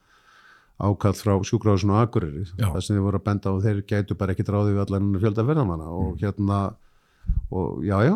ákall 0.77 1.15
frá 1.17 1.35
sjúkráðsson 1.43 1.91
og 1.91 2.03
Akureyri 2.05 2.45
Já. 2.55 2.69
það 2.71 2.81
sem 2.85 2.95
þið 2.95 3.03
voru 3.09 3.17
að 3.19 3.27
benda 3.27 3.51
og 3.51 3.63
þeir 3.65 3.83
gætu 3.89 4.15
bara 4.15 4.31
ekki 4.35 4.45
ráðið 4.47 4.75
við 4.77 4.81
allan 4.85 5.07
fjölda 5.23 5.45
verðamanna 5.47 5.87
og 5.91 6.11
Mm. 6.13 6.19
hérna 6.21 6.59
og 7.51 7.83
já, 7.83 7.97
já 8.07 8.15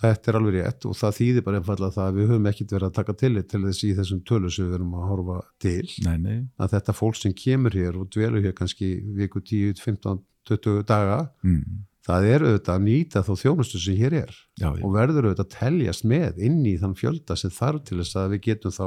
þetta 0.00 0.30
er 0.32 0.36
alveg 0.40 0.54
rétt 0.58 0.84
og 0.90 0.96
það 0.98 1.12
þýðir 1.18 1.44
bara 1.46 1.58
einfallega 1.60 1.94
það 1.94 2.08
að 2.10 2.16
við 2.18 2.28
höfum 2.32 2.46
ekkit 2.50 2.72
verið 2.74 2.88
að 2.88 2.94
taka 2.98 3.14
tillit 3.22 3.48
til 3.52 3.60
þess 3.64 3.84
í 3.86 3.90
þessum 3.98 4.20
tölu 4.26 4.50
sem 4.50 4.66
við 4.68 4.74
erum 4.80 4.94
að 4.98 5.08
horfa 5.12 5.36
til 5.62 5.88
Nei, 6.06 6.16
nei. 6.18 6.38
að 6.58 6.72
þetta 6.74 6.94
fólk 6.98 7.18
sem 7.20 7.34
kemur 7.38 7.76
hér 7.78 7.98
og 8.00 8.08
dvelur 8.14 8.42
hér 8.44 8.54
kannski 8.58 8.88
viku 9.20 9.40
10, 9.40 9.78
15, 9.84 10.22
20 10.50 10.82
daga 10.90 11.20
Mm. 11.46 11.84
það 12.04 12.26
er 12.34 12.42
auðvitað 12.44 12.74
að 12.74 12.82
nýta 12.84 13.22
þá 13.24 13.32
þjónustu 13.44 13.78
sem 13.80 13.96
hér 13.96 14.12
er 14.24 14.32
Já, 14.60 14.68
og 14.74 14.90
verður 14.92 15.30
auðvitað 15.30 15.46
að 15.46 15.54
teljast 15.58 16.04
með 16.04 16.38
inn 16.50 16.58
í 16.66 16.74
þann 16.82 16.96
fjölda 16.98 17.36
sem 17.38 17.50
þarf 17.54 17.84
til 17.88 18.00
þess 18.02 18.16
að 18.20 18.34
við 18.34 18.42
getum 18.50 18.74
þá 18.74 18.86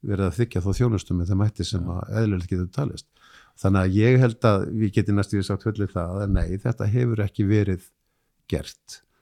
verið 0.00 0.24
að 0.30 0.36
þykja 0.38 0.62
þá 0.64 0.70
þjónustu 0.78 1.14
með 1.18 1.28
þeim 1.34 1.42
hætti 1.44 1.64
sem 1.68 1.90
að 1.92 2.14
eðlilegt 2.22 2.48
getur 2.54 2.70
talist. 2.72 3.06
Þannig 3.60 3.80
að 3.82 3.96
ég 3.98 4.18
held 4.22 4.46
að 4.48 4.62
við 4.80 4.92
getum 4.96 5.18
næstu 5.20 5.42
sagt 5.44 5.66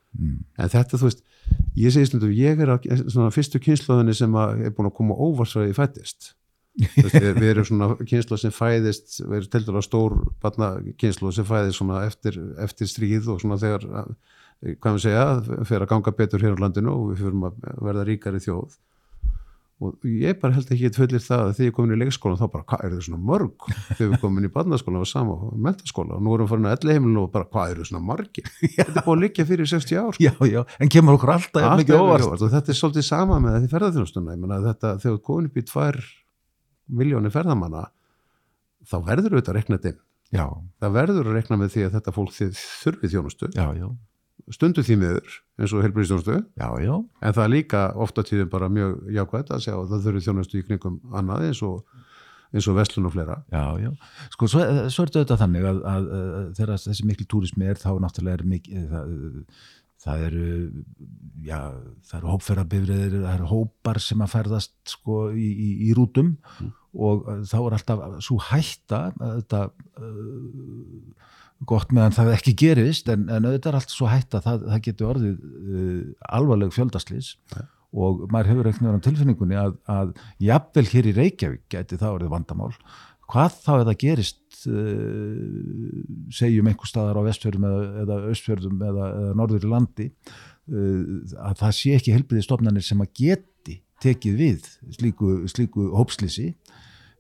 að 0.09 0.19
þetta. 0.19 0.25
Mm. 0.25 0.39
En 0.59 0.73
þetta, 0.73 0.99
þú 0.99 1.09
veist, 1.09 1.23
ég 1.77 1.93
segi 1.95 2.09
stundum, 2.09 2.33
ég 2.35 2.61
er 2.65 2.73
á 2.73 2.77
svona 3.13 3.31
fyrstu 3.35 3.61
kynnslóðinni 3.63 4.15
sem 4.17 4.33
að 4.41 4.65
er 4.67 4.75
búin 4.77 4.89
að 4.91 4.97
koma 4.99 5.15
að 5.63 5.69
ég 5.69 5.77
fættist. 5.79 6.35
Við, 6.79 7.15
erum 7.51 7.65
svona 7.67 7.89
kynnslóð 8.07 8.39
sem 8.45 8.53
fæðist, 8.55 9.17
við 9.27 9.37
erum 9.41 9.51
til 9.51 9.63
dæla 9.67 9.81
stór 9.83 10.13
kynnslóð 11.01 11.33
sem 11.35 11.47
fæðist 11.49 11.79
svona 11.81 12.05
eftir, 12.07 12.39
eftir 12.63 12.87
stríð 12.91 13.27
og 13.35 13.41
svona 13.43 13.59
þegar, 13.59 13.87
að- 14.03 14.13
hvað 14.79 14.95
við 14.95 15.03
segja, 15.03 15.25
fyrir 15.67 15.85
að 15.87 15.91
ganga 15.93 16.13
betur 16.19 16.45
hér 16.45 16.55
á 16.55 16.63
landinu 16.63 16.93
og 16.95 17.09
við 17.13 17.25
fyrir 17.25 17.49
að 17.49 17.83
verða 17.89 18.07
ríkari 18.07 18.43
þjóð. 18.43 18.79
Og 19.79 19.95
ég 20.11 20.35
bara 20.43 20.57
held 20.57 20.71
ekki 20.75 20.89
fullir 20.97 21.23
það 21.23 21.41
að 21.45 21.51
þegar 21.55 21.69
ég 21.69 21.75
komin 21.77 21.95
í 21.95 21.99
leikskólan 22.01 22.39
þá 22.41 22.47
bara, 22.51 22.65
hvað 22.67 22.81
eru 22.89 22.97
þau 22.99 23.05
svona 23.07 23.19
mörg? 23.29 23.67
Þegar 23.93 24.09
við 24.11 24.23
komin 24.25 24.49
í 24.49 24.51
barnaskólan 24.57 25.05
og 25.05 25.07
sama 25.07 25.37
og 25.37 25.53
mentaskóla 25.69 26.17
og 26.17 26.25
nú 26.27 26.33
erum 26.35 26.49
við 26.49 26.51
farin 26.51 26.67
að 26.67 26.75
elli 26.81 26.97
heimilinu 26.97 27.21
og 27.23 27.29
bara, 27.37 27.47
hvað 27.53 27.75
eru 27.77 27.85
þau 27.85 27.91
svona 27.93 28.03
margir? 28.09 28.49
Þetta 28.75 28.89
er 28.91 29.07
búin 29.07 29.21
að 29.21 29.23
liggja 29.23 29.47
fyrir 29.53 29.71
60 29.71 30.01
ár. 30.03 30.19
Já, 30.19 30.33
já, 30.51 30.59
en 30.83 30.91
kemur 30.97 31.15
okkur 31.21 31.33
alltaf 31.37 31.69
Allt 31.69 31.85
mikið 31.85 32.01
óvart. 32.03 32.27
og 32.27 32.51
þetta 32.57 32.75
er 32.75 32.81
svolítið 32.81 33.07
sama 33.07 33.39
með 33.45 33.61
því 33.63 33.71
ferðarþjónustuna 33.77 34.35
ég 34.35 34.43
menna 34.43 34.59
þetta 34.67 34.93
þegar 35.05 35.15
þú 35.15 35.23
komin 35.31 35.49
upp 35.53 35.63
í 35.63 35.67
tvær 35.71 36.01
miljónir 36.99 37.35
ferðamanna 37.39 37.87
þá 38.89 38.97
verður 39.07 39.39
auðvitað 39.39 39.55
að 39.55 39.59
rekna 39.61 39.79
þetta 39.79 40.05
það 40.83 40.95
verður 40.99 41.31
að 41.31 41.39
rekna 41.39 41.57
með 41.63 41.71
því 41.77 41.87
að 41.87 41.95
þetta 41.99 42.13
fólk 42.19 42.35
þurfi 42.37 43.09
þjónustu, 43.15 43.49
já, 43.55 43.67
já, 43.79 43.87
stundu 44.55 44.85
því 44.87 44.99
miður 45.03 45.39
eins 45.59 45.75
og 45.75 45.85
helbriðstjónustu, 45.85 46.37
en 46.59 47.35
það 47.37 47.45
er 47.45 47.53
líka 47.53 47.87
ofta 48.01 48.25
tíðum 48.27 48.51
bara 48.53 48.69
mjög 48.73 49.01
jákvæmt 49.17 49.55
að 49.55 49.65
segja 49.65 49.79
að 49.79 49.95
það 49.95 50.05
þurfi 50.07 50.27
þjónustu 50.27 50.61
í 50.61 50.67
kringum 50.69 51.01
annað 51.19 51.49
eins 51.49 51.65
og 51.67 51.83
eins 52.55 52.69
og 52.71 52.79
vestlun 52.79 53.09
og 53.09 53.13
fleira. 53.13 53.43
Já, 53.53 53.65
já. 53.83 53.91
Sko, 54.33 54.49
svo, 54.49 54.63
svo 54.93 55.05
er 55.05 55.13
þetta 55.19 55.37
þannig 55.43 55.67
að, 55.69 55.83
að, 55.91 56.07
að 56.15 56.47
þegar 56.57 56.81
þessi 56.87 57.09
miklu 57.09 57.27
túrismi 57.29 57.69
er 57.69 57.81
þá 57.81 57.91
náttúrulega 58.01 58.39
er 58.39 58.45
mikið, 58.55 58.87
það, 58.93 59.11
það 60.05 60.25
eru, 60.29 60.47
já, 61.45 61.61
það 62.09 62.19
eru 62.21 62.33
hópferðarbifriðir, 62.33 63.17
það 63.27 63.35
eru 63.35 63.51
hópar 63.53 64.01
sem 64.03 64.25
að 64.25 64.35
ferðast 64.37 64.77
sko 64.95 65.21
í, 65.35 65.49
í, 65.49 65.71
í 65.89 65.97
rútum. 65.99 66.37
Og 66.99 67.29
uh, 67.29 67.43
þá 67.47 67.59
er 67.61 67.77
alltaf 67.77 68.05
svo 68.25 68.39
hætta, 68.49 69.03
þetta, 69.21 69.65
uh, 70.01 71.35
gott 71.67 71.91
meðan 71.95 72.15
það 72.15 72.31
ekki 72.37 72.55
gerist 72.59 73.09
en, 73.11 73.27
en 73.33 73.49
auðvitað 73.49 73.73
er 73.73 73.79
allt 73.81 73.93
svo 73.93 74.09
hætta 74.11 74.41
það, 74.45 74.65
það 74.71 74.83
getur 74.85 75.11
orðið 75.13 75.35
uh, 75.35 76.01
alvarleg 76.39 76.75
fjöldaslýs 76.75 77.33
og 77.99 78.27
maður 78.31 78.53
hefur 78.53 78.69
einhvern 78.69 78.87
veginn 78.87 79.01
á 79.01 79.07
tilfinningunni 79.07 79.59
að, 79.59 79.77
að 79.91 80.11
jafnvel 80.45 80.87
hér 80.93 81.09
í 81.09 81.15
Reykjavík 81.17 81.65
gæti 81.73 81.97
það 81.97 82.19
orðið 82.19 82.35
vandamál. 82.35 82.75
Hvað 83.29 83.57
þá 83.65 83.73
eða 83.79 83.95
gerist 84.01 84.61
uh, 84.71 85.41
segjum 86.37 86.71
einhver 86.71 86.91
staðar 86.91 87.19
á 87.19 87.27
vestfjörðum 87.27 87.67
eða, 87.69 87.89
eða 88.05 88.21
östfjörðum 88.35 88.85
eða, 88.91 89.09
eða 89.23 89.39
norður 89.41 89.67
í 89.67 89.73
landi 89.73 90.09
uh, 90.13 91.03
að 91.49 91.59
það 91.65 91.75
sé 91.81 91.97
ekki 91.97 92.15
helbriði 92.15 92.47
stofnanir 92.47 92.87
sem 92.87 93.03
að 93.03 93.13
geti 93.19 93.81
tekið 93.99 94.39
við 94.39 94.71
slíku, 94.95 95.33
slíku 95.51 95.89
hópslýsi 95.91 96.53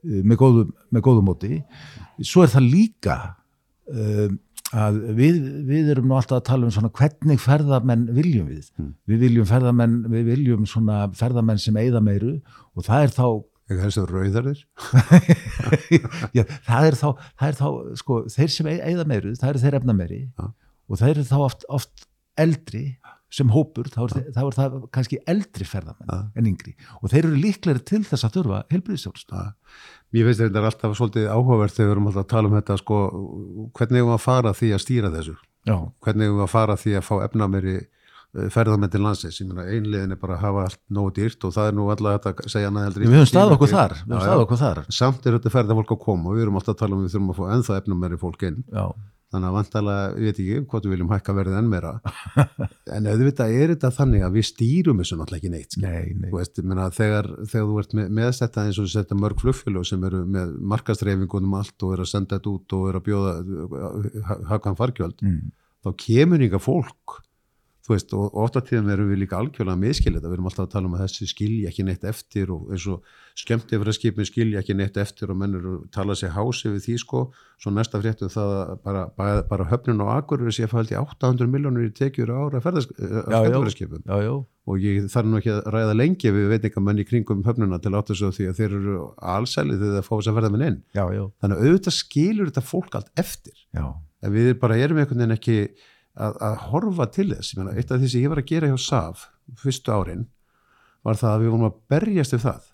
með 0.06 0.36
góðu, 0.38 0.60
með 0.94 1.02
góðu 1.08 1.22
móti. 1.26 1.56
Svo 2.22 2.44
er 2.44 2.52
það 2.52 2.68
líka 2.70 3.16
að 4.78 4.96
við, 5.16 5.36
við 5.68 5.92
erum 5.94 6.10
nú 6.10 6.16
alltaf 6.18 6.42
að 6.42 6.48
tala 6.50 6.68
um 6.68 6.72
svona 6.74 6.90
hvernig 6.92 7.40
ferðamenn 7.40 8.08
viljum 8.16 8.50
við 8.50 8.66
við 9.08 9.22
viljum 9.24 9.46
ferðamenn, 9.48 10.00
við 10.12 10.26
viljum 10.34 10.66
svona 10.68 11.06
ferðamenn 11.16 11.60
sem 11.62 11.78
eigða 11.80 12.02
meiru 12.04 12.34
og 12.76 12.84
það 12.84 13.06
er 13.06 13.14
þá 13.16 13.24
ekki 13.68 13.84
þessu 13.84 14.04
rauðarðir 14.08 14.64
Já, 16.36 16.42
það 16.64 16.88
er 16.88 16.96
þá, 16.96 17.08
það 17.40 17.48
er 17.48 17.58
þá 17.58 17.68
sko, 18.00 18.18
þeir 18.32 18.54
sem 18.54 18.70
eigða 18.72 19.06
meiru, 19.08 19.34
það 19.36 19.52
eru 19.52 19.62
þeir 19.64 19.78
efna 19.80 19.96
meiri 19.96 20.20
Já. 20.24 20.48
og 20.88 21.00
það 21.00 21.14
eru 21.14 21.24
þá 21.28 21.38
oft, 21.44 21.66
oft 21.78 22.08
eldri 22.38 22.84
sem 23.34 23.50
hópur, 23.52 23.90
þá 23.92 24.00
er, 24.06 24.12
þeir, 24.14 24.28
þá 24.32 24.40
er 24.42 24.54
það 24.56 24.76
kannski 24.96 25.18
eldri 25.28 25.68
ferðamenn 25.68 26.12
Já. 26.12 26.20
en 26.40 26.48
yngri 26.48 26.74
og 27.00 27.12
þeir 27.12 27.22
eru 27.26 27.40
líklegri 27.42 27.84
til 27.92 28.02
þess 28.08 28.24
að 28.28 28.38
þurfa 28.38 28.62
helbriðsjálfstu. 28.72 29.42
Mér 30.14 30.24
finnst 30.28 30.40
þetta 30.40 30.64
alltaf 30.64 30.96
svolítið 30.96 31.28
áhugavert 31.28 31.74
þegar 31.76 31.88
við 31.88 31.94
erum 31.96 32.06
alltaf 32.08 32.24
að 32.24 32.32
tala 32.32 32.48
um 32.48 32.56
þetta 32.56 32.76
sko, 32.80 32.98
hvernig 33.76 34.00
eigum 34.00 34.10
við 34.10 34.16
að 34.16 34.24
fara 34.24 34.52
því 34.56 34.70
að 34.72 34.82
stýra 34.84 35.10
þessu? 35.12 35.34
Já, 35.68 35.76
hvernig 36.06 36.28
eigum 36.28 36.38
við 36.38 36.46
að 36.46 36.52
fara 36.54 36.76
því 36.80 36.94
að 36.96 37.06
fá 37.08 37.14
efnameri 37.26 37.76
ferðamenn 38.52 38.92
til 38.92 39.00
landsins, 39.02 39.38
einliðin 39.40 40.12
er 40.14 40.20
bara 40.20 40.36
að 40.36 40.42
hafa 40.44 40.64
allt 40.68 40.80
nógu 40.92 41.12
dýrt 41.16 41.44
og 41.48 41.54
það 41.54 41.70
er 41.70 41.76
nú 41.78 41.86
alltaf 41.88 42.18
þetta 42.18 42.32
að 42.44 42.52
segja 42.52 42.72
heldur 42.76 43.04
við 43.04 43.14
höfum 43.16 43.28
stað 43.30 43.52
okkur 43.56 43.70
þar, 43.72 43.94
Já, 44.04 44.32
okkur 44.36 44.60
þar. 44.60 44.80
samt 44.92 45.26
er 45.26 45.38
þetta 45.38 45.52
ferðafólk 45.54 45.94
að 45.96 46.00
koma 46.04 46.28
og 46.30 46.36
við 46.36 46.44
erum 46.44 46.58
alltaf 46.60 46.76
að 46.76 46.82
tala 46.82 46.98
um 46.98 47.06
við 47.06 47.14
þurfum 47.14 47.32
að 47.32 47.38
fá 47.40 47.46
ennþá 47.56 47.78
efnameri 47.80 48.20
fólk 48.20 48.44
inn. 48.50 48.58
Já, 48.68 48.84
þannig 49.28 49.48
að 49.48 49.56
vantalega, 49.58 50.04
ég 50.08 50.24
veit 50.24 50.40
ekki 50.42 50.60
hvort 50.70 50.86
við 50.86 50.94
viljum 50.94 51.12
hækka 51.12 51.34
verðið 51.36 51.58
enn 51.60 51.70
meira. 51.72 51.92
En 52.96 53.08
auðvitað 53.10 53.54
er 53.58 53.72
þetta 53.74 53.90
þannig 53.98 54.24
að 54.24 54.36
við 54.38 54.46
stýrum 54.48 55.02
þessu 55.02 55.18
náttúrulega 55.18 55.42
ekki 55.42 55.52
neitt 55.52 55.76
nei, 55.82 56.14
nei, 56.16 56.30
Þú 56.30 56.38
veist, 56.38 56.60
ég 56.60 56.68
meina, 56.70 56.88
þegar, 56.94 57.28
þegar 57.52 57.68
þú 57.68 57.78
ert 57.82 57.94
með, 57.98 58.10
með 58.18 58.30
þetta 58.38 58.64
eins 58.64 58.80
og 58.80 58.90
setja 58.94 59.18
mörg 59.18 59.42
flugfélög 59.44 59.88
sem 59.88 60.08
eru 60.08 60.22
með 60.38 60.54
markastreifingunum 60.72 61.56
allt 61.60 61.84
og 61.86 61.94
eru 61.96 62.06
að 62.06 62.12
senda 62.14 62.38
þetta 62.38 62.54
út 62.54 62.76
og 62.78 62.88
eru 62.88 63.02
að 63.02 63.08
bjóða 63.10 64.32
hafkan 64.48 64.78
fargjöld, 64.80 65.20
mm. 65.20 65.40
þá 65.84 65.90
kemur 66.06 66.46
ykkar 66.48 66.64
fólk 66.64 67.18
þú 67.88 67.94
veist, 67.94 68.10
og 68.12 68.34
ofta 68.44 68.60
tíðan 68.60 68.90
erum 68.92 69.08
við 69.08 69.22
líka 69.22 69.38
algjörlega 69.38 69.80
miskilið 69.80 70.18
þetta, 70.18 70.28
við 70.28 70.36
erum 70.36 70.48
alltaf 70.50 70.66
að 70.66 70.72
tala 70.74 70.88
um 70.90 70.96
að 70.98 71.04
þessi 71.06 71.28
skilja 71.30 71.70
ekki 71.70 71.86
neitt 71.88 72.04
eftir 72.04 72.52
og 72.52 72.68
eins 72.74 72.84
og 72.92 73.14
skemmt 73.38 73.72
yfir 73.72 73.88
að 73.88 73.96
skipin 73.96 74.28
skilja 74.28 74.60
ekki 74.60 74.76
neitt 74.76 75.00
eftir 75.00 75.32
og 75.32 75.38
menn 75.40 75.56
eru 75.56 75.72
að 75.78 75.86
tala 75.96 76.16
sér 76.18 76.34
hási 76.36 76.74
við 76.74 76.84
því 76.84 76.98
sko, 77.00 77.22
svo 77.56 77.72
næsta 77.72 78.02
fréttum 78.02 78.32
það 78.34 78.52
að 78.58 78.74
bara, 78.84 79.06
bara, 79.16 79.42
bara 79.48 79.68
höfnin 79.72 80.04
á 80.04 80.06
Akureyri 80.18 80.52
sé 80.52 80.68
að 80.68 80.74
fældi 80.74 80.98
800 81.00 81.48
miljónur 81.54 81.88
í 81.88 81.94
tekjur 81.96 82.34
ára 82.34 82.60
ferðarskipum 82.60 84.04
og 84.68 84.82
ég 84.84 85.06
þarf 85.08 85.28
nú 85.28 85.38
ekki 85.38 85.52
að 85.54 85.68
ræða 85.72 85.94
lengi 85.96 86.32
við 86.34 86.50
veitingamenn 86.52 87.00
í 87.00 87.06
kringum 87.08 87.44
höfnuna 87.46 87.78
til 87.80 87.94
áttu 87.96 88.16
svo 88.18 88.28
því 88.34 88.50
að 88.50 88.58
þeir 88.58 88.74
eru 88.76 88.96
allsælið 89.34 89.80
þegar 89.80 89.94
það 89.96 90.08
fá 90.08 90.12
þess 90.12 90.30
að 90.30 90.38
ferða 90.38 90.50
minn 90.52 90.66
inn. 90.66 90.80
Já, 90.98 91.04
já, 91.14 91.22
þannig 91.40 91.56
að 91.56 91.68
auðvitað 91.68 91.96
skilur 91.96 92.50
þetta 92.50 92.64
fólk 92.68 92.98
allt 92.98 93.22
eftir. 93.22 93.62
Já, 93.72 93.86
en 94.20 94.34
við 94.34 94.50
bara 94.60 94.76
erum 94.76 95.00
einhvern 95.00 95.22
veginn 95.22 95.38
ekki 95.38 95.56
að, 96.18 96.40
að 96.44 96.56
horfa 96.70 97.06
til 97.14 97.28
þess. 97.32 97.54
Meina, 97.58 97.76
eitt 97.78 97.92
af 97.94 98.02
því 98.02 98.10
sem 98.12 98.24
ég 98.24 98.32
var 98.32 98.42
að 98.42 98.50
gera 98.50 98.70
hjá 98.72 98.78
SAF 98.82 99.28
fyrstu 99.62 99.94
árin 99.94 100.26
var 101.06 101.18
það 101.20 101.34
að 101.34 101.44
við 101.44 101.52
vorum 101.54 101.68
að 101.68 101.78
berjast 101.92 102.34
við 102.34 102.44
það 102.44 102.66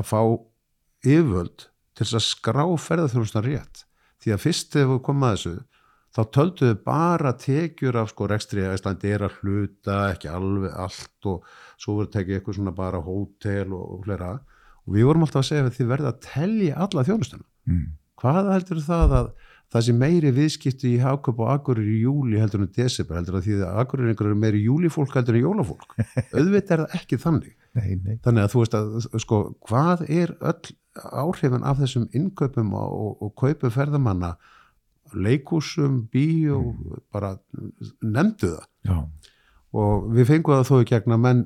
að 0.00 0.08
fá 0.10 0.20
yfirvöld 1.10 1.66
til 1.96 2.06
þess 2.06 2.18
að 2.18 2.26
skrá 2.28 2.64
ferðarþjónustan 2.86 3.46
rétt. 3.46 3.84
Því 4.20 4.34
að 4.34 4.42
fyrst 4.44 4.72
þegar 4.74 4.92
við 4.92 5.02
komum 5.08 5.26
að 5.26 5.36
þessu 5.36 5.56
þá 6.10 6.22
tölduðu 6.34 6.76
bara 6.84 7.32
tekjur 7.38 7.98
af 8.00 8.10
sko 8.10 8.26
rekstri 8.30 8.64
að 8.66 8.76
Íslandi 8.78 9.12
er 9.14 9.24
að 9.26 9.36
hluta 9.40 9.98
ekki 10.10 10.30
alveg 10.32 10.74
allt 10.84 11.28
og 11.30 11.46
svo 11.80 12.00
voru 12.00 12.10
tekið 12.10 12.38
eitthvað 12.38 12.58
svona 12.58 12.74
bara 12.76 13.02
hótel 13.04 13.76
og, 13.76 13.84
og 13.94 14.02
flera 14.06 14.32
og 14.40 14.96
við 14.96 15.06
vorum 15.06 15.26
alltaf 15.26 15.44
að 15.44 15.48
segja 15.50 15.66
að 15.68 15.76
þið 15.76 15.92
verða 15.92 16.12
að 16.12 16.20
telja 16.26 16.80
alla 16.86 17.06
þjónustuna. 17.06 17.46
Mm. 17.70 17.86
hvað 18.20 18.50
heldur 18.50 18.80
það 18.82 19.12
að 19.18 19.28
það 19.70 19.86
sé 19.86 19.94
meiri 19.94 20.32
viðskipti 20.34 20.92
í 20.94 21.00
Háköp 21.02 21.40
og 21.40 21.50
Akureyri 21.54 21.96
í 21.98 22.04
júli 22.04 22.40
heldur 22.40 22.64
en 22.64 22.72
desember 22.74 23.20
heldur 23.20 23.38
að 23.38 23.46
því 23.46 23.56
að 23.62 23.80
Akureyri 23.84 24.14
eru 24.16 24.36
meiri 24.38 24.62
júlifólk 24.64 25.14
heldur 25.16 25.38
en 25.38 25.44
jólafólk. 25.46 25.96
Auðvitað 26.36 26.76
er 26.76 26.84
það 26.84 26.96
ekki 26.98 27.20
þannig. 27.24 27.56
Nei, 27.78 27.90
nei, 28.02 28.16
þannig 28.24 28.44
að 28.44 28.54
þú 28.54 28.62
veist 28.64 28.78
að 28.80 29.20
sko 29.22 29.40
hvað 29.68 30.00
er 30.10 30.32
öll 30.40 30.72
áhrifin 31.22 31.66
af 31.66 31.78
þessum 31.78 32.08
innkaupum 32.18 32.72
og, 32.74 32.96
og, 33.04 33.12
og 33.26 33.36
kaupum 33.38 33.74
ferðamanna? 33.74 34.34
Leikúsum, 35.10 36.04
bíó 36.10 36.60
bara 37.10 37.32
nefndu 37.98 38.52
það. 38.52 38.66
Já, 38.86 38.98
og 39.76 40.06
við 40.16 40.26
fengum 40.26 40.56
það 40.58 40.68
þó 40.68 40.76
í 40.82 40.86
gegn 40.90 41.14
að 41.14 41.22
menn 41.24 41.42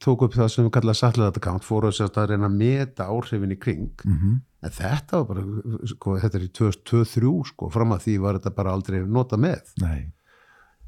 tók 0.00 0.24
upp 0.24 0.36
það 0.36 0.50
sem 0.52 0.66
við 0.66 0.72
kallaði 0.76 1.00
satellite 1.00 1.40
account 1.42 1.66
fóru 1.66 1.90
að, 1.92 2.18
reyna 2.30 2.48
að 2.48 2.58
meta 2.60 3.08
áhrifin 3.12 3.52
í 3.52 3.58
kring. 3.60 3.90
Mm 4.04 4.18
En 4.66 4.74
þetta 4.74 5.22
var 5.22 5.26
bara, 5.30 5.46
sko, 5.92 6.18
þetta 6.22 6.38
er 6.40 6.44
í 6.48 6.52
2023, 6.58 7.32
sko, 7.52 7.70
fram 7.74 7.94
að 7.94 8.04
því 8.06 8.18
var 8.26 8.38
þetta 8.40 8.54
bara 8.56 8.76
aldrei 8.76 9.00
nota 9.06 9.38
með. 9.40 9.72
nei, 9.82 10.12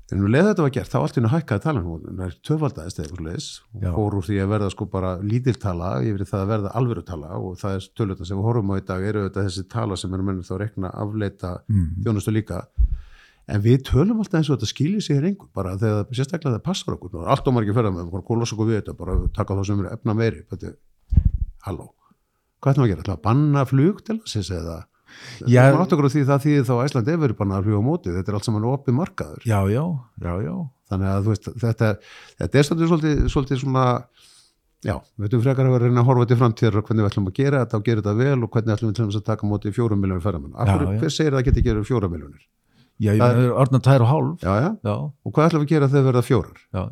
En 0.08 0.22
við 0.24 0.30
leðið 0.32 0.46
þetta 0.48 0.64
var 0.64 0.70
gert, 0.72 0.88
þá 0.88 0.98
allt 0.98 1.16
í 1.16 1.18
hennu 1.18 1.30
hækkaði 1.34 1.62
talan 1.66 1.84
hún, 1.84 2.04
það 2.16 2.22
er 2.24 2.36
töfaldaðist 2.48 3.00
eða 3.00 3.04
eitthvað 3.04 3.26
leis 3.26 3.48
Já. 3.82 3.88
fór 3.92 4.14
úr 4.16 4.24
því 4.24 4.38
að 4.40 4.52
verða 4.54 4.68
sko 4.72 4.86
bara 4.94 5.10
lítiltala 5.20 5.90
yfir 6.08 6.24
það 6.30 6.44
að 6.44 6.52
verða 6.54 6.72
alvöru 6.80 7.02
tala 7.10 7.32
og 7.36 7.58
það 7.60 7.76
er 7.76 7.88
töluta 8.00 8.28
sem 8.28 8.38
við 8.38 8.48
horfum 8.48 8.72
á 8.72 8.74
í 8.80 8.84
dag 8.88 9.04
eru 9.10 9.26
þetta 9.26 9.44
þessi 9.50 9.66
tala 9.74 9.98
sem 10.00 10.16
er 10.16 10.24
mennum 10.24 10.46
þá 10.48 10.54
að 10.54 10.62
rekna 10.62 10.94
afleita 11.04 11.52
mm. 11.68 11.84
þjónustu 12.06 12.34
líka. 12.38 12.62
En 13.52 13.64
við 13.64 13.84
tölum 13.90 14.24
alltaf 14.24 14.40
eins 14.40 14.48
og 14.48 14.56
þetta 14.56 14.72
skilji 14.72 15.04
sig 15.04 15.20
hér 15.20 15.28
engur, 15.28 15.52
bara 15.56 15.76
þegar 15.76 16.08
sérstaklega 16.16 16.56
það 16.56 16.66
passar 16.70 16.96
okkur, 16.96 17.12
Nú 17.12 17.26
er 17.26 17.30
allt 17.34 17.52
og 17.52 17.58
margir 17.58 17.76
ferða 17.76 17.92
með, 17.92 18.10
bara 18.16 18.28
kóla 18.32 18.48
okkur 18.48 18.68
við 18.68 18.80
þetta, 18.80 18.96
bara 18.96 19.20
taka 19.36 19.60
þá 19.60 19.62
sem 19.68 19.84
er 19.84 19.92
efna 19.92 20.16
meiri, 20.16 20.42
þetta, 20.48 20.72
halló, 21.68 21.90
hvað 22.60 22.72
ætlum 22.74 22.84
við 22.84 22.88
að 22.88 22.92
gera, 22.94 23.02
ætlum 23.02 23.14
við 23.14 23.18
að 23.18 23.26
banna 23.28 23.64
flug 23.70 24.00
til 24.08 24.18
þess 24.26 24.50
eða, 24.58 24.78
Já. 25.48 25.62
það 25.72 25.82
okkur 25.86 26.06
á 26.08 26.14
því 26.14 26.22
það 26.28 26.42
þýðir 26.44 26.66
þá 26.68 26.72
að 26.78 26.84
Æsland 26.88 27.08
er 27.08 27.20
verið 27.22 27.38
bannað 27.38 27.58
að 27.58 27.64
fljúga 27.68 27.80
á 27.80 27.88
móti, 27.88 28.12
þetta 28.14 28.30
er 28.32 28.36
allt 28.38 28.48
saman 28.48 28.66
opið 28.68 28.96
markaður, 28.98 29.42
já, 29.48 29.58
já, 29.72 29.84
já, 30.26 30.32
já, 30.48 30.54
þannig 30.92 31.08
að 31.12 31.22
þú 31.28 31.32
veist, 31.34 31.48
þetta, 31.64 31.88
þetta 32.42 32.58
er 32.62 32.68
svolítið, 32.68 33.22
svolítið, 33.32 33.62
svona, 33.64 33.86
já, 34.86 34.94
við 35.18 35.24
veitum 35.26 35.42
frekar 35.46 35.66
að 35.66 35.72
vera 35.74 35.82
að 35.88 35.90
reyna 35.90 36.04
að 36.04 36.08
horfa 36.12 36.28
til 36.30 36.38
framtíðar 36.42 36.78
og 36.78 36.86
hvernig 36.86 37.02
við 37.06 37.10
ætlum 37.10 37.30
að 37.32 37.36
gera 37.40 37.62
þetta 37.64 37.80
og 37.80 37.88
gera 37.88 38.04
þetta 38.04 38.14
vel 38.20 38.38
og 38.46 38.52
hvernig 38.54 38.76
ætlum 38.76 38.92
við 38.92 38.96
til 39.00 39.08
þess 39.08 39.20
að 39.22 39.26
taka 39.32 39.50
móti 39.50 39.72
fjórum 39.74 40.00
miljónir 40.04 40.22
ferðamenn. 40.28 40.54
Já, 40.54 40.62
Akkur, 40.76 40.94
hver 41.02 41.14
segir 41.16 41.32
að 41.34 41.40
það 41.40 41.48
geti 41.48 41.64
gerað 41.66 41.88
fjóra 41.88 42.10
miljónir? 42.12 42.44
já, 42.98 43.12
ég 43.14 43.18
Það 43.22 43.30
er- 43.32 43.36
meina, 43.42 43.56
orðna 43.62 43.80
tær 43.88 44.02
og 44.04 44.08
hálf, 44.12 44.38
Já, 44.42 44.52
já, 44.62 44.70
já, 44.86 44.94
og 45.24 45.32
hvað 45.34 45.48
ætlum 45.48 45.62
við 45.64 45.66
að 45.68 45.72
gera 45.74 45.88
þegar 45.88 46.06
verða 46.12 46.24
fjórar? 46.28 46.58
já, 46.74 46.82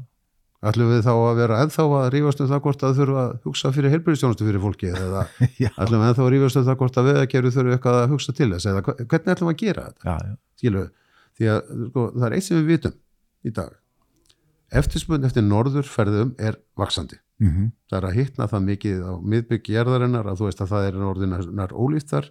ætlum 0.67 0.91
við 0.91 1.03
þá 1.05 1.13
að 1.13 1.39
vera 1.41 1.59
ennþá 1.65 1.87
að 1.99 2.07
rífast 2.15 2.41
um 2.41 2.51
það 2.51 2.63
hvort 2.65 2.85
að 2.87 3.01
þurfa 3.01 3.23
að 3.23 3.35
hugsa 3.47 3.73
fyrir 3.77 3.93
heilbyrðistjónustu 3.93 4.47
fyrir 4.49 4.63
fólki 4.63 4.93
eða 4.93 5.25
ætlum 5.83 6.01
við 6.01 6.09
ennþá 6.11 6.25
að 6.27 6.31
rífast 6.35 6.61
um 6.61 6.67
það 6.69 6.79
hvort 6.83 7.01
að 7.01 7.09
við 7.11 7.21
að 7.21 7.29
gera 7.35 7.53
þurfa 7.57 7.77
eitthvað 7.77 7.99
að 8.01 8.15
hugsa 8.15 8.37
til 8.37 8.49
þess 8.55 8.71
eða 8.73 8.85
hvernig 8.87 9.35
ætlum 9.35 9.51
við 9.51 9.55
að 9.57 9.61
gera 9.65 9.85
þetta, 9.91 10.07
já, 10.07 10.17
já, 10.31 10.39
skilu 10.57 10.85
því 11.37 11.51
að 11.53 11.61
sko, 11.91 12.07
það 12.17 12.27
er 12.31 12.39
eitt 12.39 12.47
sem 12.49 12.57
við 12.57 12.71
vitum 12.73 12.97
í 13.47 13.53
dag. 13.61 13.77
Eftirspunni 14.81 15.29
eftir 15.29 15.45
norðurferðum 15.47 16.35
er 16.43 16.57
vaksandi 16.81 17.21
mm 17.43 17.69
það 17.87 17.99
er 18.01 18.07
að 18.09 18.17
hittna 18.17 18.47
það 18.51 18.63
mikið 18.67 19.03
á 19.07 19.13
miðbyggi 19.23 19.75
jarðarinnar 19.77 20.27
að 20.27 20.41
þú 20.41 20.47
veist 20.49 20.63
að 20.65 20.71
það 20.73 20.87
er 20.89 20.97
orðinar 21.07 21.75
ólíftar 21.77 22.31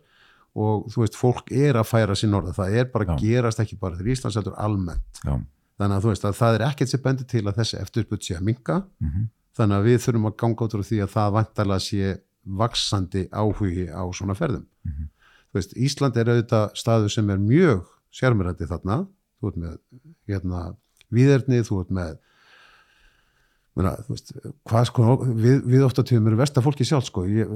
og 0.56 0.88
þú 0.92 1.04
veist 1.04 1.18
fólk 1.20 1.52
er 1.52 1.78
að 1.80 1.90
færa 1.90 2.16
sér 2.18 2.32
norða, 2.32 2.56
það 2.56 2.78
er 2.80 2.90
bara 2.92 3.08
Já. 3.10 3.16
gerast 3.22 3.62
ekki 3.64 3.78
bara 3.80 3.98
þegar 4.00 4.12
Íslands 4.16 4.38
heldur 4.40 4.56
almennt. 4.66 5.22
Já, 5.24 5.36
þannig 5.80 5.96
að 5.98 6.06
þú 6.06 6.12
veist 6.14 6.26
að 6.26 6.38
það 6.40 6.58
er 6.58 6.68
ekkert 6.70 6.92
sem 6.92 7.02
bendir 7.04 7.28
til 7.30 7.44
að 7.46 7.58
þessi 7.60 7.80
eftirspunni 7.82 8.28
sé 8.28 8.38
að 8.38 8.48
minka 8.50 8.84
mm 9.00 9.26
þannig 9.56 9.78
að 9.78 9.90
við 9.90 10.00
þurfum 10.04 10.30
að 10.30 10.38
ganga 10.42 10.66
út 10.66 10.76
frá 10.76 10.86
því 10.86 11.02
að 11.04 11.12
það 11.14 11.36
vantarlega 11.36 11.84
sé 11.86 12.14
vaksandi 12.62 13.22
áhugi 13.32 13.86
á 13.90 14.04
svona 14.14 14.36
ferðum. 14.38 14.66
Mhm. 14.86 15.10
Þú 15.50 15.60
veist, 15.60 15.76
Ísland 15.80 16.18
er 16.18 16.32
auðvitað 16.32 16.66
staðu 16.76 17.10
sem 17.10 17.30
er 17.30 17.40
mjög 17.40 17.86
sérmyrandi 18.12 18.68
þarna, 18.68 18.98
þú 19.40 19.48
ert 19.48 19.60
með 19.64 19.78
hérna, 20.28 20.62
viðerni, 21.12 21.62
þú 21.64 21.80
ert 21.82 21.92
með 21.96 22.18
Meina, 23.76 23.92
veist, 24.08 24.30
sko, 24.88 25.06
við, 25.36 25.58
við 25.68 25.82
ofta 25.84 26.04
tíðum 26.08 26.30
eru 26.30 26.38
versta 26.40 26.62
fólki 26.64 26.86
sjálf 26.88 27.10
sko, 27.10 27.26
ég, 27.28 27.50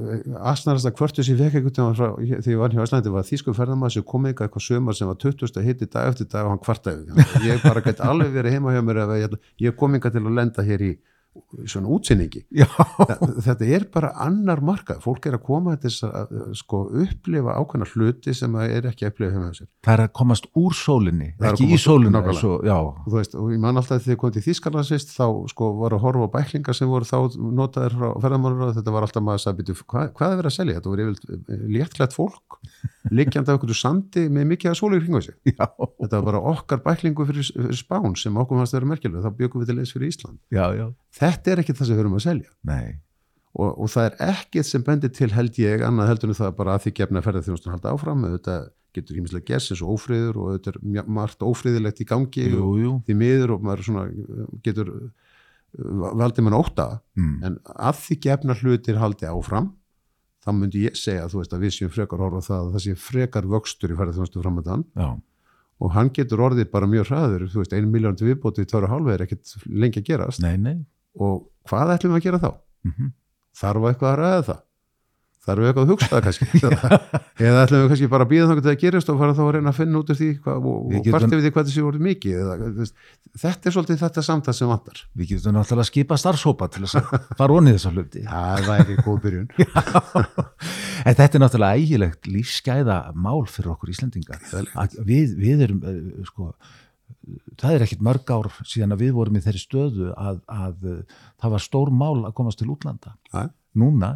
asnarast 0.51 0.89
að 0.89 0.97
hvörtu 0.99 1.23
sér 1.23 1.37
vekk 1.39 1.59
einhvern 1.59 1.75
tíma 1.77 1.93
frá, 1.95 2.09
ég, 2.19 2.41
þegar 2.43 2.51
ég 2.51 2.59
var 2.59 2.75
hjá 2.75 2.81
Íslandi 2.83 3.13
var 3.13 3.27
þýsku 3.29 3.53
ferðamaður 3.55 3.95
sem 3.95 4.05
kom 4.09 4.27
eitthvað 4.27 4.49
eitthvað 4.49 4.65
sömar 4.65 4.97
sem 4.99 5.07
var 5.07 5.19
20. 5.23 5.61
hitti 5.63 5.87
dag 5.87 6.11
eftir 6.11 6.27
dag 6.27 6.49
og 6.49 6.51
hann 6.51 6.63
kvartaði 6.65 7.23
ég 7.47 7.63
bara 7.63 7.85
gæti 7.85 8.03
alveg 8.03 8.35
verið 8.35 8.57
heima 8.57 8.75
hjá 8.75 8.81
mér 8.83 8.99
ef 9.05 9.15
ég, 9.15 9.37
ég 9.63 9.79
kom 9.79 9.95
eitthvað 9.95 10.17
til 10.17 10.25
að 10.25 10.35
lenda 10.41 10.67
hér 10.67 10.83
í 10.89 10.91
svona 11.69 11.91
útsinningi 11.95 12.43
þetta 13.47 13.67
er 13.67 13.85
bara 13.93 14.11
annar 14.25 14.61
markað 14.65 15.01
fólk 15.03 15.27
er 15.29 15.37
að 15.39 15.45
koma 15.47 15.75
til 15.81 15.91
að 16.07 16.33
sko 16.59 16.81
upplifa 17.03 17.55
ákveðna 17.59 17.89
hluti 17.93 18.35
sem 18.37 18.57
það 18.57 18.75
er 18.77 18.89
ekki 18.91 19.07
að 19.07 19.13
upplifa 19.13 19.51
það 19.57 19.93
er 19.93 20.03
að 20.05 20.11
komast 20.19 20.49
úr 20.59 20.75
sólinni, 20.77 21.31
Það 21.39 21.49
að 21.49 21.55
ekki 21.55 21.69
í 21.69 21.81
sólinni, 21.81 22.23
svo, 22.39 22.53
og 22.59 23.11
veist, 23.15 23.35
og 23.39 23.51
ég 23.53 23.61
man 23.63 23.79
alltaf 23.79 24.03
þegar 24.03 24.15
ég 24.15 24.21
kom 24.23 24.35
til 24.35 24.45
Þýskalandsvist 24.45 25.15
þá 25.15 25.25
sko 25.53 25.71
var 25.79 25.95
að 25.97 26.05
horfa 26.05 26.29
á 26.29 26.33
bæklingar 26.37 26.77
sem 26.77 26.91
voru 26.91 27.07
þá 27.07 27.37
notaðir 27.39 27.97
frá 27.97 28.09
ferðamálur 28.25 28.69
og 28.69 28.77
þetta 28.77 28.95
var 28.95 29.07
alltaf 29.07 29.25
maður 29.25 29.39
að 29.39 29.45
sagði, 29.45 29.59
"Bíddu, 29.59 29.77
hvað, 29.85 30.13
hvað 30.17 30.31
er 30.31 30.39
verið 30.41 30.51
að 30.51 30.57
selja? 30.57 30.77
Þetta 30.79 30.93
voru 30.93 31.07
yfir 31.09 31.65
léttklætt 31.75 32.17
fólk 32.17 32.59
liggjandi 33.07 33.51
á 33.51 33.53
einhverju 33.55 33.77
sandi 33.77 34.25
með 34.31 34.47
mikið 34.53 34.71
að 34.71 34.79
sóli 34.79 35.01
kringu 35.01 35.21
sig. 35.23 35.35
Já, 35.59 35.65
þetta 35.65 36.15
var 36.15 36.25
bara 36.29 36.41
okkar 36.53 36.81
bæklingu 36.85 37.27
fyrir, 37.29 37.51
fyrir 37.51 37.79
spán 37.79 38.17
sem 38.19 38.39
okkur 38.39 38.59
fannst 38.59 38.75
að 38.75 38.81
vera 38.81 38.91
merkjulega, 38.93 39.25
þá 39.27 39.37
byggum 39.43 39.63
við 39.63 39.71
til 39.71 39.77
leys 39.79 39.93
fyrir 39.95 40.11
Ísland. 40.13 40.41
Já, 40.53 40.65
já, 40.75 40.87
þetta 41.19 41.53
er 41.53 41.63
ekki 41.63 41.77
það 41.77 41.91
sem 41.91 41.95
við 41.95 42.03
erum 42.05 42.17
að 42.19 42.25
selja. 42.25 42.51
Og, 43.59 43.69
og 43.71 43.87
það 43.89 44.09
er 44.09 44.19
ekkert 44.29 44.67
sem 44.69 44.83
bendir 44.85 45.13
til 45.15 45.31
held 45.33 45.57
ég 45.57 45.81
annað 45.85 46.11
heldur 46.11 46.33
en 46.33 46.37
það 46.37 46.51
bara 46.59 46.75
að 46.75 46.83
því 46.83 46.93
gefna 46.99 47.23
ferðarþjónustun 47.25 47.73
halda 47.73 47.95
áfram, 47.95 48.27
þetta 48.35 48.59
getur 48.95 49.19
ímislega 49.19 49.53
gess 49.53 49.73
eins 49.73 49.81
og 49.85 49.95
ófriður 49.95 50.39
og 50.41 50.53
þetta 50.55 50.73
er 50.75 51.09
margt 51.09 51.43
ófriðilegt 51.45 52.01
í 52.01 52.07
gangi 52.09 52.45
jú, 52.49 52.69
jú, 52.81 52.93
því 53.07 53.17
miður 53.17 53.55
og 53.55 53.65
maður 53.65 53.85
svona 53.85 54.05
getur 54.65 54.89
uh, 54.93 55.09
valdið 56.19 56.47
mann 56.47 56.57
óta 56.57 56.87
mm. 57.17 57.35
en 57.45 57.59
að 57.75 58.01
því 58.05 58.19
gefna 58.25 58.57
hlutir 58.57 58.99
haldi 59.01 59.29
áfram 59.29 59.71
þá 60.45 60.51
myndi 60.55 60.85
ég 60.85 60.95
segja 60.99 61.27
þú 61.31 61.41
veist 61.41 61.55
að 61.55 61.65
við 61.65 61.73
séum 61.75 61.91
frekar 61.93 62.23
horfa 62.23 62.41
það 62.45 62.61
að 62.61 62.71
það 62.75 62.85
sé 62.85 62.95
frekar 63.07 63.49
vöxtur 63.55 63.93
í 63.93 63.97
ferðarþjónustu 63.99 64.43
framöndan 64.43 64.85
og 65.79 65.93
hann 65.95 66.11
getur 66.15 66.43
orðið 66.47 66.71
bara 66.71 66.89
mjög 66.91 67.09
hraður 67.11 67.45
þú 67.51 67.61
veist, 67.63 67.75
einu 67.75 67.91
miljón 67.91 68.17
til 68.19 68.29
viðbóti 68.29 68.65
í 68.65 68.69
tværa 68.69 68.91
hálfa 68.91 69.13
er 69.15 69.25
ekkert 69.25 69.53
lengi 69.67 70.01
að 70.01 70.09
gerast. 70.11 70.43
Nei, 70.43 70.57
nei, 70.59 70.77
og 71.19 71.47
hvað 71.69 71.95
ætlum 71.95 72.15
við 72.15 72.21
að 72.21 72.27
gera 72.29 72.43
þá? 72.43 72.51
mm 72.87 73.15
Þarf 73.59 73.85
eitthvað 73.89 74.11
að 74.13 74.19
ræða 74.19 74.43
það? 74.47 74.59
Það 75.39 75.53
eru 75.53 75.67
eitthvað 75.69 75.85
að 75.85 75.91
hugsa 75.93 76.09
það 76.11 76.23
kannski 76.25 76.47
eða 77.47 77.61
ætlum 77.63 77.81
við 77.81 77.91
kannski 77.93 78.07
bara 78.11 78.25
að 78.25 78.31
býða 78.33 78.47
þannig 78.49 78.63
að 78.63 78.67
það 78.69 78.81
gerist 78.81 79.11
og 79.11 79.19
fara 79.21 79.35
þá 79.37 79.41
að 79.45 79.51
reyna 79.55 79.71
að 79.71 79.77
finna 79.77 80.01
út 80.01 80.09
af 80.11 80.17
því 80.19 80.27
hvað, 80.43 80.65
og, 80.71 80.81
Við 80.89 80.99
og 80.99 81.07
hvert 81.13 81.35
við 81.35 81.45
því 81.45 81.51
hvað 81.55 81.69
þessi 81.69 81.85
voru 81.85 82.01
mikið 82.03 82.41
eða, 82.43 82.57
þetta 83.43 83.69
er 83.69 83.75
svolítið 83.75 84.01
þetta 84.03 84.23
samtal 84.27 84.55
sem 84.57 84.73
vantar 84.73 85.01
Við 85.15 85.31
getum 85.31 85.55
náttúrulega 85.55 85.85
að 85.85 85.89
skipa 85.89 86.17
starfsópa 86.19 86.69
til 86.73 86.83
þess 86.83 86.99
að 86.99 87.29
fara 87.39 87.55
onni 87.55 87.75
þessa 87.77 87.93
hluti. 87.95 88.25
Það 88.33 88.67
væri 88.67 88.97
góð 89.05 89.21
byrjun 89.25 89.47
en 91.07 91.17
þetta 91.21 91.29
er 91.29 91.43
náttúrulega 91.45 91.79
ægilegt 91.79 92.29
lífsgæða 92.29 92.99
mál 93.15 93.47
fyrir 93.49 93.73
okkur. 93.73 93.95
Að 94.75 94.99
Við, 95.07 95.35
við 95.39 95.65
erum, 95.65 95.81
eh, 95.87 96.27
sko, 96.27 96.51
það 97.59 97.75
er 97.75 97.85
ekkit 97.85 98.03
mörg 98.05 98.33
ár 98.33 98.49
síðan 98.67 98.95
að 98.95 99.05
við 99.05 99.15
vorum 99.17 99.39
í 99.39 99.43
þeirri 99.43 99.61
stöðu 99.61 100.09
að, 100.15 100.41
að 100.51 100.89
eh, 100.89 101.21
það 101.41 101.55
var 101.55 101.65
stór 101.65 101.93
mál 101.93 102.25
að 102.27 102.35
komast 102.37 102.61
til 102.61 102.69
útlanda. 102.73 103.15
Já. 103.31 103.49
Núna, 103.79 104.15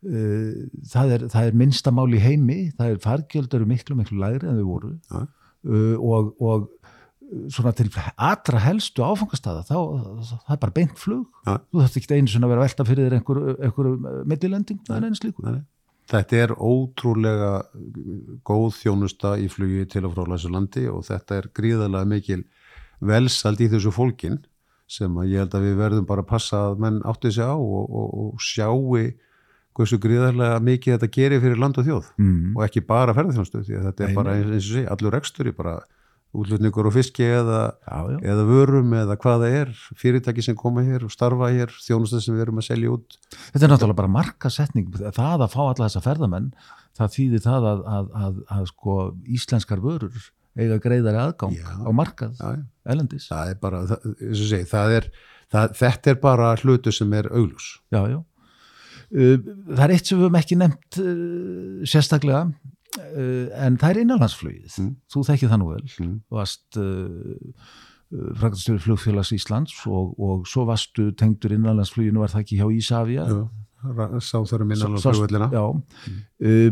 það, 0.00 1.14
er, 1.14 1.24
það 1.32 1.48
er 1.48 1.56
minnsta 1.60 1.92
mál 1.92 2.08
í 2.16 2.20
heimi, 2.22 2.60
það 2.78 2.94
er 2.94 3.00
fargjöld 3.04 3.56
eru 3.58 3.68
miklu, 3.68 3.96
miklu 3.98 4.20
lægri 4.20 4.48
en 4.48 4.60
þau 4.60 4.68
voru 4.68 4.92
Já. 4.96 5.26
uh, 5.68 5.96
og, 6.00 6.30
og 6.40 6.68
uh, 6.70 7.42
svona 7.52 7.74
til 7.76 7.90
allra 8.16 8.62
helstu 8.64 9.04
áfangastada 9.04 9.66
þá, 9.68 9.76
það 10.24 10.54
er 10.56 10.62
bara 10.64 10.76
beint 10.80 10.96
flug 11.00 11.26
Já. 11.44 11.58
þú 11.58 11.82
þarft 11.82 12.00
ekki 12.00 12.16
einu 12.16 12.32
svona 12.32 12.48
að 12.48 12.54
vera 12.54 12.64
velta 12.64 12.88
fyrir 12.88 13.08
þér 13.08 13.18
einhverju 13.18 13.58
einhver 13.60 13.92
millilending, 14.32 14.80
það 14.88 14.96
er 14.96 15.10
Nei, 15.10 15.52
nei. 15.52 15.62
Þetta 16.10 16.38
er 16.42 16.52
ótrúlega 16.58 17.50
góð 18.42 18.72
þjónusta 18.80 19.36
í 19.38 19.46
flugi 19.52 19.84
til 19.92 20.08
og 20.08 20.16
frá 20.16 20.24
Læsulandi 20.26 20.88
og 20.90 21.04
þetta 21.06 21.36
er 21.36 21.50
gríðarlega 21.54 22.08
mikil 22.10 22.40
velsald 22.98 23.60
í 23.62 23.68
þessu 23.70 23.92
fólkin 23.94 24.40
sem 24.90 25.14
að 25.22 25.30
ég 25.30 25.44
held 25.44 25.54
að 25.54 25.66
við 25.68 25.76
verðum 25.78 26.08
bara 26.08 26.24
að 26.24 26.32
passa 26.32 26.64
að 26.70 26.80
menn 26.82 26.98
átti 27.06 27.30
sig 27.30 27.46
á 27.46 27.54
og, 27.54 27.84
og, 27.86 28.08
og 28.24 28.42
sjáu 28.42 28.96
hversu 29.80 30.00
gríðarlega 30.02 30.58
mikið 30.66 30.96
þetta 30.96 31.12
gerir 31.16 31.42
fyrir 31.44 31.60
land 31.60 31.80
og 31.80 31.88
þjóð 31.88 32.10
mm. 32.20 32.52
og 32.56 32.66
ekki 32.66 32.84
bara 32.86 33.16
ferðarþjónustu 33.16 33.64
því 33.66 33.78
að 33.78 33.88
þetta 33.88 34.06
er 34.06 34.12
Nei, 34.12 34.18
bara 34.20 34.36
eins, 34.36 34.52
og 34.60 34.68
sé, 34.68 34.84
allur 34.94 35.16
rekstur 35.16 35.50
bara 35.56 35.80
útlutningur 36.30 36.86
og 36.86 36.94
fiski 36.94 37.24
eða, 37.26 37.60
já, 37.82 37.96
já. 38.12 38.18
eða 38.32 38.42
vörum 38.46 38.92
eða 38.94 39.16
hvað 39.18 39.44
það 39.44 39.54
er 39.60 39.70
fyrirtæki 39.98 40.44
sem 40.46 40.58
koma 40.58 40.84
hér 40.86 41.02
og 41.08 41.10
starfa 41.10 41.48
hér 41.50 41.72
þjónusta 41.82 42.20
sem 42.22 42.36
við 42.36 42.44
erum 42.44 42.60
að 42.62 42.68
selja 42.68 42.92
út 42.94 43.16
þetta 43.50 43.64
er 43.66 43.72
náttúrulega 43.72 43.98
bara 43.98 44.12
markasetning 44.14 44.92
það 45.00 45.46
að 45.46 45.48
fá 45.56 45.62
alla 45.64 45.88
þessa 45.88 46.04
ferðamenn 46.04 46.52
það 47.00 47.16
þýðir 47.16 47.42
það 47.48 47.66
að, 47.72 47.82
að, 47.96 48.12
að, 48.20 48.38
að 48.56 48.68
sko, 48.70 48.96
íslenskar 49.38 49.82
vörur 49.82 50.30
eiga 50.58 50.78
greiðari 50.82 51.20
aðgang 51.20 51.58
Já. 51.58 51.68
á 51.82 51.90
markað 51.94 52.40
elendis 52.86 53.28
það 53.30 53.52
er 53.52 53.60
bara, 53.62 53.82
það, 53.90 54.08
segi, 54.38 54.62
það 54.70 54.96
er, 54.96 55.08
það, 55.52 55.76
þetta 55.82 56.12
er 56.12 56.20
bara 56.22 56.50
hlutu 56.62 56.94
sem 56.94 57.14
er 57.18 57.30
augljus. 57.30 57.72
já, 57.90 58.02
já. 58.10 58.18
Uh, 59.10 59.36
það 59.74 59.84
er 59.88 59.92
eitt 59.96 60.06
sem 60.06 60.18
við 60.20 60.26
höfum 60.28 60.36
ekki 60.38 60.56
nefnt 60.60 60.98
uh, 61.02 61.80
sérstaklega 61.90 62.42
uh, 62.46 63.46
en 63.66 63.78
það 63.80 63.88
er 63.90 64.02
innanlandsflugið 64.04 64.76
Mm. 64.78 64.92
þú 65.10 65.22
þekkið 65.30 65.50
það 65.50 65.58
nú 65.62 65.70
vel 65.72 65.86
Mm. 65.98 66.12
varst 66.30 66.78
uh, 66.78 67.64
frækastjóri 68.10 68.82
flugfélags 68.82 69.32
Íslands 69.34 69.74
og, 69.86 70.14
og 70.18 70.46
svo 70.50 70.64
varstu 70.68 71.10
tengdur 71.18 71.52
innanlandsfluginu 71.54 72.22
var 72.22 72.30
það 72.32 72.44
ekki 72.44 72.60
hjá 72.60 72.68
Ísafja 72.78 73.26
Sá 74.20 74.36
þar 74.44 74.62
um 74.66 74.72
innan 74.74 74.94
á 74.94 74.98
Sást- 75.00 75.16
flugvöllina. 75.16 75.46
já, 75.50 75.62
uh, 75.64 76.70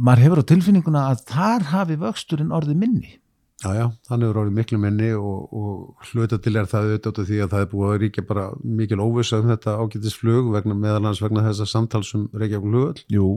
maður 0.00 0.22
hefur 0.24 0.40
á 0.42 0.50
tilfinninguna 0.52 1.02
að 1.12 1.24
þar 1.30 1.66
hafi 1.72 1.96
vöxturinn 2.00 2.50
orðið 2.56 2.76
minni 2.80 3.12
Já, 3.60 3.70
já, 3.76 3.86
þannig 4.08 4.30
er 4.30 4.38
orðið 4.40 4.54
miklu 4.56 4.78
minni 4.80 5.08
og, 5.12 5.40
og 5.52 6.10
hluta 6.10 6.38
til 6.40 6.54
er 6.56 6.68
það 6.70 6.86
auðvitað 6.94 7.26
því 7.28 7.40
að 7.44 7.50
það 7.52 7.64
er 7.64 7.70
búið 7.72 7.90
að 7.90 7.98
ríkja 8.04 8.22
bara 8.30 8.44
mikil 8.64 9.00
óvissa 9.04 9.40
um 9.42 9.50
þetta 9.50 9.74
ágætisflug 9.82 10.48
vegna 10.54 10.76
meðalans 10.80 11.20
vegna 11.20 11.44
þessa 11.44 11.66
samtals 11.68 12.14
um 12.16 12.28
Reykjavík 12.32 13.02
Jú, 13.12 13.34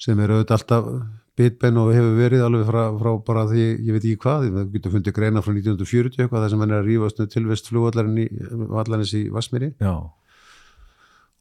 sem 0.00 0.22
er 0.24 0.32
auðvitað 0.32 0.56
alltaf 0.56 0.88
bitbenn 1.40 1.80
og 1.80 1.92
hefur 1.92 2.16
verið 2.16 2.46
alveg 2.46 2.66
frá, 2.68 2.80
frá 3.00 3.10
bara 3.24 3.44
því, 3.48 3.66
ég 3.84 3.92
veit 3.96 4.04
ekki 4.04 4.22
hvað, 4.24 4.48
það 4.56 4.72
getur 4.74 4.94
fundið 4.96 5.16
greina 5.20 5.44
frá 5.44 5.52
1940 5.52 6.24
eitthvað 6.24 6.42
þar 6.46 6.54
sem 6.54 6.64
hann 6.64 6.74
er 6.74 6.80
að 6.80 6.88
rífast 6.88 7.22
tilvist 7.36 7.70
flugvallarinn 7.70 8.18
í, 8.20 8.26
í 8.28 9.22
Vassmýri 9.32 9.70
já, 9.76 9.94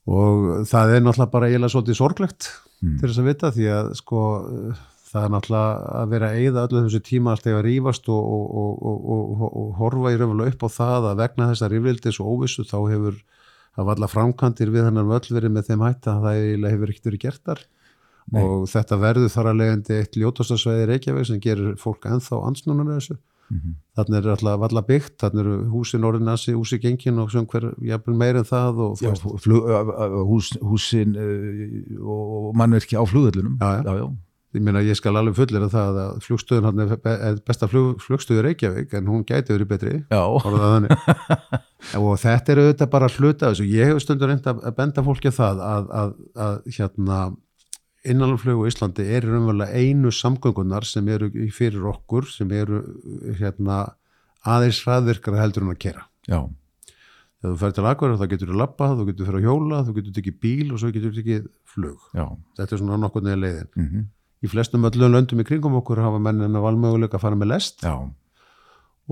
og 0.09 0.47
það 0.69 0.95
er 0.95 1.03
náttúrulega 1.05 1.33
bara 1.33 1.49
eiginlega 1.49 1.75
svolítið 1.75 1.99
sorglegt 2.03 2.51
Mm. 2.79 2.93
til 2.95 3.09
þess 3.09 3.19
að 3.19 3.25
vita 3.27 3.49
því 3.51 3.65
að 3.75 3.87
sko 3.99 4.19
það 5.09 5.25
er 5.25 5.31
náttúrulega 5.33 5.95
að 5.99 6.11
vera 6.13 6.29
að 6.29 6.39
eyða 6.43 6.63
öllu 6.67 6.83
þessu 6.85 7.01
tíma 7.09 7.31
alltaf 7.33 7.55
að 7.57 7.63
rífast 7.65 8.09
og, 8.13 8.29
og, 8.37 8.75
og, 8.91 9.41
og, 9.49 9.71
horfa 9.79 10.13
í 10.13 10.19
raunverulega 10.19 10.53
upp 10.53 10.65
á 10.65 10.69
það 10.75 11.07
að 11.11 11.21
vegna 11.23 11.47
þessa 11.53 11.69
rífildis 11.73 12.19
og 12.21 12.29
óvissu 12.35 12.65
þá 12.69 12.77
hefur 12.91 13.17
það 13.79 13.89
valla 13.89 14.09
framkantir 14.11 14.71
við 14.73 14.87
hennar 14.89 15.07
völl 15.09 15.33
verið 15.33 15.55
með 15.55 15.69
þeim 15.71 15.85
hætta 15.87 16.15
að 16.17 16.29
það 16.29 16.69
hefur 16.73 16.93
ekkert 16.93 17.09
verið 17.09 17.23
gertar 17.25 17.63
Nei. 18.29 18.43
og 18.43 18.67
þetta 18.69 18.97
verður 19.01 19.31
þar 19.33 19.47
að 19.49 19.59
leiðandi 19.63 19.95
eitt 19.97 20.17
ljótastasvæði 20.21 20.85
Reykjavík 20.91 21.25
sem 21.31 21.39
gerir 21.41 21.75
fólk 21.81 22.05
ennþá 22.05 22.43
ansnúnar 22.45 22.91
þessu 22.99 23.17
Mhm. 23.49 23.71
þannig 23.97 24.17
er 24.19 24.27
alltaf 24.35 24.59
valla 24.61 24.81
byggt, 24.85 25.15
þannig 25.23 25.39
eru 25.41 25.53
húsin 25.73 26.03
orðinassi, 26.05 26.53
húsi 26.53 26.77
gengin 26.77 27.17
og 27.17 27.31
sem 27.33 27.47
hver 27.49 27.63
jafnvel 27.81 28.13
meir 28.21 28.37
en 28.37 28.45
það 28.45 28.81
og 28.85 28.99
já 29.01 29.09
flug, 29.41 29.65
hús, 30.29 30.51
húsin 30.61 31.15
og 31.97 32.53
mannverki 32.53 32.93
á 32.93 33.01
flugöllunum 33.09 33.57
Já, 33.57 33.81
já. 33.81 33.83
já, 33.89 33.95
já. 34.03 34.07
Ég 34.57 34.63
meina 34.65 34.81
ég 34.81 34.97
skal 34.97 35.13
alveg 35.19 35.35
fullir 35.37 35.65
að 35.67 35.73
það 35.75 35.97
að 36.03 36.21
flugstöðun 36.25 36.67
hann 36.69 36.79
er 36.85 36.93
be- 37.03 37.17
besta 37.45 37.67
flug, 37.69 37.99
flugstöður 38.01 38.47
Reykjavík 38.47 38.95
en 38.97 39.09
hún 39.11 39.25
gæti 39.27 39.53
verið 39.53 39.69
betri. 39.69 39.97
Og 41.99 42.15
þetta 42.19 42.53
er 42.53 42.61
auðvitað 42.63 42.89
bara 42.95 43.11
hluta 43.13 43.49
af 43.49 43.53
þessu, 43.53 43.67
ég 43.69 43.91
hef 43.91 44.01
stundur 44.03 44.31
reynd 44.31 44.49
að 44.49 44.63
að 44.65 44.75
benda 44.79 45.03
fólki 45.05 45.29
á 45.31 45.37
það 45.37 45.61
að, 45.67 45.93
að, 46.01 46.15
að 46.47 46.57
hérna 46.79 47.19
innanlandsflug 48.09 48.63
á 48.63 48.69
Íslandi 48.71 49.05
er 49.15 49.27
raunverulega 49.27 49.75
einu 49.83 50.11
samgöngunar 50.15 50.87
sem 50.87 51.07
eru 51.11 51.29
fyrir 51.53 51.85
okkur 51.91 52.27
sem 52.31 52.51
eru 52.55 52.81
hérna 53.39 53.81
aðeins 54.47 54.79
hraðvirkara 54.85 55.41
heldur 55.41 55.65
en 55.65 55.73
að 55.73 55.81
kera 55.83 56.05
já. 56.29 56.39
þegar 57.41 57.51
þú 57.51 57.57
fer 57.59 57.73
til 57.75 57.87
Akureyrar 57.89 58.21
þá 58.21 58.31
getur 58.33 58.53
þú 58.53 58.61
labbað, 58.61 58.93
þú 59.01 59.07
getur 59.09 59.27
fyrir 59.29 59.41
að 59.41 59.49
hjóla 59.49 59.81
þú 59.87 59.97
getur 59.97 60.15
tekið 60.15 60.37
bíl 60.45 60.69
og 60.71 60.79
svo 60.79 60.93
getur 60.95 61.11
þú 61.11 61.19
tekið 61.19 61.49
flug. 61.73 62.07
Já. 62.15 62.25
þetta 62.59 62.75
er 62.75 62.81
svona 62.83 63.01
nokkur 63.03 63.27
neða 63.27 63.41
leiðin. 63.43 63.69
Mm 63.75 64.07
í 64.39 64.49
flestum 64.51 64.87
öllum 64.87 65.13
löndum 65.15 65.41
í 65.41 65.47
kringum 65.47 65.77
okkur 65.81 66.01
hafa 66.03 66.21
menn 66.23 66.43
en 66.45 66.57
að 66.57 66.65
valmöguleika 66.67 67.19
að 67.19 67.25
fara 67.25 67.39
með 67.39 67.51
lest 67.53 67.83
já. 67.83 67.95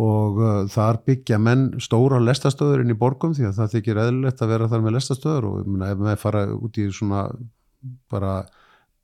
og 0.08 0.40
uh, 0.40 0.62
þar 0.72 1.02
byggja 1.08 1.40
menn 1.42 1.68
stóra 1.84 2.22
lestastöður 2.24 2.84
inn 2.84 2.94
í 2.96 3.00
borgum 3.00 3.36
því 3.38 3.50
að 3.50 3.60
það 3.60 3.76
þykir 3.76 4.02
eðlilegt 4.06 4.44
að 4.44 4.54
vera 4.54 4.72
þar 4.72 4.86
með 4.86 4.98
lestastöður 5.00 5.50
og 5.50 5.68
meina, 5.68 5.92
ef 5.92 6.02
maður 6.04 6.24
fara 6.24 6.46
út 6.56 6.80
í 6.80 6.88
svona 6.96 7.28
bara 8.12 8.38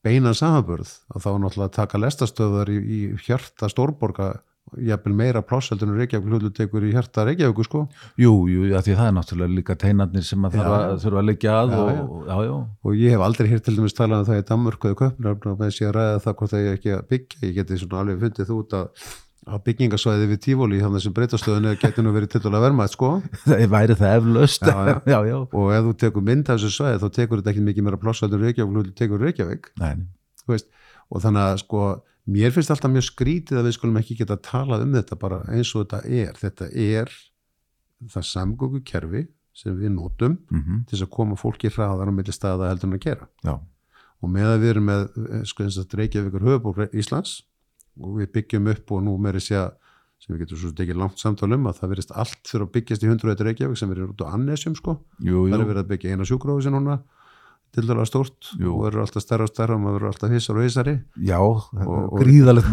beinan 0.03 0.35
samanburð 0.35 0.89
að 1.13 1.25
þá 1.25 1.29
náttúrulega 1.43 1.75
taka 1.77 2.01
lestastöðar 2.01 2.71
í, 2.71 2.79
í 2.79 3.01
hjarta 3.23 3.69
stórborga 3.71 4.33
jafnvel 4.87 5.15
meira 5.17 5.41
plásseldur 5.45 5.89
en 5.89 5.97
Reykjavík 5.99 6.29
hlutu 6.31 6.51
tekur 6.55 6.85
í 6.87 6.91
hjarta 6.93 7.25
Reykjavík 7.27 7.63
sko. 7.67 7.83
Jú, 8.19 8.33
jú, 8.51 8.67
já, 8.71 8.79
því 8.85 8.97
það 8.99 9.09
er 9.09 9.17
náttúrulega 9.17 9.57
líka 9.57 9.77
teinarnir 9.79 10.25
sem 10.27 10.47
að 10.47 10.59
þurfa, 10.59 11.17
að 11.19 11.27
leggja 11.29 11.57
að 11.59 11.73
Já, 11.73 11.81
og, 11.83 12.23
já. 12.27 12.37
og, 12.53 12.63
og 12.83 12.95
ég 12.99 13.15
hef 13.15 13.25
aldrei 13.25 13.49
hér 13.51 13.63
til 13.65 13.75
dæmis 13.77 13.97
talað 13.97 14.23
um 14.23 14.29
það 14.29 14.41
í 14.41 14.47
Danmörku 14.49 14.89
eða 14.91 14.99
Köpnafn 15.03 15.51
og 15.53 15.59
með 15.61 15.75
sé 15.77 15.89
að 15.89 15.95
ræða 15.97 16.23
það 16.23 16.39
hvort 16.39 16.53
það 16.53 16.63
er 16.63 16.77
ekki 16.77 16.95
að 16.95 17.05
byggja. 17.13 17.43
Ég 17.43 17.53
geti 17.59 17.79
svona 17.81 18.01
alveg 18.03 18.23
fundið 18.23 18.49
þú 18.49 18.59
út 18.63 18.75
að 18.79 19.11
að 19.43 19.63
byggingasvæði 19.67 20.27
við 20.31 20.39
tífóli 20.45 20.77
þannig 20.79 21.03
sem 21.03 21.13
breytastöðinu 21.17 21.73
getur 21.81 22.05
nú 22.05 22.13
verið 22.15 22.37
til 22.37 22.47
að 22.47 22.63
verma 22.63 22.85
sko. 22.87 23.09
Það 23.43 23.65
væri 23.73 23.97
það 23.99 24.15
eflaust. 24.19 24.63
Já, 24.63 24.77
já. 25.13 25.17
já, 25.27 25.35
og 25.43 25.73
ef 25.75 25.89
þú 25.89 25.93
tekur 26.05 26.25
mynd 26.29 26.47
af 26.47 26.61
þessu 26.61 26.71
svæði 26.77 27.01
þá 27.01 27.07
tekur 27.17 27.41
þetta 27.41 27.51
ekki 27.53 27.65
mikið 27.67 27.87
meira 27.87 27.99
plássaldur 27.99 28.43
Reykjavík 28.45 28.77
þú 28.77 28.95
tekur 29.01 29.25
Reykjavík. 29.25 29.71
Og 31.13 31.21
þannig 31.21 31.43
að 31.43 31.57
sko 31.65 31.81
mér 32.29 32.53
finnst 32.55 32.71
alltaf 32.71 32.91
mjög 32.91 33.07
skrítið 33.09 33.59
að 33.59 33.67
við 33.67 33.77
skulum 33.77 33.99
ekki 33.99 34.17
geta 34.19 34.39
talað 34.39 34.85
um 34.85 34.95
þetta 34.97 35.19
bara 35.19 35.41
eins 35.51 35.73
og 35.75 35.85
þetta 35.85 36.01
er. 36.07 36.33
Þetta 36.39 36.69
er 36.71 37.13
það 38.13 38.27
samgöngu 38.29 38.83
kerfi 38.87 39.27
sem 39.53 39.75
við 39.77 39.93
notum 39.93 40.39
mm 40.49 40.81
til 40.87 40.97
þess 40.97 41.05
að 41.05 41.13
koma 41.13 41.37
fólki 41.37 41.69
hraðar 41.69 42.09
á 42.09 42.13
milli 42.13 42.33
staða 42.33 42.71
heldur 42.71 42.89
en 42.89 42.97
að 42.97 43.05
gera. 43.05 43.29
Já, 43.45 43.55
og 44.23 44.31
með 44.31 44.49
að 44.49 44.59
við 44.63 44.73
erum 44.73 44.89
með 44.89 45.03
eh, 45.23 45.43
sko 45.45 45.65
eins 45.65 45.77
og 45.77 45.95
Reykjavíkur 45.99 46.47
höfubók 46.47 46.95
Íslands 46.95 47.43
og 48.01 48.19
við 48.19 48.31
byggjum 48.33 48.69
upp 48.73 48.93
og 48.95 49.03
nú 49.05 49.17
meiri 49.21 49.41
sé 49.43 49.59
að 49.59 49.73
sem 50.23 50.33
við 50.33 50.45
getum 50.45 50.59
svo 50.61 50.71
tekið 50.77 50.99
langt 51.01 51.19
samtal 51.19 51.51
um 51.51 51.67
að 51.67 51.81
það 51.81 51.91
verist 51.91 52.13
allt 52.15 52.47
fyrir 52.47 52.63
að 52.63 52.73
byggjast 52.77 53.03
í 53.03 53.09
101 53.11 53.43
Reykjavík 53.43 53.79
sem 53.79 53.91
er 53.91 54.05
út 54.05 54.23
á 54.23 54.31
Annesjum 54.31 54.77
sko. 54.79 54.95
Jú, 55.19 55.49
það 55.51 55.57
jú, 55.57 55.59
er 55.59 55.67
verið 55.67 55.81
að 55.83 55.89
byggja 55.91 56.13
eina 56.13 56.27
sjúkrófisi 56.29 56.71
núna 56.71 57.01
til 57.73 57.87
dæla 57.89 58.03
stórt 58.05 58.51
Jú. 58.61 58.69
og 58.75 58.83
verður 58.85 59.01
alltaf 59.03 59.23
stærra 59.25 59.47
og 59.47 59.49
stærra 59.49 59.73
og 59.75 59.81
maður 59.81 59.95
verður 59.97 60.11
alltaf 60.11 60.33
hissar 60.35 60.57
og 60.59 60.65
hissari. 60.67 60.93
Já 61.25 61.39
og- 61.41 62.19
gríðalegt 62.21 62.69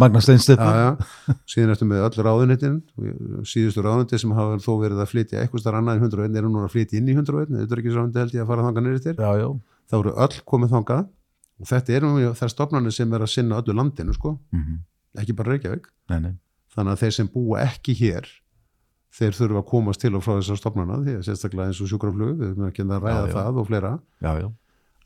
já, 0.60 0.74
já. 0.84 1.34
síðan 1.48 1.72
eftir 1.74 1.88
með 1.88 2.04
öll 2.08 2.24
ráðunitin 2.26 2.76
síðustu 3.48 3.84
ráðuniti 3.86 4.18
sem 4.20 4.34
hafa 4.36 4.58
þó 4.60 4.72
verið 4.82 5.00
að 5.04 5.10
flytja 5.14 5.40
eitthvað 5.40 5.64
starf 5.64 5.80
annað 5.80 5.96
en 5.96 6.04
101 6.10 6.36
eru 6.42 6.48
núna 6.52 6.68
að 6.68 6.74
flytja 6.76 6.98
inn 7.00 7.08
í 7.08 7.14
101 7.16 7.48
þetta 7.56 7.72
er 7.72 7.82
ekki 7.82 7.94
ráðundi 7.96 8.20
held 8.24 8.36
ég 8.36 8.44
að 8.44 8.50
fara 8.52 8.66
þangað 8.68 8.86
nýri 8.86 9.02
til 9.06 9.14
þá 9.90 9.96
eru 10.02 10.12
öll 10.26 10.36
komið 10.52 10.74
þangað. 10.76 11.08
Og 11.60 11.66
þetta 11.68 11.92
eru 11.96 12.08
nú 12.12 12.28
þær 12.36 12.52
stofnarnir 12.54 12.92
sem 12.96 13.12
er 13.12 13.20
að 13.24 13.32
sinna 13.34 13.58
öllu 13.60 13.74
landinu 13.76 14.14
sko, 14.16 14.38
mm 14.52 14.78
ekki 15.20 15.34
bara 15.34 15.50
Reykjavík. 15.56 15.88
Nei, 16.08 16.20
nei, 16.22 16.34
þannig 16.76 16.92
að 16.94 17.00
þeir 17.02 17.12
sem 17.16 17.28
búa 17.28 17.58
ekki 17.64 17.96
hér 17.98 18.28
þeir 19.10 19.32
þurfa 19.34 19.58
að 19.58 19.66
komast 19.66 20.00
til 20.00 20.14
og 20.14 20.22
frá 20.22 20.36
þessar 20.38 20.60
stofnarna 20.60 21.00
því 21.02 21.16
að 21.18 21.24
sérstaklega 21.26 21.66
eins 21.66 21.80
og 21.82 21.88
sjúkraflug 21.90 22.36
við 22.38 22.52
erum 22.52 22.68
ekki 22.68 22.84
að 22.86 23.02
ræða 23.02 23.10
Já, 23.10 23.26
já. 23.26 23.32
það 23.34 23.58
og 23.58 23.66
fleira. 23.66 23.90
Já, 24.22 24.30
já, 24.38 24.46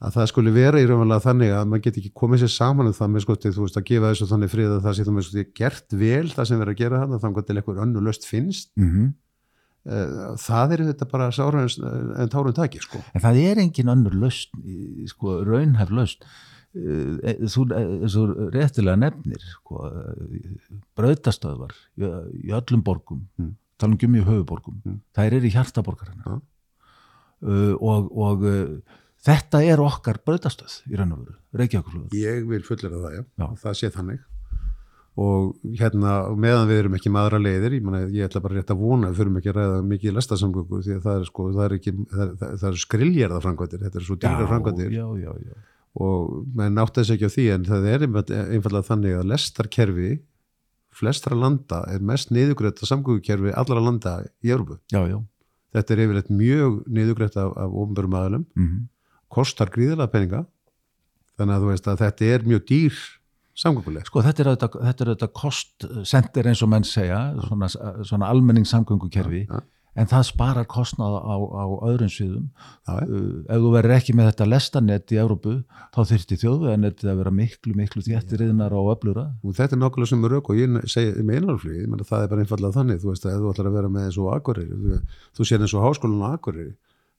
að 0.02 0.16
það 0.16 0.30
skulle 0.30 0.54
vera 0.54 0.80
í 0.80 0.86
raunverulega 0.88 1.24
þannig 1.24 1.52
að 1.54 1.66
maður 1.70 1.84
get 1.86 1.98
ekki 2.00 2.12
komið 2.20 2.44
sér 2.44 2.52
saman 2.54 2.90
um 2.90 2.96
það 2.96 3.12
með 3.12 3.24
sko, 3.24 3.36
þú 3.44 3.66
veist, 3.66 3.76
að 3.78 3.86
gefa 3.90 4.10
þessu 4.12 4.30
þannig 4.30 4.54
frið 4.54 4.72
að 4.72 4.86
það 4.86 4.96
sé 4.96 5.04
þú 5.04 5.14
með 5.14 5.26
sko, 5.28 5.44
gert 5.60 5.98
vel 6.00 6.24
það 6.32 6.48
sem 6.50 6.62
verður 6.62 6.74
að 6.74 6.80
gera 6.80 7.02
þarna 7.02 7.20
þannig 7.22 7.38
að 7.38 7.46
til 7.48 7.58
eitthvað 7.60 7.84
önnu 7.84 8.02
löst 8.04 8.26
finnst 8.28 8.72
mm 8.74 8.88
-hmm. 8.90 9.12
það 10.44 10.74
er 10.74 10.84
þetta 10.88 11.10
bara 11.12 11.30
sára 11.32 11.62
en, 11.62 12.32
tárun 12.32 12.56
taki 12.56 12.82
sko. 12.82 12.98
En 13.14 13.20
það 13.20 13.40
er 13.44 13.62
engin 13.62 13.92
önnur 13.94 14.18
löst 14.24 14.50
sko, 15.06 15.44
raunhæf 15.44 15.90
löst 15.90 16.26
þú, 16.74 17.66
þú 18.10 18.22
réttilega 18.50 18.96
nefnir 18.98 19.42
sko, 19.46 19.84
brautastöðvar 20.98 21.74
í, 21.94 22.08
í 22.48 22.50
öllum 22.50 22.82
borgum 22.82 23.22
mm. 23.38 23.52
tala 23.78 23.94
um 23.94 24.00
gummi 24.00 24.24
höfuborgum 24.26 24.80
mm. 24.82 24.98
það 25.14 25.38
er 25.38 25.46
í 25.46 25.52
hjartaborgarina 25.54 26.24
ja. 26.26 26.40
uh, 27.46 27.74
og, 27.78 28.10
og 28.10 28.44
Þetta 29.24 29.62
er 29.64 29.80
okkar 29.80 30.20
bröðastöð 30.20 30.82
í 30.90 30.98
raun 31.00 31.14
og 31.14 31.24
veru, 31.24 31.38
Reykjavík. 31.56 32.14
Ég 32.18 32.44
vil 32.48 32.64
fullera 32.66 33.00
það, 33.00 33.14
já. 33.16 33.22
já. 33.40 33.46
Það 33.62 33.76
sé 33.78 33.90
þannig. 33.94 34.24
Og 35.24 35.70
hérna, 35.78 36.14
meðan 36.42 36.66
við 36.68 36.80
erum 36.82 36.96
ekki 36.98 37.12
með 37.14 37.28
aðra 37.28 37.38
leiðir, 37.40 37.76
ég, 37.78 37.84
mena, 37.86 38.00
ég 38.10 38.26
ætla 38.26 38.42
bara 38.42 38.58
rétt 38.58 38.72
að 38.74 38.80
vona, 38.82 39.12
við 39.12 39.20
fyrirum 39.20 39.36
ekki 39.38 39.50
að 39.52 39.58
ræða 39.60 39.82
mikið 39.92 40.10
í 40.10 40.14
lestasamgöngu 40.16 40.80
því 40.82 40.96
að 40.96 41.04
það 41.04 41.18
er, 41.20 41.26
sko, 41.28 41.46
það 41.54 41.66
er, 41.66 41.74
ekki, 41.78 41.92
það 42.10 42.24
er, 42.24 42.32
það 42.42 42.66
er 42.68 42.80
skriljarða 42.82 43.42
framkvæmdir, 43.44 43.84
þetta 43.84 44.00
er 44.00 44.06
svo 44.08 44.16
dýra 44.18 44.48
já. 45.44 45.60
Og 45.94 46.32
maður 46.58 46.72
nátt 46.74 46.98
ekki 47.04 47.30
á 47.30 47.36
því, 47.36 47.44
en 47.54 47.68
það 47.68 47.86
er 47.92 48.06
einfallega 48.08 48.88
þannig 48.88 49.14
að 49.20 49.28
lestarkerfi, 49.30 50.10
flestra 50.94 51.38
landa, 51.38 51.84
er 51.94 52.02
mest 52.02 52.34
niðugrætt 52.34 52.82
að 52.82 52.90
samgöngukerfi 52.90 53.54
allara 53.54 53.84
landa 53.86 54.16
í 54.42 54.50
Európu. 54.50 54.80
Þetta 55.74 55.94
er 55.94 56.02
yfirleitt 56.04 56.34
mjög 56.34 56.82
niðugrætt 56.90 57.38
af, 57.38 57.54
af 57.54 57.78
ofnbörum 57.84 58.18
aðalum. 58.18 58.44
Mm 58.58 58.66
-hmm 58.66 58.82
kostar 59.34 59.72
gríðilega 59.74 60.12
peninga 60.12 60.44
þannig 61.38 61.56
að 61.56 61.66
þú 61.66 61.70
veist 61.72 61.90
að 61.90 62.02
þetta 62.04 62.32
er 62.32 62.48
mjög 62.48 62.66
dýr 62.70 63.04
samgönguleg. 63.58 64.08
Sko 64.08 64.24
þetta 64.24 64.42
er 64.42 64.50
auðvitað, 64.50 64.80
þetta 64.88 65.04
er 65.04 65.12
auðvitað 65.12 65.36
kostsendir 65.38 66.50
eins 66.50 66.64
og 66.64 66.72
menn 66.72 66.88
segja 66.88 67.20
svona, 67.46 67.70
svona 67.70 68.30
almenningssamgöngukerfi 68.34 69.44
ja, 69.44 69.60
ja. 69.60 69.62
en 70.02 70.10
það 70.10 70.24
sparar 70.30 70.66
kostnað 70.70 71.16
á, 71.22 71.36
á 71.38 71.64
öðrum 71.86 72.10
sviðum 72.10 72.48
ja, 72.50 72.96
uh, 72.98 73.28
ef 73.46 73.62
þú 73.62 73.72
verður 73.76 73.96
ekki 73.96 74.16
með 74.18 74.30
þetta 74.32 74.48
lestanett 74.50 75.14
í 75.14 75.20
Európu 75.22 75.56
þá 75.94 76.00
þurfti 76.10 76.40
þjóðveganettið 76.42 77.12
að 77.12 77.20
vera 77.22 77.34
miklu 77.42 77.76
miklu 77.78 78.02
þjættirriðnar 78.08 78.74
á 78.74 78.80
öflura. 78.94 79.26
Og 79.42 79.58
þetta 79.58 79.78
er 79.78 79.82
nákvæmlega 79.84 80.12
sem 80.12 80.26
er 80.26 80.34
rauk 80.34 80.50
og 80.50 80.62
ég 80.62 80.80
segi 80.90 81.22
með 81.22 81.42
einarflug 81.42 82.08
það 82.10 82.26
er 82.26 82.32
bara 82.34 82.46
einfallega 82.46 82.78
þannig, 82.80 83.02
þú 83.04 83.12
veist 83.12 83.28
að 83.28 83.36
ef 83.36 83.44
þú 83.44 83.54
ætlar 83.54 83.70
að 83.70 83.78
vera 83.78 83.94
með 83.94 84.08
eins 84.08 84.18
og 84.18 84.32
Akureyri, 84.34 84.80
þú, 84.82 85.20
þú 85.38 85.48
sér 85.50 85.62
eins 85.62 85.78
og 85.78 85.86
háskólan 85.86 86.26
Akureyri 86.32 86.74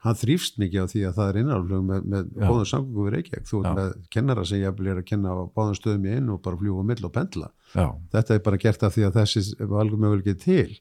hann 0.06 0.18
þrýfst 0.20 0.60
mikið 0.62 0.86
á 0.86 0.92
því 0.92 1.04
að 1.10 1.16
það 1.18 1.30
er 1.32 1.40
innanflug 1.42 1.86
með, 1.90 2.08
með 2.14 2.32
báðum 2.40 2.68
samgöngu 2.70 3.06
við 3.06 3.16
Reykjavík. 3.16 3.48
Þú 3.50 3.62
er 3.62 3.78
með 3.80 3.94
kennara 4.14 4.46
sem 4.46 4.62
ég 4.62 4.82
er 4.86 5.00
að 5.02 5.08
kenna 5.10 5.34
á 5.34 5.44
báðum 5.58 5.78
stöðum 5.80 6.06
í 6.06 6.16
einu 6.16 6.36
og 6.36 6.42
bara 6.46 6.60
fljúa 6.62 6.86
mill 6.86 7.08
og 7.08 7.14
pendla. 7.16 7.52
Já. 7.74 7.88
þetta 8.14 8.36
er 8.36 8.44
bara 8.46 8.62
gert 8.62 8.86
af 8.86 8.96
því 8.96 9.08
að 9.08 9.18
þessi 9.20 9.46
var 9.64 9.82
alveg 9.84 10.04
mögulegið 10.06 10.42
til. 10.46 10.78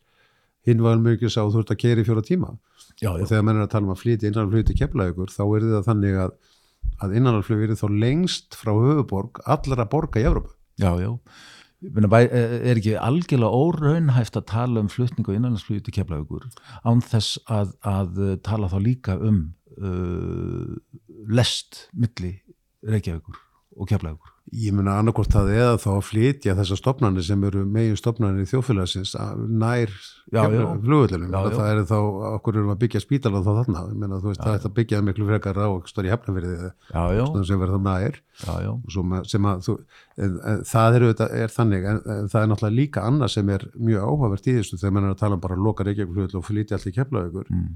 Hinn 0.64 0.84
var 0.84 1.00
mjög 1.00 1.26
sá 1.28 1.42
þú 1.42 1.60
ert 1.60 1.74
að 1.74 1.80
keri 1.82 2.04
fjóra 2.06 2.24
tíma. 2.24 2.54
Já, 3.00 3.10
já. 3.10 3.22
og 3.22 3.28
þegar 3.30 3.46
menn 3.48 3.58
er 3.58 3.66
að 3.66 3.72
tala 3.72 3.88
um 3.88 3.94
að 3.94 4.02
flýti 4.02 4.28
innanflug 4.30 4.68
til 4.68 4.76
kemlaðugur 4.78 5.32
þá 5.34 5.42
er 5.44 5.66
það 5.72 5.88
þannig 5.88 6.20
að, 6.24 6.36
að 7.02 7.16
innanflug 7.18 7.64
er 7.64 7.74
þá 7.80 7.88
lengst 8.04 8.58
frá 8.58 8.70
höfuborg 8.76 9.40
allar 9.50 9.82
að 9.82 9.90
borga 9.94 10.22
í 10.22 10.28
Európa 10.28 10.54
Já, 10.78 10.90
já 10.98 11.10
er 11.84 12.78
ekki 12.78 12.96
algjörlega 12.98 13.62
óraunhæft 13.64 14.38
að 14.40 14.48
tala 14.52 14.84
um 14.84 14.90
flutning 14.92 15.28
og 15.28 15.36
innanlandsflug 15.36 15.84
til 15.84 15.96
keflaugur 15.98 16.46
án 16.84 17.02
þess 17.04 17.38
að, 17.50 17.74
að 17.82 18.20
tala 18.46 18.70
þá 18.72 18.78
líka 18.82 19.18
um 19.18 19.40
uh, 19.78 20.76
lest 21.28 21.88
milli 21.92 22.36
Reykjavíkur 22.84 23.40
og 23.80 23.90
keflaugur 23.90 24.33
Ég 24.52 24.74
menna 24.76 24.98
annarkort 25.00 25.32
það 25.32 25.50
eða 25.54 25.76
þá 25.80 25.86
að 25.94 26.02
flytja 26.04 26.54
þessar 26.58 26.78
stopnarnir 26.78 27.24
sem 27.24 27.44
eru 27.48 27.62
megin 27.64 27.96
stopnarnir 27.96 28.44
í 28.44 28.50
þjófélagsins 28.50 29.14
nær 29.48 29.94
flugvöldunum. 30.28 31.32
Það 31.32 31.70
er 31.70 31.80
þá, 31.88 31.96
okkur 32.34 32.58
erum 32.60 32.74
að 32.74 32.82
byggja 32.82 33.00
spítala 33.00 33.40
þá 33.40 33.48
þarna. 33.62 33.86
Menna 33.96 34.18
veist 34.20 34.42
já, 34.42 34.44
það 34.44 34.58
er 34.58 34.68
að 34.68 34.74
byggja 34.76 35.00
miklu 35.08 35.30
frekar 35.30 35.62
á 35.64 35.68
stóri 35.88 36.12
hefnafyrði 36.12 36.70
sem 37.48 37.64
verður 37.64 37.80
þá 37.80 37.88
nær. 37.88 38.20
Já, 38.44 38.52
já. 38.66 38.70
Sem 39.32 39.48
að 39.48 39.64
þú, 39.64 39.78
en, 40.20 40.38
en, 40.52 40.62
það 40.74 41.00
er, 41.00 41.08
er 41.40 41.56
þannig, 41.56 41.88
en, 41.88 42.04
en 42.04 42.30
það 42.34 42.40
er 42.42 42.52
náttúrulega 42.52 42.78
líka 42.82 43.08
annað 43.08 43.34
sem 43.38 43.56
er 43.56 43.66
mjög 43.80 44.06
áhugavert 44.10 44.52
í 44.52 44.58
þessu 44.60 44.82
þegar 44.82 44.96
mann 44.98 45.08
er 45.08 45.16
að 45.16 45.20
tala 45.24 45.40
um 45.40 45.44
bara 45.48 45.56
að 45.56 45.66
loka 45.70 45.88
Reykjavík 45.88 46.36
og 46.36 46.46
flytja 46.50 46.76
allt 46.76 46.92
í 46.92 46.96
keflaugur. 47.00 47.48
Mm 47.48 47.74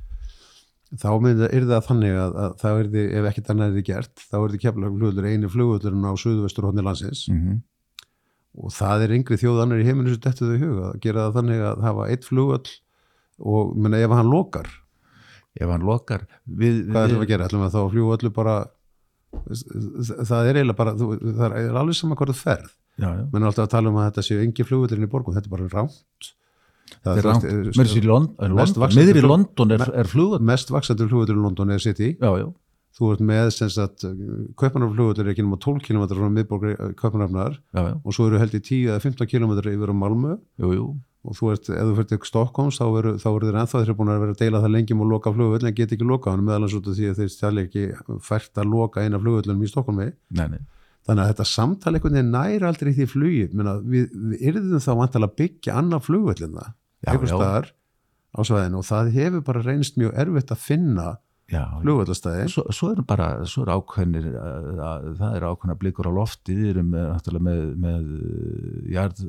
þá 0.97 1.09
er 1.53 1.67
það 1.69 1.83
þannig 1.85 2.15
að, 2.17 2.37
að 2.41 2.55
það 2.63 2.83
erði, 2.83 3.03
ef 3.19 3.29
ekkert 3.31 3.51
annað 3.53 3.69
er 3.69 3.77
þið 3.77 3.87
gert, 3.89 4.23
þá 4.25 4.37
er 4.39 4.53
þið 4.55 4.63
kemla 4.63 4.93
flugullur 4.95 5.29
eini 5.29 5.51
flugullurinn 5.53 6.09
á 6.09 6.13
söðvestur 6.23 6.69
hodni 6.69 6.85
landsins. 6.87 7.27
Mm 7.29 7.41
-hmm. 7.43 7.59
og 8.59 8.73
það 8.73 9.05
er 9.05 9.15
yngri 9.19 9.39
þjóð 9.39 9.63
annar 9.63 9.83
í 9.83 9.89
heiminu 9.89 10.15
sem 10.15 10.23
dettu 10.25 10.49
þau 10.49 10.57
í 10.57 10.63
huga 10.63 10.87
að 10.89 11.01
gera 11.05 11.27
það 11.27 11.37
þannig 11.39 11.65
að 11.69 11.85
hafa 11.85 12.09
eitt 12.09 12.25
flugull 12.25 12.73
og 13.39 13.77
menna 13.77 14.01
ef 14.01 14.17
hann 14.17 14.33
lokar. 14.33 14.73
Ef 15.59 15.69
hann 15.69 15.85
lokar 15.85 16.25
við, 16.47 16.89
hvað 16.89 17.05
ætlum 17.05 17.21
við 17.21 17.27
að 17.27 17.33
gera, 17.35 17.47
ætlum 17.47 17.63
við 17.63 17.69
að 17.69 17.77
þá 17.77 17.93
flugullu 17.93 18.33
bara 18.33 18.57
það 19.29 20.49
er 20.49 20.57
eiginlega 20.57 20.79
bara 20.79 20.97
það 20.97 21.57
er 21.61 21.77
alveg 21.77 21.97
saman 21.99 22.17
hvort 22.17 22.33
það 22.33 22.43
ferð. 22.43 22.75
Menn 22.99 23.43
er 23.43 23.51
alltaf 23.51 23.69
að 23.69 23.75
tala 23.77 23.91
um 23.93 23.99
að 24.01 24.09
þetta 24.09 24.27
séu 24.27 24.41
engi 24.43 24.65
flugullurinn 24.67 25.07
í 25.07 25.11
borgum, 25.11 25.35
þetta 25.37 25.51
er 25.51 25.53
bara 25.53 25.69
ránt 27.05 27.45
meður 27.45 29.21
í 29.21 29.25
London 29.27 29.75
er, 29.75 29.85
er 30.03 30.09
flugut 30.09 30.45
mest 30.45 30.73
vaksandur 30.73 31.11
flugutur 31.11 31.39
í 31.39 31.43
London 31.43 31.75
er 31.75 31.83
City. 31.83 32.15
Já, 32.21 32.31
já. 32.41 32.47
þú 32.99 33.11
ert 33.15 33.25
með 33.25 33.51
kaupanarflugutur 34.59 35.27
er 35.27 35.35
ekki 35.35 35.45
náma 35.47 35.59
12 35.63 35.85
km 35.87 36.07
frá 36.15 36.31
miðborgri 36.35 36.73
kaupanarfnar 36.99 37.61
og 37.77 38.15
svo 38.15 38.31
eru 38.31 38.41
held 38.41 38.57
í 38.57 38.63
10 38.63 38.89
eða 38.95 39.05
15 39.05 39.31
km 39.31 39.59
yfir 39.61 39.93
á 39.93 39.97
Malmö. 39.97 40.39
Jú, 40.63 40.73
jú. 40.75 40.89
og 41.29 41.37
þú 41.37 41.53
ert, 41.53 41.69
ef 41.75 41.85
þú 41.85 41.95
fyrir 41.99 42.11
til 42.13 42.21
Stokkons 42.31 42.79
þá 42.79 42.87
eru 42.89 43.15
þeir 43.19 43.61
ennþá 43.61 43.85
þeir 43.85 43.97
búin 43.99 44.15
að 44.15 44.23
vera 44.23 44.35
að 44.37 44.43
deila 44.43 44.63
það 44.65 44.75
lengjum 44.77 45.05
og 45.05 45.13
loka 45.13 45.35
flugutur 45.35 45.69
en 45.69 45.77
get 45.77 45.95
ekki 45.95 46.07
loka 46.09 46.33
hann 46.33 46.47
meðalans 46.47 46.77
út 46.79 46.89
af 46.89 46.97
því 46.97 47.11
að 47.11 47.23
þeir 47.23 47.33
stjálf 47.35 47.63
ekki 47.67 47.87
fært 48.25 48.63
að 48.63 48.71
loka 48.73 49.05
eina 49.05 49.21
fluguturinn 49.21 49.67
í 49.67 49.71
Stokkon 49.71 50.05
Þannig 51.09 51.25
að 51.25 51.31
þetta 51.33 51.49
samtali 51.49 51.99
einhvern 51.99 52.17
veginn 52.19 52.35
næri 52.35 52.67
aldrei 52.69 52.91
því 52.93 53.07
flugi, 53.09 53.45
við, 53.49 54.09
við 54.13 54.43
yrðum 54.51 54.83
þá 54.85 54.91
vantala 54.99 55.29
að 55.31 55.39
byggja 55.41 55.77
annað 55.81 56.05
flugvöldin 56.05 56.59
það 56.59 56.75
einhver 57.09 57.31
staðar 57.33 57.71
á 58.29 58.41
svæðinu 58.45 58.81
og 58.83 58.87
það 58.89 59.11
hefur 59.15 59.45
bara 59.47 59.65
reynst 59.65 59.97
mjög 59.97 60.19
erfitt 60.21 60.53
að 60.53 60.65
finna 60.67 61.07
flugvöldastæði 61.49 62.49
svo, 62.53 62.65
svo 62.77 62.91
er 62.93 62.99
bara, 63.09 63.29
svo 63.49 63.63
er 63.65 63.71
ákveðnir 63.73 64.27
það 65.17 65.37
er 65.39 65.47
ákveðna 65.49 65.77
blikur 65.81 66.09
á 66.11 66.13
lofti 66.13 66.57
við 66.59 66.73
erum 66.75 66.91
með, 66.93 67.31
með, 67.47 67.63
með 67.85 68.11
jörð, 68.93 69.23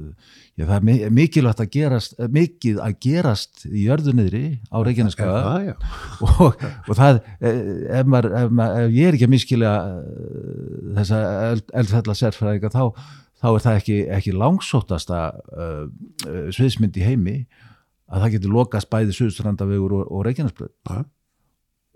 já, 0.59 0.65
það 0.65 0.89
er 0.95 1.13
mikilvægt 1.15 1.63
að 1.63 1.71
gerast, 1.77 2.17
mikið 2.35 2.81
að 2.83 2.97
gerast 3.05 3.63
í 3.69 3.85
jörðunniðri 3.85 4.43
á 4.67 4.77
Reykjaneskaða 4.83 5.77
og, 6.27 6.59
og 6.59 6.91
það 6.99 7.21
ef, 7.39 8.03
maður, 8.03 8.29
ef, 8.41 8.51
maður, 8.51 8.83
ef 8.83 8.97
ég 8.97 9.07
er 9.07 9.17
ekki 9.17 9.29
að 9.29 9.33
miskilja 9.37 9.73
þessa 10.99 11.23
eldfella 11.79 12.17
sérfræðinga 12.19 12.73
þá 12.75 12.83
þá 13.39 13.47
er 13.53 13.63
það 13.63 13.79
ekki, 13.79 13.97
ekki 14.17 14.35
langsóttasta 14.35 15.21
uh, 15.55 15.85
sviðsmynd 16.51 16.99
í 16.99 17.05
heimi 17.05 17.37
að 18.09 18.25
það 18.25 18.35
getur 18.35 18.53
lokast 18.57 18.89
bæði 18.91 19.15
Suðustrandavegur 19.15 19.95
og, 20.01 20.11
og 20.11 20.27
Reykjanesbröð 20.27 20.73
ja. 20.89 21.05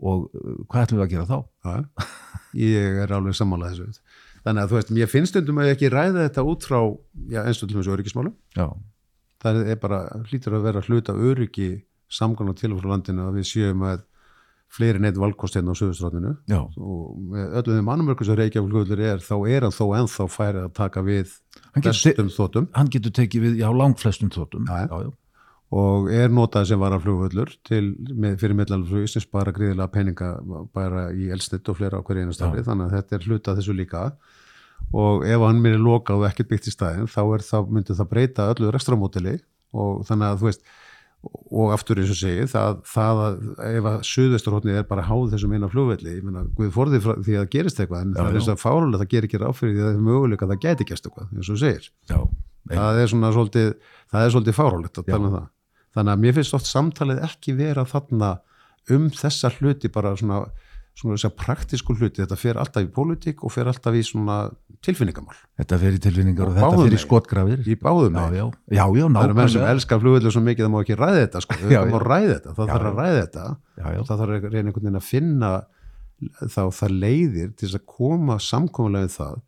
Og 0.01 0.29
uh, 0.29 0.55
hvað 0.69 0.87
ætlum 0.87 1.01
við 1.01 1.05
að 1.05 1.13
gera 1.13 1.27
þá? 1.29 1.37
Ja. 1.67 2.07
Ég 2.53 3.03
er 3.03 3.13
alveg 3.15 3.33
sammálað 3.37 3.73
þessu. 3.73 4.07
Þannig 4.43 4.63
að 4.63 4.71
þú 4.71 4.77
veist, 4.77 4.89
ég 4.99 5.09
finnst 5.09 5.37
undum 5.39 5.61
að 5.61 5.69
ég 5.69 5.77
ekki 5.77 5.89
ræða 5.93 6.25
þetta 6.27 6.43
út 6.51 6.65
frá, 6.67 6.79
já, 7.31 7.39
eins 7.43 7.61
og 7.63 7.69
til 7.69 7.77
og 7.77 7.79
með 7.79 7.87
svo 7.87 7.95
öryggismálu 7.95 8.33
það 9.43 9.61
er 9.73 9.79
bara 9.81 9.99
hlýtur 10.29 10.57
að 10.57 10.65
vera 10.69 10.83
hluta 10.87 11.15
öryggi 11.15 11.69
samgóðan 12.13 12.57
til 12.59 12.73
og 12.73 12.81
frá 12.81 12.91
landinu 12.93 13.27
að 13.27 13.39
við 13.39 13.49
sjöum 13.49 13.85
að 13.89 14.03
fleiri 14.73 15.01
neitt 15.01 15.19
valkost 15.21 15.57
hérna 15.57 15.75
á 15.75 15.77
söðustráttinu 15.77 16.31
og 16.81 17.17
með 17.29 17.57
öllum 17.59 17.79
þeim 17.79 17.91
annumörkur 17.93 18.29
sem 18.29 18.37
Reykjavík 18.39 18.93
er 18.97 19.21
þá 19.21 19.35
er 19.51 19.67
hann 19.67 19.75
þó 19.75 19.83
ennþá 19.99 20.27
færið 20.33 20.61
að 20.63 20.71
taka 20.79 21.03
við 21.05 21.35
flestum 21.77 22.31
þóttum 22.33 22.69
hann 22.73 22.89
getur 22.93 23.13
tekið 23.19 23.45
við, 23.45 23.59
já, 23.61 23.67
langt 23.69 24.01
flestum 24.01 24.31
þóttum 24.33 24.65
já, 24.69 24.87
já. 24.89 25.11
Og 25.74 26.09
er 26.13 26.30
notað 26.30 26.67
sem 26.69 26.82
var 26.82 26.93
að 26.93 27.07
flugvöldur 27.07 27.51
fyrir 27.65 28.55
meðlalflug 28.59 29.09
sem 29.09 29.24
spara 29.24 29.53
gríðilega 29.55 29.89
peninga 29.93 30.30
bara 30.76 31.07
í 31.15 31.32
elsnitt 31.34 31.69
og 31.71 31.80
flera 31.80 31.97
á 31.97 32.05
hverju 32.05 32.28
einastafri 32.28 32.65
þannig 32.67 32.91
að 32.91 32.97
þetta 32.99 33.17
er 33.17 33.28
hluta 33.30 33.55
þessu 33.57 33.76
líka. 33.78 34.05
Og 34.93 35.24
ef 35.26 35.41
hann 35.41 35.61
mér 35.63 35.78
er 35.80 35.82
lokað 35.82 36.21
og 36.21 36.28
ekkert 36.28 36.51
byggt 36.51 36.69
í 36.69 36.74
stæðin 36.76 37.09
þá 37.09 37.21
það, 37.47 37.69
myndir 37.74 37.97
það 37.97 38.09
breyta 38.11 38.49
öllu 38.53 38.74
rekstramótili 38.74 39.38
og 39.74 40.03
þannig 40.05 40.28
að 40.30 40.41
þú 40.41 40.49
veist 40.51 40.65
og 41.24 41.71
aftur 41.71 42.01
eins 42.01 42.11
og 42.11 42.19
segi 42.19 42.45
það, 42.51 42.80
það 42.89 43.21
að 43.24 43.38
ef 43.69 43.86
að 43.88 44.01
suðvesturhóttni 44.09 44.74
er 44.76 44.88
bara 44.89 45.05
háð 45.07 45.32
þessum 45.34 45.53
eina 45.55 45.69
flugvelli, 45.71 46.17
ég 46.17 46.26
menna 46.28 46.43
við 46.57 46.74
forðið 46.76 47.07
því 47.24 47.38
að 47.39 47.49
gerist 47.53 47.80
eitthvað 47.80 48.03
en 48.03 48.11
já, 48.11 48.17
það 48.17 48.28
er 48.28 48.39
eins 48.39 48.49
og 48.51 48.59
fálulega 48.59 49.01
það 49.01 49.11
ger 49.13 49.28
ekki 49.30 49.41
ráfyrir 49.41 49.74
því 49.74 49.80
að 49.80 49.88
það 49.88 49.93
er 49.93 50.05
möguleika 50.09 50.45
að 50.45 50.53
það 50.53 50.63
geti 50.65 50.89
gæst 50.89 51.07
eitthvað 51.07 51.38
eins 51.38 51.51
og 51.53 51.61
segir. 51.63 51.88
Já, 52.11 52.19
það 52.74 52.99
er 52.99 53.13
svona 53.13 53.32
svolítið 53.38 53.69
það 54.11 54.26
er 54.26 54.36
svolítið 54.36 54.59
fárálegt 54.59 54.99
að 54.99 55.11
tala 55.13 55.30
um 55.30 55.38
það 55.38 55.47
þannig 55.93 56.15
að 56.15 56.23
mér 56.25 56.37
finnst 56.39 56.57
oft 56.57 56.69
samtalið 56.69 57.23
ekki 57.27 57.55
vera 57.57 57.85
þarna 57.89 58.35
um 58.93 59.09
þessa 59.13 59.51
hluti 59.57 59.91
bara 59.93 60.15
svona 60.19 60.43
svona 60.93 61.17
þess 61.17 61.27
að 61.29 61.37
praktísku 61.41 61.95
hluti, 61.97 62.21
þetta 62.21 62.37
fer 62.37 62.59
alltaf 62.61 62.85
í 62.85 62.89
pólitík 62.93 63.43
og 63.45 63.53
fer 63.53 63.69
alltaf 63.69 63.95
í 63.97 64.03
svona 64.05 64.37
tilfinningamál. 64.83 65.35
Þetta 65.57 65.79
fer 65.81 65.95
í 65.97 66.01
tilfinningar 66.03 66.49
og, 66.49 66.53
Og 66.53 66.59
þetta 66.59 66.81
fer 66.83 66.95
í 66.95 66.99
skotgrafir. 67.01 67.63
í 67.65 67.77
báðum 67.81 68.19
Já, 68.19 68.25
já, 68.37 68.43
já, 68.67 68.83
já, 68.83 69.05
það 69.07 69.23
eru 69.23 69.37
menn 69.39 69.53
sem 69.53 69.65
elskar 69.71 70.01
flugveldur 70.03 70.35
svo 70.35 70.43
mikið 70.45 70.67
það 70.67 70.73
má 70.73 70.79
ekki 70.83 70.97
ræða 70.99 71.21
þetta 71.23 71.43
sko, 71.45 71.57
Já, 71.73 71.79
það 71.79 71.93
má 71.93 72.03
ræða 72.03 72.33
þetta, 72.33 72.53
það 72.57 72.73
þarf 72.73 72.89
að 72.89 72.99
ræða 72.99 73.21
þetta. 73.21 73.45
Og 73.93 74.09
það 74.09 74.21
þarf 74.23 74.35
að 74.35 74.45
reyna 74.53 74.69
einhvern 74.69 74.83
veginn 74.83 74.99
að 75.01 75.07
finna 75.07 75.51
þá 76.53 76.61
það 76.77 76.97
leiðir 77.03 77.49
til 77.57 77.67
þess 77.67 77.79
að 77.79 77.87
koma 77.97 78.37
samkomulega 78.43 79.07
við 79.07 79.17
það. 79.17 79.41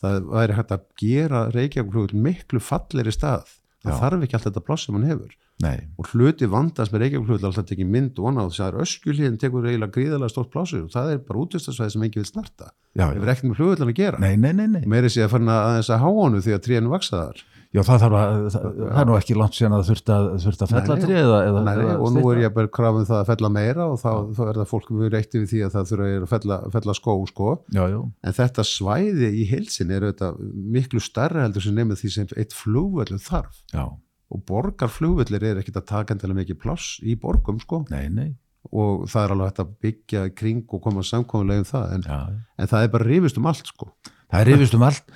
Það 0.00 0.18
væri 0.34 0.56
hægt 0.58 0.74
að 0.76 0.84
gera 1.00 1.40
Reykjavík 1.54 2.14
miklu 2.28 2.60
falleri 2.60 3.14
stað. 3.14 3.56
Það 3.80 4.02
þarf 4.04 4.26
ekki 4.26 4.36
alltaf 4.36 4.52
þetta 4.52 4.66
pláss 4.68 4.84
sem 4.86 4.96
hann 4.96 5.08
hefur 5.08 5.32
Nei, 5.60 5.76
og 6.00 6.10
hluti 6.14 6.48
vandast 6.48 6.92
með 6.94 7.04
Reykjavík 7.04 7.26
flugvöld 7.28 7.48
alltaf 7.50 7.68
tekið 7.68 7.90
mynd 7.92 8.20
og 8.20 8.30
annað. 8.30 8.50
Og 8.50 8.56
það 8.56 8.68
er 8.70 8.84
öskjulíðin 8.86 9.40
tekur 9.40 9.68
eiginlega 9.68 9.96
gríðalega 9.96 10.32
stórt 10.32 10.52
plássu 10.54 10.84
og 10.86 10.92
það 10.94 11.14
er 11.14 11.24
bara 11.26 11.42
útvistarsvæði 11.44 11.94
sem 11.96 12.06
ekki 12.08 12.22
vil 12.22 12.30
snarta 12.30 12.70
það 12.98 13.14
hefur 13.14 13.32
ekkert 13.34 13.48
með 13.50 13.60
flugvöldan 13.60 13.92
að 13.92 14.00
gera. 14.00 14.20
Nei, 14.22 14.34
nei, 14.40 14.52
nei, 14.56 14.66
nei. 14.72 14.82
meiri 14.90 15.10
sé 15.12 15.24
að 15.24 15.36
fann 15.36 15.50
aðeins 15.52 15.90
að 15.92 16.02
há 16.02 16.08
honu 16.10 16.42
því 16.42 16.56
að 16.56 16.62
trénu 16.66 16.92
vaksa 16.92 17.20
þar. 17.20 17.42
Já, 17.70 17.84
það 17.86 18.00
þarf 18.02 18.16
að, 18.18 18.32
það, 18.50 18.64
það 18.80 18.96
er 19.00 19.06
nú 19.06 19.14
ekki 19.14 19.34
langt 19.38 19.54
síðan 19.54 19.74
að 19.76 19.82
þurft 19.86 20.08
að, 20.10 20.24
þurft 20.42 20.62
að 20.64 20.72
fella 20.72 20.94
tré 20.98 21.18
eða, 21.20 21.36
eða, 21.46 21.60
Nei, 21.68 21.90
og 21.92 22.08
nú 22.16 22.22
er 22.32 22.40
ég 22.42 22.54
bara 22.56 22.70
krafum 22.74 23.04
það 23.06 23.20
að 23.20 23.28
fella 23.28 23.50
meira 23.54 23.86
og 23.86 24.00
þá, 24.00 24.08
þá 24.34 24.40
er 24.48 24.58
það 24.58 24.70
fólk 24.72 24.88
við 24.90 25.12
reytti 25.14 25.42
við 25.44 25.52
því 25.52 25.60
að 25.62 25.76
það 25.76 25.92
þurfa 25.92 26.08
að 26.10 26.26
fella, 26.32 26.58
fella 26.74 26.96
skó 26.98 27.14
sko. 27.30 27.52
Já, 27.70 27.82
já, 27.92 28.00
en 28.26 28.36
þetta 28.40 28.66
svæði 28.66 29.30
í 29.30 29.46
heilsin 29.52 29.94
er 29.94 30.08
þetta 30.08 30.32
miklu 30.74 31.04
starra 31.04 31.46
heldur 31.46 31.62
sem 31.68 31.78
nefnir 31.78 32.02
því 32.02 32.10
sem 32.16 32.34
eitt 32.34 32.58
flugvöllur 32.58 33.22
þarf. 33.22 33.62
Já, 33.70 33.86
og 34.30 34.44
borgarflugvöllir 34.46 35.42
er 35.48 35.58
ekkit 35.60 35.80
að 35.80 35.88
taka 35.90 36.14
endilega 36.14 36.44
mikið 36.44 36.60
pláss 36.62 37.00
í 37.02 37.16
borgum 37.18 37.58
sko. 37.62 37.82
Nei, 37.90 38.06
nei, 38.12 38.30
og 38.70 39.06
það 39.10 39.24
er 39.24 39.34
alveg 39.34 39.50
hægt 39.50 39.62
að 39.64 39.74
byggja 39.86 40.24
kring 40.38 40.64
og 40.68 40.82
koma 40.84 41.04
samkomulega 41.06 41.64
um 41.64 41.68
það 41.68 41.94
en, 41.96 42.06
já. 42.06 42.18
en 42.60 42.70
það 42.70 42.86
er 42.86 42.94
bara 42.94 43.08
rifist 43.08 43.40
um 43.40 43.48
allt 43.50 43.70
sko. 43.70 43.90
Það 44.30 44.42
er 44.42 44.52
rifist 44.52 44.76
um 44.78 44.86
allt. 44.86 45.14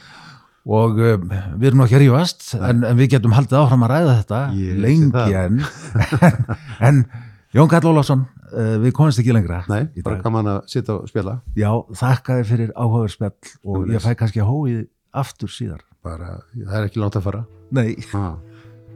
Og 0.64 0.96
um, 0.96 1.26
við 1.60 1.66
erum 1.68 1.82
nú 1.82 1.84
ekki 1.84 1.98
að 1.98 2.02
rífast 2.06 2.46
en, 2.56 2.86
en 2.88 2.96
við 2.96 3.10
getum 3.12 3.34
haldið 3.36 3.58
áfram 3.58 3.82
að 3.84 3.90
ræða 3.92 4.14
þetta 4.22 4.38
Ég 4.56 4.78
lengi 4.80 5.24
en, 5.42 5.58
en 6.88 7.02
Jón 7.52 7.68
Karl 7.68 7.90
Ólafsson, 7.90 8.22
uh, 8.48 8.78
við 8.80 8.94
komumst 8.96 9.20
ekki 9.20 9.36
lengra 9.36 9.60
Nei, 9.68 9.90
bara 10.00 10.22
gaman 10.24 10.48
að 10.54 10.62
sitja 10.72 10.96
og 10.96 11.10
spila 11.12 11.36
Já, 11.52 11.68
þakka 12.00 12.38
þér 12.38 12.48
fyrir 12.48 12.72
áhugaður 12.72 13.12
spjall 13.12 13.34
og 13.36 13.52
Sömuleiðis. 13.60 13.92
ég 13.92 14.06
fæ 14.06 14.16
kannski 14.22 14.48
hóið 14.48 14.80
aftur 15.14 15.52
síðar. 15.52 15.84
bara, 16.04 16.38
það 16.56 16.80
er 16.80 16.88
ekki 16.88 17.00
langt 17.00 17.20
að 17.20 17.28
fara. 17.28 17.44
Nei, 17.74 17.94
ah. 18.16 18.34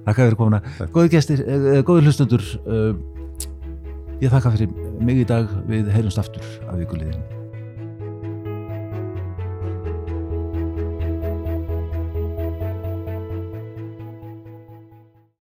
Þakka 0.09 0.29
þér 0.29 0.39
komuna. 0.43 0.63
Takk. 0.81 0.93
Góði 0.97 1.15
gestir, 1.17 1.47
uh, 1.47 1.81
góði 1.87 2.09
hlustundur, 2.09 2.45
uh, 2.67 2.93
ég 4.23 4.33
þakka 4.35 4.55
fyrir 4.57 4.95
mig 5.01 5.25
í 5.25 5.27
dag 5.29 5.51
við 5.71 5.93
heyrumst 5.95 6.25
aftur 6.25 6.47
að 6.69 6.85
vikuliðinu. 6.85 7.38